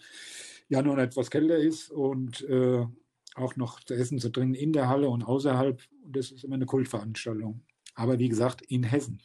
[0.70, 2.86] Januar etwas kälter ist und äh,
[3.34, 5.82] auch noch zu essen, zu trinken in der Halle und außerhalb.
[6.06, 7.60] Und das ist immer eine Kultveranstaltung.
[7.94, 9.20] Aber wie gesagt, in Hessen.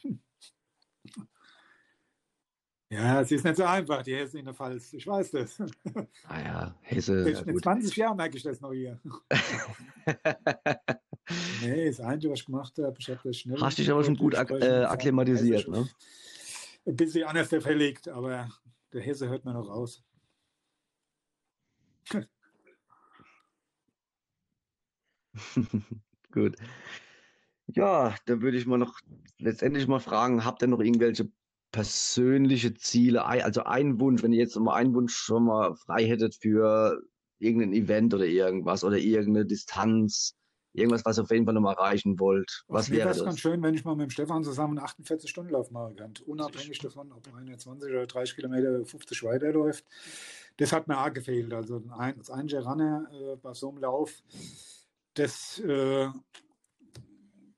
[2.90, 4.94] Ja, es ist nicht so einfach, die Hesse in der Pfalz.
[4.94, 5.60] Ich weiß das.
[6.26, 7.30] Ah ja, Hesse.
[7.30, 8.98] Ja, in 20 Jahren merke ich das noch hier.
[11.60, 13.60] nee, das Einzige, was ich gemacht habe, ich habe das schnell.
[13.60, 15.86] Hast dich aber schon gut ak äh, akklimatisiert, ne?
[16.86, 18.48] Ein bisschen anders verlegt, aber
[18.94, 20.02] der Hesse hört man noch raus.
[26.32, 26.56] gut.
[27.66, 28.98] Ja, dann würde ich mal noch
[29.36, 31.30] letztendlich mal fragen, habt ihr noch irgendwelche
[31.70, 36.34] persönliche Ziele, also ein Wunsch, wenn ihr jetzt mal einen Wunsch schon mal frei hättet
[36.34, 37.02] für
[37.38, 40.34] irgendein Event oder irgendwas oder irgendeine Distanz,
[40.72, 42.64] irgendwas, was ihr auf jeden Fall noch mal erreichen wollt.
[42.68, 43.22] Was wäre das?
[43.22, 47.12] ganz schön, wenn ich mal mit dem Stefan zusammen einen 48-Stunden-Lauf machen könnte, unabhängig davon,
[47.12, 49.84] ob einer 20 oder 30 Kilometer 50 weiterläuft.
[50.56, 51.52] Das hat mir auch gefehlt.
[51.52, 54.22] Also ein, als einziger Runner äh, bei so einem Lauf,
[55.14, 56.08] das äh,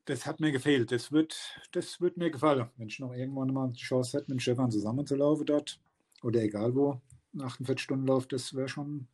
[0.05, 0.91] das hat mir gefehlt.
[0.91, 4.41] Das wird, das wird mir gefallen, wenn ich noch irgendwann mal die Chance hätte, mit
[4.41, 5.79] Stefan zusammenzulaufen dort
[6.23, 7.01] oder egal wo,
[7.33, 9.07] nach 48 Stunden Lauf, das wäre schon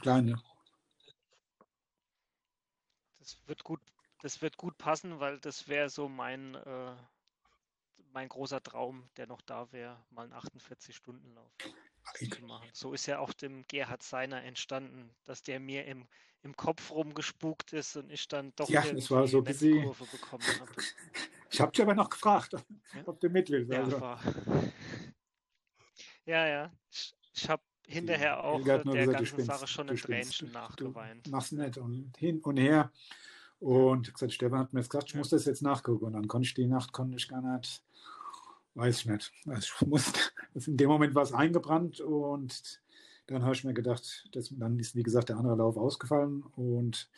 [0.00, 0.40] klein.
[3.18, 3.80] Das wird gut,
[4.22, 6.96] das wird gut passen, weil das wäre so mein, äh,
[8.12, 11.52] mein großer Traum, der noch da wäre, mal einen 48-Stunden-Lauf
[12.30, 12.68] zu machen.
[12.72, 16.06] So ist ja auch dem Gerhard Seiner entstanden, dass der mir im,
[16.42, 20.44] im Kopf rumgespukt ist und ich dann doch ja, es war so eine Kurve bekommen
[20.60, 20.72] habe.
[21.50, 22.62] Ich habe dich aber noch gefragt, ja?
[23.06, 23.70] ob du mit willst.
[23.70, 23.98] Ja, also.
[26.24, 26.72] ja, ja.
[26.90, 31.26] Ich, ich habe hinterher auch der gesagt, ganzen Sache schon ein Tränchen nachgeweint.
[31.26, 32.90] Du mach's nicht und hin und her.
[33.58, 36.06] Und gesagt, Stefan hat mir jetzt gesagt, ich muss das jetzt nachgucken.
[36.06, 37.84] Und dann konnte ich die Nacht konnte ich gar nicht,
[38.74, 39.32] weiß ich nicht.
[39.46, 40.20] Also ich musste,
[40.54, 42.82] in dem Moment war es eingebrannt und
[43.26, 47.08] dann habe ich mir gedacht, das, dann ist wie gesagt der andere Lauf ausgefallen und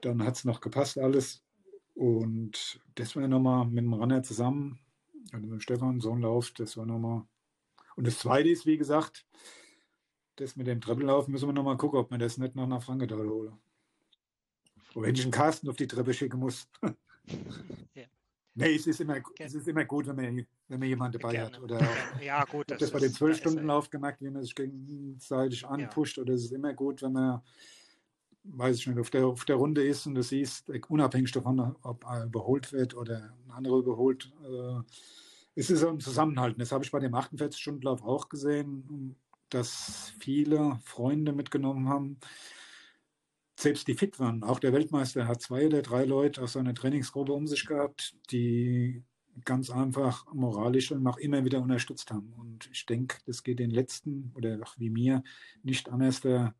[0.00, 1.42] dann hat es noch gepasst alles.
[1.94, 4.80] Und das war nochmal mit dem Runner zusammen,
[5.32, 7.22] also mit dem Stefan, so ein Lauf, das war nochmal.
[7.96, 9.24] Und das zweite ist, wie gesagt,
[10.36, 13.28] das mit dem Treppenlauf müssen wir nochmal gucken, ob wir das nicht nach einer Frankenthal
[13.28, 13.56] holen.
[14.94, 16.68] Wenn ich einen Carsten auf die Treppe schicken muss.
[17.94, 18.04] ja.
[18.56, 21.56] Nee, es ist, immer, es ist immer gut, wenn man, wenn man jemanden dabei Gerne.
[21.56, 21.62] hat.
[21.62, 21.80] Oder
[22.24, 22.70] ja, gut.
[22.70, 26.16] Das, das bei den Zwölf-Stunden-Lauf gemacht, wie man sich gegenseitig anpusht.
[26.16, 26.22] Ja.
[26.22, 27.40] Oder es ist immer gut, wenn man,
[28.44, 32.04] weiß ich nicht, auf der, auf der Runde ist und du siehst, unabhängig davon, ob
[32.04, 34.80] er überholt wird oder ein anderer überholt, äh,
[35.56, 36.60] es ist ein Zusammenhalten.
[36.60, 39.16] Das habe ich bei dem 48-Stunden-Lauf auch gesehen,
[39.50, 42.18] dass viele Freunde mitgenommen haben
[43.64, 44.44] selbst die fit waren.
[44.44, 49.02] Auch der Weltmeister hat zwei oder drei Leute aus seiner Trainingsgruppe um sich gehabt, die
[49.44, 52.32] ganz einfach moralisch und auch immer wieder unterstützt haben.
[52.34, 55.24] Und ich denke, das geht den letzten oder auch wie mir
[55.62, 56.54] nicht anders der,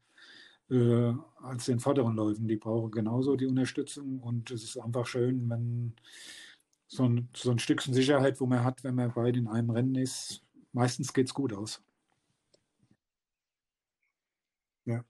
[0.70, 1.12] äh,
[1.43, 2.48] als den vorderen Läufen.
[2.48, 5.94] Die brauchen genauso die Unterstützung und es ist einfach schön, wenn
[6.89, 9.94] so ein, so ein Stückchen Sicherheit, wo man hat, wenn man beide in einem Rennen
[9.97, 11.82] ist, meistens geht es gut aus.
[14.86, 15.05] Ja.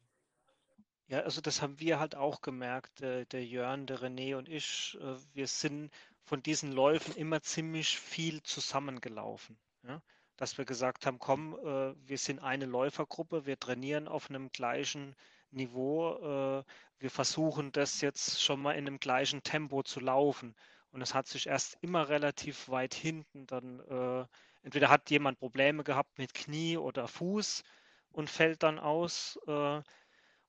[1.09, 4.97] Ja, also das haben wir halt auch gemerkt, äh, der Jörn, der René und ich.
[5.01, 5.91] Äh, wir sind
[6.25, 9.59] von diesen Läufen immer ziemlich viel zusammengelaufen.
[9.83, 10.01] Ja?
[10.37, 15.15] Dass wir gesagt haben, komm, äh, wir sind eine Läufergruppe, wir trainieren auf einem gleichen
[15.51, 16.65] Niveau, äh,
[16.99, 20.55] wir versuchen das jetzt schon mal in einem gleichen Tempo zu laufen.
[20.91, 24.27] Und es hat sich erst immer relativ weit hinten dann, äh,
[24.63, 27.63] entweder hat jemand Probleme gehabt mit Knie oder Fuß
[28.11, 29.39] und fällt dann aus.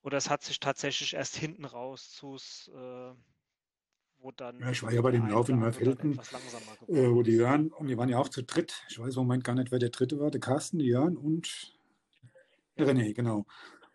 [0.05, 3.15] Oder es hat sich tatsächlich erst hinten raus zu, äh,
[4.19, 4.59] wo dann.
[4.59, 6.19] Ja, ich war ja bei dem Lauf in Neufelden,
[6.87, 8.83] äh, wo die Jörn, und die waren ja auch zu dritt.
[8.87, 11.73] Ich weiß im Moment gar nicht, wer der dritte war, der Carsten, die Jörn und
[12.77, 12.85] ja.
[12.85, 13.47] René, genau.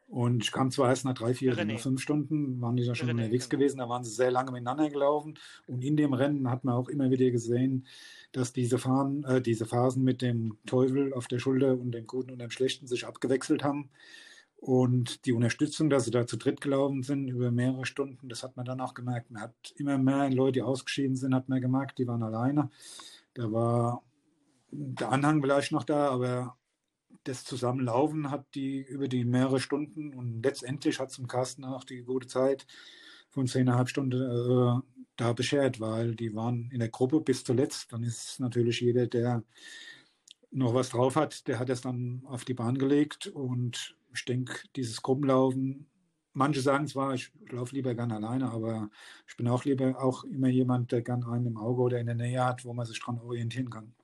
[0.09, 3.09] Und ich kam zwar erst nach drei, vier, nach fünf Stunden, waren die da schon
[3.09, 3.61] René, unterwegs genau.
[3.61, 5.39] gewesen, da waren sie sehr lange miteinander gelaufen.
[5.69, 7.87] Und in dem Rennen hat man auch immer wieder gesehen,
[8.33, 12.33] dass diese, Fahren, äh, diese Phasen mit dem Teufel auf der Schulter und dem Guten
[12.33, 13.91] und dem Schlechten sich abgewechselt haben.
[14.61, 18.59] Und die Unterstützung, dass sie da zu dritt gelaufen sind über mehrere Stunden, das hat
[18.59, 19.31] man dann auch gemerkt.
[19.31, 22.69] Man hat immer mehr Leute, die ausgeschieden sind, hat man gemerkt, die waren alleine.
[23.33, 24.03] Da war
[24.71, 26.59] der Anhang vielleicht noch da, aber
[27.25, 32.03] das Zusammenlaufen hat die über die mehrere Stunden und letztendlich hat zum Carsten auch die
[32.03, 32.67] gute Zeit
[33.31, 34.83] von zehneinhalb Stunden äh,
[35.17, 37.95] da beschert, weil die waren in der Gruppe bis zuletzt.
[37.95, 39.43] Dann ist natürlich jeder, der
[40.51, 44.69] noch was drauf hat, der hat es dann auf die Bahn gelegt und ich denke,
[44.77, 45.89] dieses Gruppenlaufen,
[46.33, 48.91] manche sagen zwar, ich laufe lieber gern alleine, aber
[49.29, 52.15] ich bin auch lieber auch immer jemand, der gern einen im Auge oder in der
[52.15, 53.95] Nähe hat, wo man sich dran orientieren kann.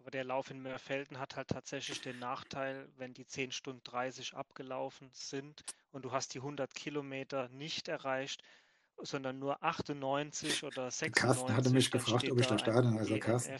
[0.00, 4.34] Aber der Lauf in Mörfelden hat halt tatsächlich den Nachteil, wenn die 10 Stunden 30
[4.34, 5.62] abgelaufen sind
[5.92, 8.42] und du hast die 100 Kilometer nicht erreicht,
[9.02, 11.12] sondern nur 98 oder 96.
[11.14, 12.88] Carsten hatte mich gefragt, ob ich da starte.
[12.88, 13.56] Also Carsten,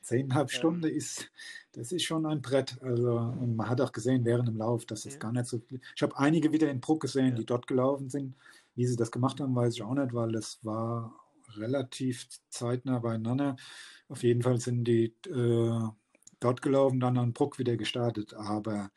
[0.00, 1.30] zehneinhalb ähm, Stunden ist,
[1.72, 2.80] das ist schon ein Brett.
[2.82, 5.18] Also und man hat auch gesehen während dem Lauf, dass es ja.
[5.18, 5.60] gar nicht so.
[5.94, 7.34] Ich habe einige wieder in Bruck gesehen, ja.
[7.34, 8.34] die dort gelaufen sind.
[8.74, 11.18] Wie sie das gemacht haben, weiß ich auch nicht, weil das war
[11.56, 13.56] relativ zeitnah beieinander.
[14.08, 15.88] Auf jeden Fall sind die äh,
[16.40, 18.34] dort gelaufen, dann an Bruck wieder gestartet.
[18.34, 18.90] Aber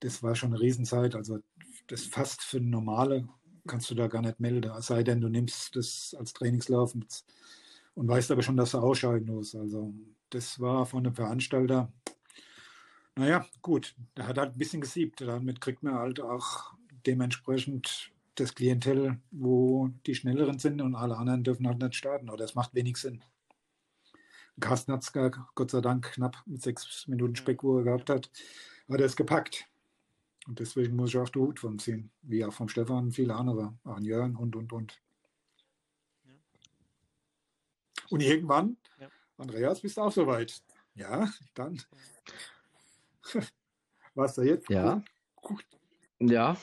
[0.00, 1.14] das war schon eine Riesenzeit.
[1.14, 1.40] Also
[1.86, 3.28] das fast für normale
[3.66, 8.08] kannst du da gar nicht melden, es sei denn, du nimmst das als Trainingslauf und
[8.08, 9.54] weißt aber schon, dass du ausscheiden musst.
[9.54, 9.94] Also
[10.30, 11.92] das war von einem Veranstalter,
[13.16, 15.20] naja, gut, der hat halt ein bisschen gesiebt.
[15.20, 16.72] Damit kriegt man halt auch
[17.06, 22.30] dementsprechend das Klientel, wo die Schnelleren sind und alle anderen dürfen halt nicht starten.
[22.30, 23.22] Oder es macht wenig Sinn.
[24.58, 25.12] Carsten hat es
[25.54, 28.30] Gott sei Dank knapp mit sechs Minuten Speck, wo er gehabt hat,
[28.88, 29.66] hat er es gepackt.
[30.50, 33.36] Und deswegen muss ich auch den Hut vom ziehen, wie auch vom Stefan und viele
[33.36, 35.00] andere, an Jörn und, und, und.
[36.24, 36.32] Ja.
[38.08, 39.08] Und irgendwann, ja.
[39.36, 40.60] Andreas, bist du auch soweit.
[40.94, 41.80] Ja, dann.
[44.14, 44.68] Was da jetzt?
[44.68, 45.04] Ja.
[45.36, 45.64] Gut.
[46.18, 46.56] Ja.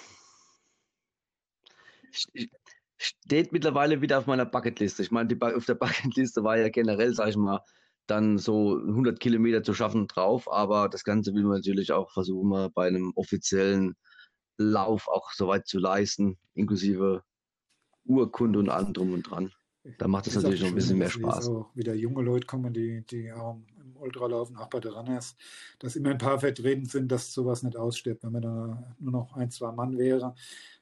[2.97, 5.01] steht mittlerweile wieder auf meiner Bucketliste.
[5.01, 7.63] Ich meine, die, auf der Bucketliste war ja generell, sag ich mal,
[8.07, 12.71] dann so 100 Kilometer zu schaffen drauf, aber das Ganze will man natürlich auch versuchen,
[12.73, 13.95] bei einem offiziellen
[14.57, 17.23] Lauf auch soweit zu leisten, inklusive
[18.05, 19.51] Urkunde und allem drum und dran.
[19.97, 21.47] Da macht es natürlich noch ein bisschen mehr Spaß.
[21.47, 25.35] Auch wieder junge Leute kommen, die, die auch im Ultralaufen, auch bei der Runners,
[25.79, 28.23] dass immer ein paar vertreten sind, dass sowas nicht ausstirbt.
[28.23, 30.35] Wenn man da nur noch ein, zwei Mann wäre,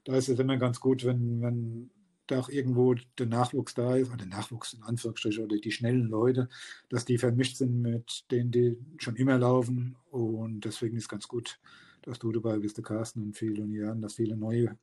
[0.05, 1.91] da ist es immer ganz gut, wenn, wenn
[2.27, 6.07] da auch irgendwo der Nachwuchs da ist, oder der Nachwuchs in Anführungsstrichen, oder die schnellen
[6.07, 6.49] Leute,
[6.89, 9.97] dass die vermischt sind mit denen, die schon immer laufen.
[10.11, 11.59] Und deswegen ist ganz gut,
[12.03, 14.77] dass du dabei bist, der Carsten und viele und Jan, dass viele neue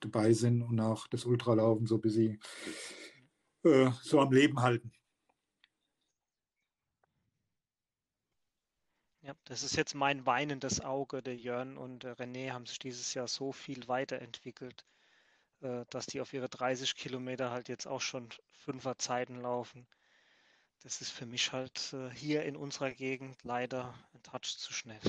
[0.00, 2.40] dabei sind und auch das Ultralaufen so ein bisschen
[3.64, 4.92] äh, so am Leben halten.
[9.22, 11.22] Ja, das ist jetzt mein weinendes Auge.
[11.22, 14.84] Der Jörn und der René haben sich dieses Jahr so viel weiterentwickelt,
[15.60, 19.86] dass die auf ihre 30 Kilometer halt jetzt auch schon fünfer Zeiten laufen.
[20.84, 25.00] Das ist für mich halt äh, hier in unserer Gegend leider ein Touch zu schnell.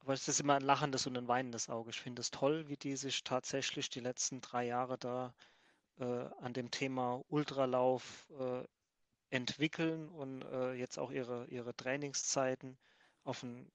[0.00, 1.90] Aber es ist immer ein lachendes und ein weinendes Auge.
[1.90, 5.32] Ich finde es toll, wie die sich tatsächlich die letzten drei Jahre da
[6.00, 6.04] äh,
[6.40, 8.64] an dem Thema Ultralauf äh,
[9.28, 12.76] entwickeln und äh, jetzt auch ihre, ihre Trainingszeiten
[13.22, 13.70] auf ein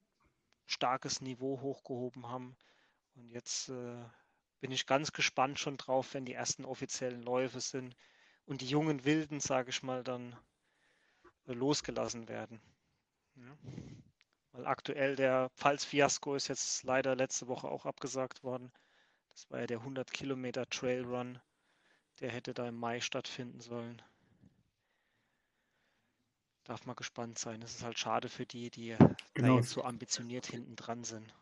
[0.65, 2.57] starkes Niveau hochgehoben haben.
[3.15, 4.03] Und jetzt äh,
[4.59, 7.95] bin ich ganz gespannt schon drauf, wenn die ersten offiziellen Läufe sind
[8.45, 10.35] und die jungen Wilden, sage ich mal, dann
[11.47, 12.61] äh, losgelassen werden.
[13.35, 13.57] Ja.
[14.51, 18.71] Weil aktuell der Pfalz-Fiasko ist jetzt leider letzte Woche auch abgesagt worden.
[19.29, 21.39] Das war ja der 100 Kilometer Trailrun.
[22.21, 24.01] Der hätte da im Mai stattfinden sollen.
[26.63, 27.61] Darf man gespannt sein.
[27.61, 28.95] Es ist halt schade für die, die
[29.33, 29.49] genau.
[29.49, 31.33] da jetzt so ambitioniert hinten dran sind.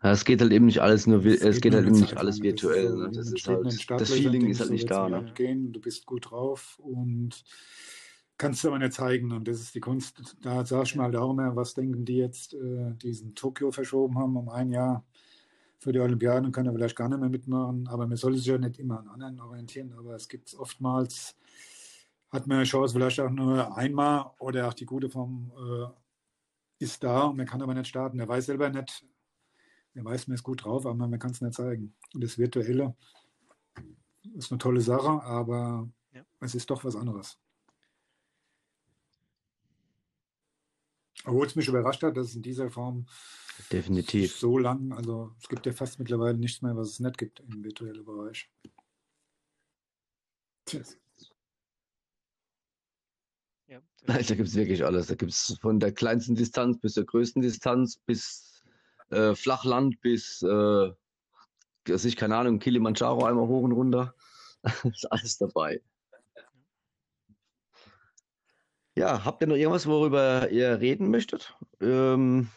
[0.00, 2.94] Es geht halt eben nicht alles nur, es, es geht, halt eben nicht alles virtuell.
[2.94, 3.10] Ne?
[3.12, 5.08] Das, ist halt, das Feeling ist halt nicht da.
[5.08, 5.32] Ne?
[5.34, 7.42] Gehen, du bist gut drauf und
[8.36, 9.32] kannst du aber nicht zeigen.
[9.32, 10.36] Und das ist die Kunst.
[10.40, 14.36] Da sag ich mal auch mehr, was denken die jetzt, äh, diesen Tokio verschoben haben
[14.36, 15.04] um ein Jahr
[15.80, 17.88] für die Olympiaden, können ja vielleicht gar nicht mehr mitmachen.
[17.88, 19.92] Aber man soll sich ja nicht immer an anderen orientieren.
[19.98, 21.34] Aber es gibt oftmals
[22.30, 27.02] hat man eine Chance, vielleicht auch nur einmal oder auch die gute Form äh, ist
[27.02, 28.20] da und man kann aber nicht starten.
[28.20, 29.04] Er weiß selber nicht,
[29.98, 31.92] er weiß, man ist gut drauf, aber man kann es nicht zeigen.
[32.14, 32.94] Und das Virtuelle
[34.36, 36.24] ist eine tolle Sache, aber ja.
[36.38, 37.36] es ist doch was anderes.
[41.24, 43.06] Obwohl es mich überrascht hat, dass es in dieser Form
[43.72, 47.40] definitiv so lang, also es gibt ja fast mittlerweile nichts mehr, was es nicht gibt
[47.40, 48.48] im virtuellen Bereich.
[50.64, 50.96] Tschüss.
[53.66, 55.08] Ja, da gibt es wirklich alles.
[55.08, 58.57] Da gibt es von der kleinsten Distanz bis zur größten Distanz, bis
[59.10, 60.92] äh, Flachland, bis, äh,
[61.86, 64.14] ich keine Ahnung, Kilimanjaro einmal hoch und runter.
[64.84, 65.80] ist alles dabei.
[68.96, 71.56] Ja, habt ihr noch irgendwas, worüber ihr reden möchtet?
[71.80, 72.48] Ähm,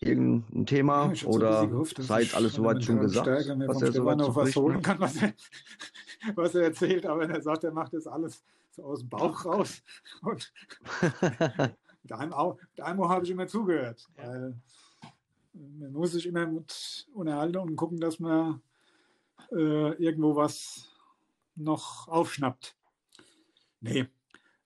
[0.00, 4.56] irgendein Thema ja, oder gehofft, seid alles soweit schon gesagt, was er soweit noch was
[4.56, 5.34] holen kann, was er,
[6.34, 9.82] was er erzählt, aber er sagt, er macht das alles so aus dem Bauch raus.
[10.22, 10.52] Und
[12.04, 12.32] mit einem,
[12.76, 14.08] mit einem Ohr habe ich immer zugehört.
[14.16, 14.54] Weil
[15.52, 18.60] man muss sich immer mit unterhalten und gucken, dass man
[19.50, 20.88] äh, irgendwo was
[21.56, 22.76] noch aufschnappt.
[23.80, 24.06] Nee,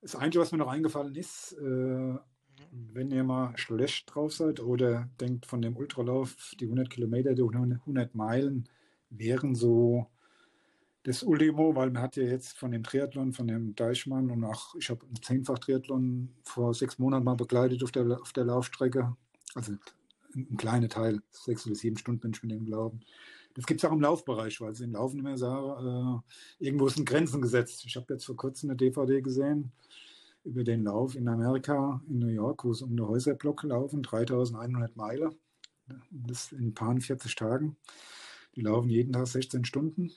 [0.00, 2.14] das Einzige, was mir noch eingefallen ist, äh,
[2.70, 7.42] wenn ihr mal schlecht drauf seid oder denkt von dem Ultralauf, die 100 Kilometer, die
[7.42, 8.68] 100 Meilen
[9.10, 10.06] wären so
[11.08, 14.74] das Ultimo, weil man hat ja jetzt von dem Triathlon, von dem Deichmann und auch,
[14.74, 19.16] ich habe einen Zehnfach-Triathlon vor sechs Monaten mal begleitet auf der, auf der Laufstrecke.
[19.54, 23.00] Also ein, ein kleiner Teil, sechs oder sieben Stunden bin ich mit dem gelaufen.
[23.54, 26.22] Das gibt es auch im Laufbereich, weil sie im Laufen immer sagen,
[26.60, 27.86] äh, irgendwo sind Grenzen gesetzt.
[27.86, 29.72] Ich habe jetzt vor kurzem eine DVD gesehen
[30.44, 34.94] über den Lauf in Amerika, in New York, wo es um den Häuserblock laufen, 3100
[34.94, 35.34] Meilen.
[36.10, 37.78] Das in ein paar 40 Tagen.
[38.56, 40.12] Die laufen jeden Tag 16 Stunden.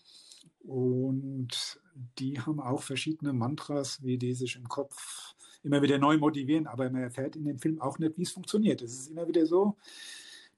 [0.63, 1.79] Und
[2.19, 6.89] die haben auch verschiedene Mantras, wie die sich im Kopf immer wieder neu motivieren, aber
[6.89, 8.81] man erfährt in dem Film auch nicht, wie es funktioniert.
[8.81, 9.77] Es ist immer wieder so,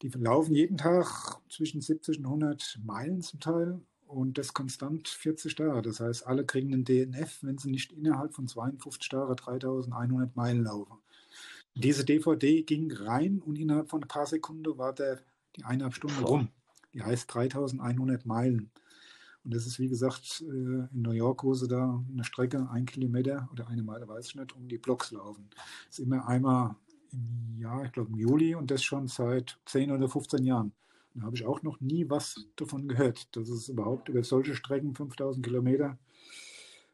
[0.01, 5.55] die laufen jeden Tag zwischen 70 und 100 Meilen zum Teil und das konstant 40
[5.55, 5.81] Tage.
[5.81, 10.63] Das heißt, alle kriegen einen DNF, wenn sie nicht innerhalb von 52 Tagen 3100 Meilen
[10.63, 10.97] laufen.
[11.75, 15.19] Diese DVD ging rein und innerhalb von ein paar Sekunden war der,
[15.55, 16.49] die eineinhalb Stunden rum.
[16.93, 18.69] Die heißt 3100 Meilen.
[19.43, 22.85] Und das ist, wie gesagt, äh, in New York, wo sie da eine Strecke, ein
[22.85, 25.49] Kilometer oder eine Meile, weiß ich nicht, um die Blocks laufen.
[25.87, 26.75] Das ist immer einmal
[27.11, 30.71] im Jahr, ich glaube im Juli und das schon seit 10 oder 15 Jahren.
[31.13, 34.95] Da habe ich auch noch nie was davon gehört, dass es überhaupt über solche Strecken,
[34.95, 35.97] 5000 Kilometer,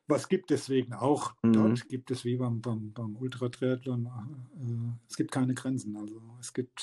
[0.08, 0.50] was gibt.
[0.50, 1.54] Deswegen auch Mhm.
[1.54, 5.96] dort gibt es wie beim, beim, beim Ultratriathlon, äh, es gibt keine Grenzen.
[5.96, 6.82] Also es gibt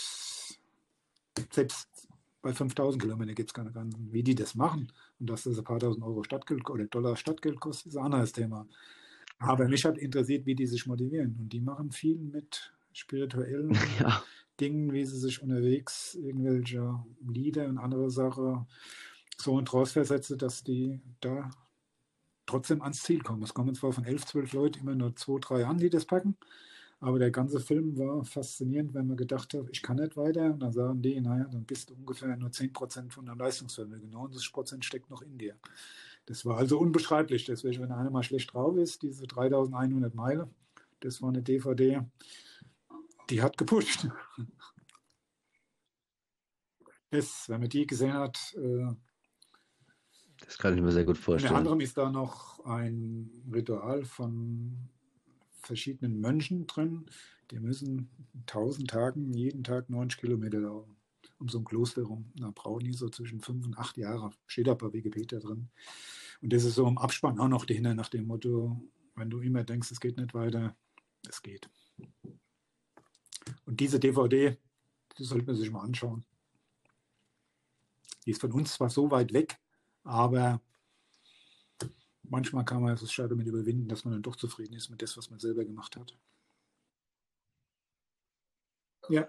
[1.52, 2.08] selbst
[2.40, 4.12] bei 5000 Kilometern gibt es keine Grenzen.
[4.12, 7.60] Wie die das machen und dass das ein paar tausend Euro Stadtgeld oder Dollar Stadtgeld
[7.60, 8.66] kostet, ist ein anderes Thema.
[9.38, 11.36] Aber mich hat interessiert, wie die sich motivieren.
[11.38, 14.22] Und die machen viel mit spirituellen Ja,
[14.60, 18.66] Dingen, wie sie sich unterwegs irgendwelche Lieder und andere Sachen
[19.36, 21.50] so in Trance versetzen, dass die da
[22.46, 23.42] trotzdem ans Ziel kommen.
[23.42, 26.36] Es kommen zwar von elf, zwölf Leuten immer nur zwei, drei an, die das packen,
[27.00, 30.46] aber der ganze Film war faszinierend, wenn man gedacht hat, ich kann nicht weiter.
[30.46, 34.10] Und dann sagen die, naja, dann bist du ungefähr nur 10% von deinem Leistungsvermögen.
[34.10, 35.56] 90% steckt noch in dir.
[36.24, 37.44] Das war also unbeschreiblich.
[37.44, 40.50] Deswegen, wenn einer mal schlecht drauf ist, diese 3100 Meilen,
[41.00, 42.00] das war eine DVD,
[43.30, 44.08] die hat gepusht.
[47.10, 48.92] Das, wenn man die gesehen hat, äh,
[50.40, 51.54] das kann ich mir sehr gut unter vorstellen.
[51.54, 54.90] anderem ist da noch ein Ritual von
[55.66, 57.06] verschiedenen Mönchen drin.
[57.50, 60.96] Die müssen in 1000 Tagen jeden Tag 90 Kilometer laufen.
[61.38, 62.32] Um so ein Kloster rum.
[62.36, 64.30] Da brauchen die so zwischen fünf und acht Jahre.
[64.46, 65.68] Steht da bei Wikipedia drin.
[66.40, 68.80] Und das ist so im Abspann auch noch dahinter nach dem Motto,
[69.14, 70.76] wenn du immer denkst, es geht nicht weiter,
[71.28, 71.68] es geht.
[73.64, 74.56] Und diese DVD,
[75.18, 76.24] die sollte man sich mal anschauen.
[78.24, 79.58] Die ist von uns zwar so weit weg,
[80.04, 80.60] aber
[82.28, 85.08] manchmal kann man es schade damit überwinden, dass man dann doch zufrieden ist mit dem,
[85.16, 86.16] was man selber gemacht hat.
[89.08, 89.28] Ja,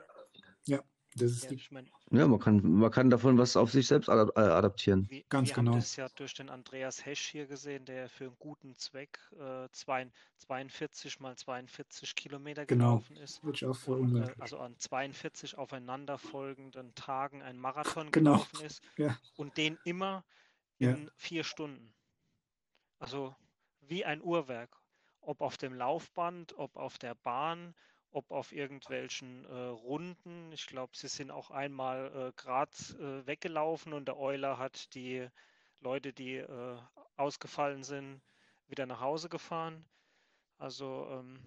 [0.66, 0.84] ja,
[1.16, 3.86] das ist Ja, die, ich mein, Ja, man kann, man kann davon was auf sich
[3.86, 5.08] selbst äh, adaptieren.
[5.10, 5.72] wir, Ganz wir genau.
[5.74, 9.68] haben das ja durch den Andreas Hesch hier gesehen, der für einen guten Zweck äh,
[9.72, 12.96] zwei- 42 mal 42 Kilometer Genau.
[12.98, 13.44] gelaufen ist.
[13.44, 18.32] würde ich auch für Und, äh, also an 42 aufeinanderfolgenden Tagen ein Marathon Genau.
[18.38, 19.16] gelaufen ist Ja.
[19.36, 20.26] und den immer
[20.80, 20.92] Ja.
[20.92, 21.94] in vier Stunden.
[23.00, 23.36] Also
[23.82, 24.78] wie ein Uhrwerk.
[25.22, 27.76] Ob auf dem Laufband, ob auf der Bahn,
[28.12, 30.52] ob auf irgendwelchen äh, Runden.
[30.54, 35.28] Ich glaube, sie sind auch einmal äh, gerade äh, weggelaufen und der Euler hat die
[35.82, 36.78] Leute, die äh,
[37.18, 38.22] ausgefallen sind,
[38.68, 39.86] wieder nach Hause gefahren.
[40.58, 41.40] Also ähm,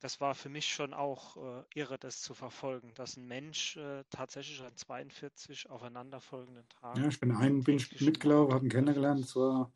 [0.00, 4.04] das war für mich schon auch äh, irre, das zu verfolgen, dass ein Mensch äh,
[4.10, 9.22] tatsächlich an 42 aufeinanderfolgenden Tagen Ja, ich bin einen bin ich mitgelaufen, habe ihn kennengelernt.
[9.24, 9.72] Das war,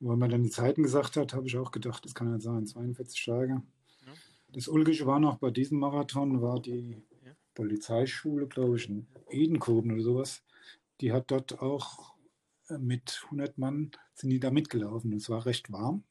[0.00, 2.66] wo man dann die Zeiten gesagt hat, habe ich auch gedacht, das kann nicht sein,
[2.66, 3.62] 42 Tage.
[4.06, 4.12] Ja.
[4.52, 7.32] Das Ulgische war noch bei diesem Marathon, war die Ja.
[7.54, 10.42] Polizeischule, glaube ich, in Edenkoben oder sowas.
[11.00, 12.14] Die hat dort auch
[12.68, 15.12] äh, mit 100 Mann, sind die da mitgelaufen.
[15.12, 16.04] Und es war recht warm.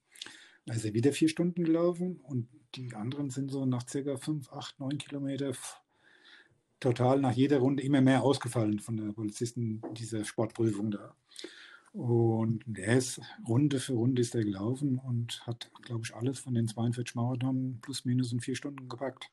[0.65, 4.51] Da ist er wieder vier Stunden gelaufen und die anderen sind so nach circa 5,
[4.51, 5.53] 8, 9 Kilometer
[6.79, 11.15] total nach jeder Runde immer mehr ausgefallen von der Polizisten dieser Sportprüfung da.
[11.93, 16.53] Und der ist Runde für Runde ist er gelaufen und hat, glaube ich, alles von
[16.53, 19.31] den 42 Marathon plus minus in vier Stunden gepackt.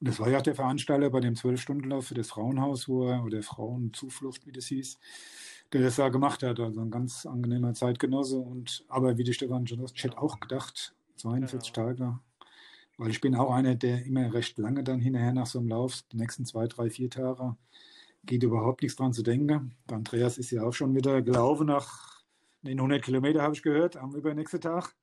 [0.00, 3.22] Und das war ja auch der Veranstalter bei dem 12-Stunden-Lauf für das Frauenhaus, wo er,
[3.22, 4.98] oder Frauenzuflucht, wie das hieß,
[5.72, 6.58] der das da gemacht hat.
[6.58, 8.38] Also ein ganz angenehmer Zeitgenosse.
[8.38, 11.86] Und, aber wie die Stefan schon sagt, ich hätte auch gedacht, 42 Genau.
[11.86, 12.18] Tage.
[12.96, 16.02] Weil ich bin auch einer, der immer recht lange dann hinterher nach so einem Lauf,
[16.12, 17.56] die nächsten zwei, drei, vier Tage,
[18.24, 19.74] geht überhaupt nichts dran zu denken.
[19.88, 22.22] Der Andreas ist ja auch schon wieder gelaufen nach
[22.62, 24.94] den 100 Kilometer, habe ich gehört, am übernächsten Tag.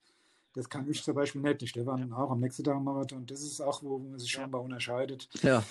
[0.54, 1.62] Das kann ich zum Beispiel nicht.
[1.62, 3.26] Die Stefan auch am nächsten Tag am Marathon.
[3.26, 5.30] Das ist auch, wo man sich scheinbar unterscheidet.
[5.42, 5.64] Ja,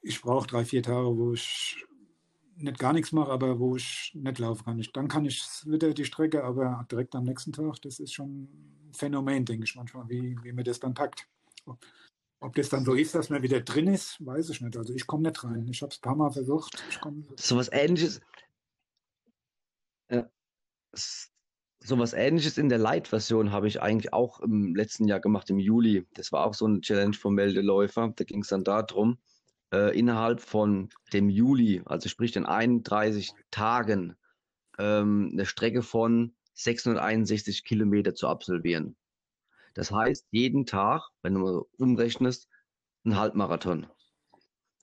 [0.00, 1.84] Ich brauche drei, vier Tage, wo ich
[2.56, 4.78] nicht gar nichts mache, aber wo ich nicht laufen kann.
[4.78, 8.42] Ich, dann kann ich wieder die Strecke, aber direkt am nächsten Tag, das ist schon
[8.44, 11.26] ein Phänomen, denke ich manchmal, wie, wie mir das dann packt.
[12.42, 14.76] Ob das dann so ist, dass man wieder drin ist, weiß ich nicht.
[14.76, 15.68] Also ich komme nicht rein.
[15.68, 16.82] Ich habe es ein paar Mal versucht.
[16.90, 18.20] Ich komm, sowas ähnliches.
[20.10, 20.28] Ja,
[20.92, 21.30] s-
[21.84, 26.04] sowas ähnliches in der Light-Version habe ich eigentlich auch im letzten Jahr gemacht, im Juli.
[26.14, 28.12] Das war auch so eine Challenge vom Meldeläufer.
[28.16, 29.18] Da ging es dann darum,
[29.72, 34.16] äh, innerhalb von dem Juli, also sprich den 31 Tagen,
[34.78, 38.96] ähm, eine Strecke von 661 Kilometer zu absolvieren.
[39.74, 42.48] Das heißt, jeden Tag, wenn du umrechnest,
[43.04, 43.86] ein Halbmarathon.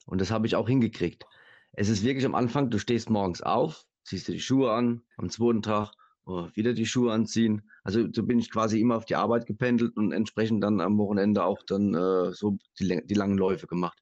[0.05, 1.25] Und das habe ich auch hingekriegt.
[1.73, 5.29] Es ist wirklich am Anfang, du stehst morgens auf, ziehst dir die Schuhe an, am
[5.29, 5.91] zweiten Tag
[6.25, 7.69] oh, wieder die Schuhe anziehen.
[7.83, 11.43] Also so bin ich quasi immer auf die Arbeit gependelt und entsprechend dann am Wochenende
[11.43, 13.99] auch dann äh, so die, die langen Läufe gemacht.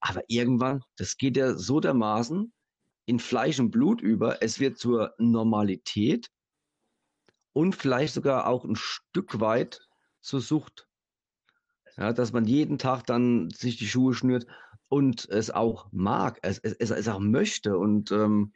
[0.00, 2.52] Aber irgendwann, das geht ja so dermaßen
[3.06, 6.28] in Fleisch und Blut über, es wird zur Normalität
[7.52, 9.80] und vielleicht sogar auch ein Stück weit
[10.22, 10.88] zur Sucht.
[11.96, 14.46] Ja, dass man jeden Tag dann sich die Schuhe schnürt.
[14.88, 18.52] und es auch mag, es, es, es auch möchte und ähm,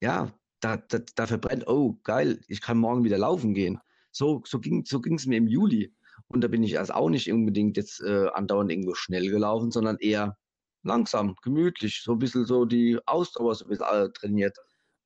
[0.00, 3.78] ja, da, da, da verbrennt, oh geil, ich kann morgen wieder laufen gehen.
[4.12, 5.94] So, so ging so es mir im Juli.
[6.28, 9.96] Und da bin ich erst auch nicht unbedingt jetzt äh, andauernd irgendwo schnell gelaufen, sondern
[9.98, 10.36] eher
[10.82, 14.56] langsam, gemütlich, so ein bisschen so die Ausdauer so ein bisschen äh, trainiert.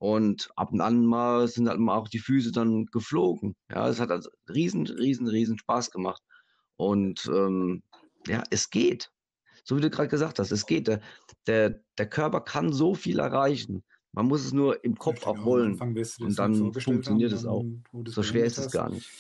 [0.04, 3.56] Und ab und an mal sind halt mal auch die Füße dann geflogen.
[3.70, 6.22] Ja, es hat also riesen, riesen, riesen Spaß gemacht.
[6.76, 7.82] Und ähm,
[8.26, 9.10] ja, es geht.
[9.64, 10.88] So wie du gerade gesagt hast, es geht.
[10.88, 11.00] Der,
[11.46, 13.82] der, der Körper kann so viel erreichen.
[14.12, 15.80] Man muss es nur im Kopf auch wollen.
[15.80, 17.64] Und dann funktioniert es auch.
[18.08, 19.10] So schwer ist es gar nicht.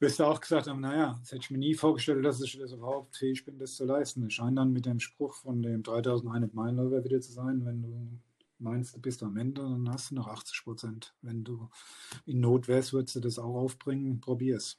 [0.00, 2.72] Wirst du auch gesagt haben, naja, das hätte ich mir nie vorgestellt, dass ich das
[2.72, 4.26] überhaupt fähig bin, das zu leisten.
[4.26, 8.20] Es scheint dann mit dem Spruch von dem 3100 Meilenläufer wieder zu sein, wenn du
[8.62, 11.14] meinst, du bist am Ende, dann hast du noch 80 Prozent.
[11.22, 11.68] Wenn du
[12.26, 14.78] in Not wärst, würdest du das auch aufbringen, probier es.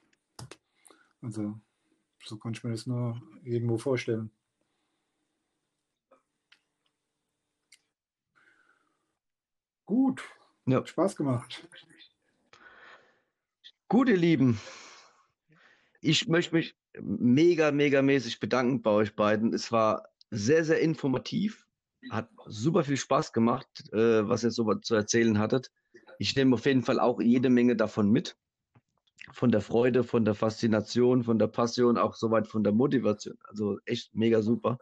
[1.21, 1.59] Also,
[2.23, 4.31] so kann ich mir das nur irgendwo vorstellen.
[9.85, 10.21] Gut.
[10.65, 10.77] Ja.
[10.77, 11.67] Hat Spaß gemacht.
[13.89, 14.59] Gut, ihr Lieben.
[16.01, 19.53] Ich möchte mich mega, mega mäßig bedanken bei euch beiden.
[19.53, 21.67] Es war sehr, sehr informativ.
[22.09, 25.71] Hat super viel Spaß gemacht, äh, was ihr so zu erzählen hattet.
[26.19, 28.37] Ich nehme auf jeden Fall auch jede Menge davon mit.
[29.31, 33.37] Von der Freude, von der Faszination, von der Passion, auch soweit von der Motivation.
[33.45, 34.77] Also echt mega super.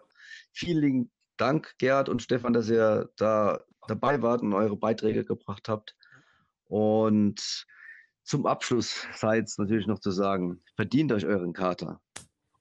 [0.51, 5.95] Vielen Dank, Gerhard und Stefan, dass ihr da dabei wart und eure Beiträge gebracht habt.
[6.65, 7.67] Und
[8.23, 12.01] zum Abschluss sei jetzt natürlich noch zu sagen, verdient euch euren Kater.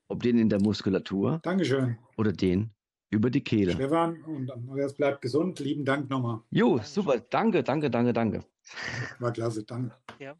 [0.08, 1.98] Ob den in der Muskulatur Dankeschön.
[2.16, 2.74] oder den
[3.10, 3.72] über die Kehle.
[3.72, 5.58] Stefan, und Andreas bleibt gesund.
[5.60, 6.40] Lieben Dank nochmal.
[6.50, 7.18] Jo, super.
[7.18, 8.44] Danke, danke, danke, danke.
[9.18, 9.64] War klasse.
[9.64, 9.94] Danke.
[10.18, 10.34] Ja.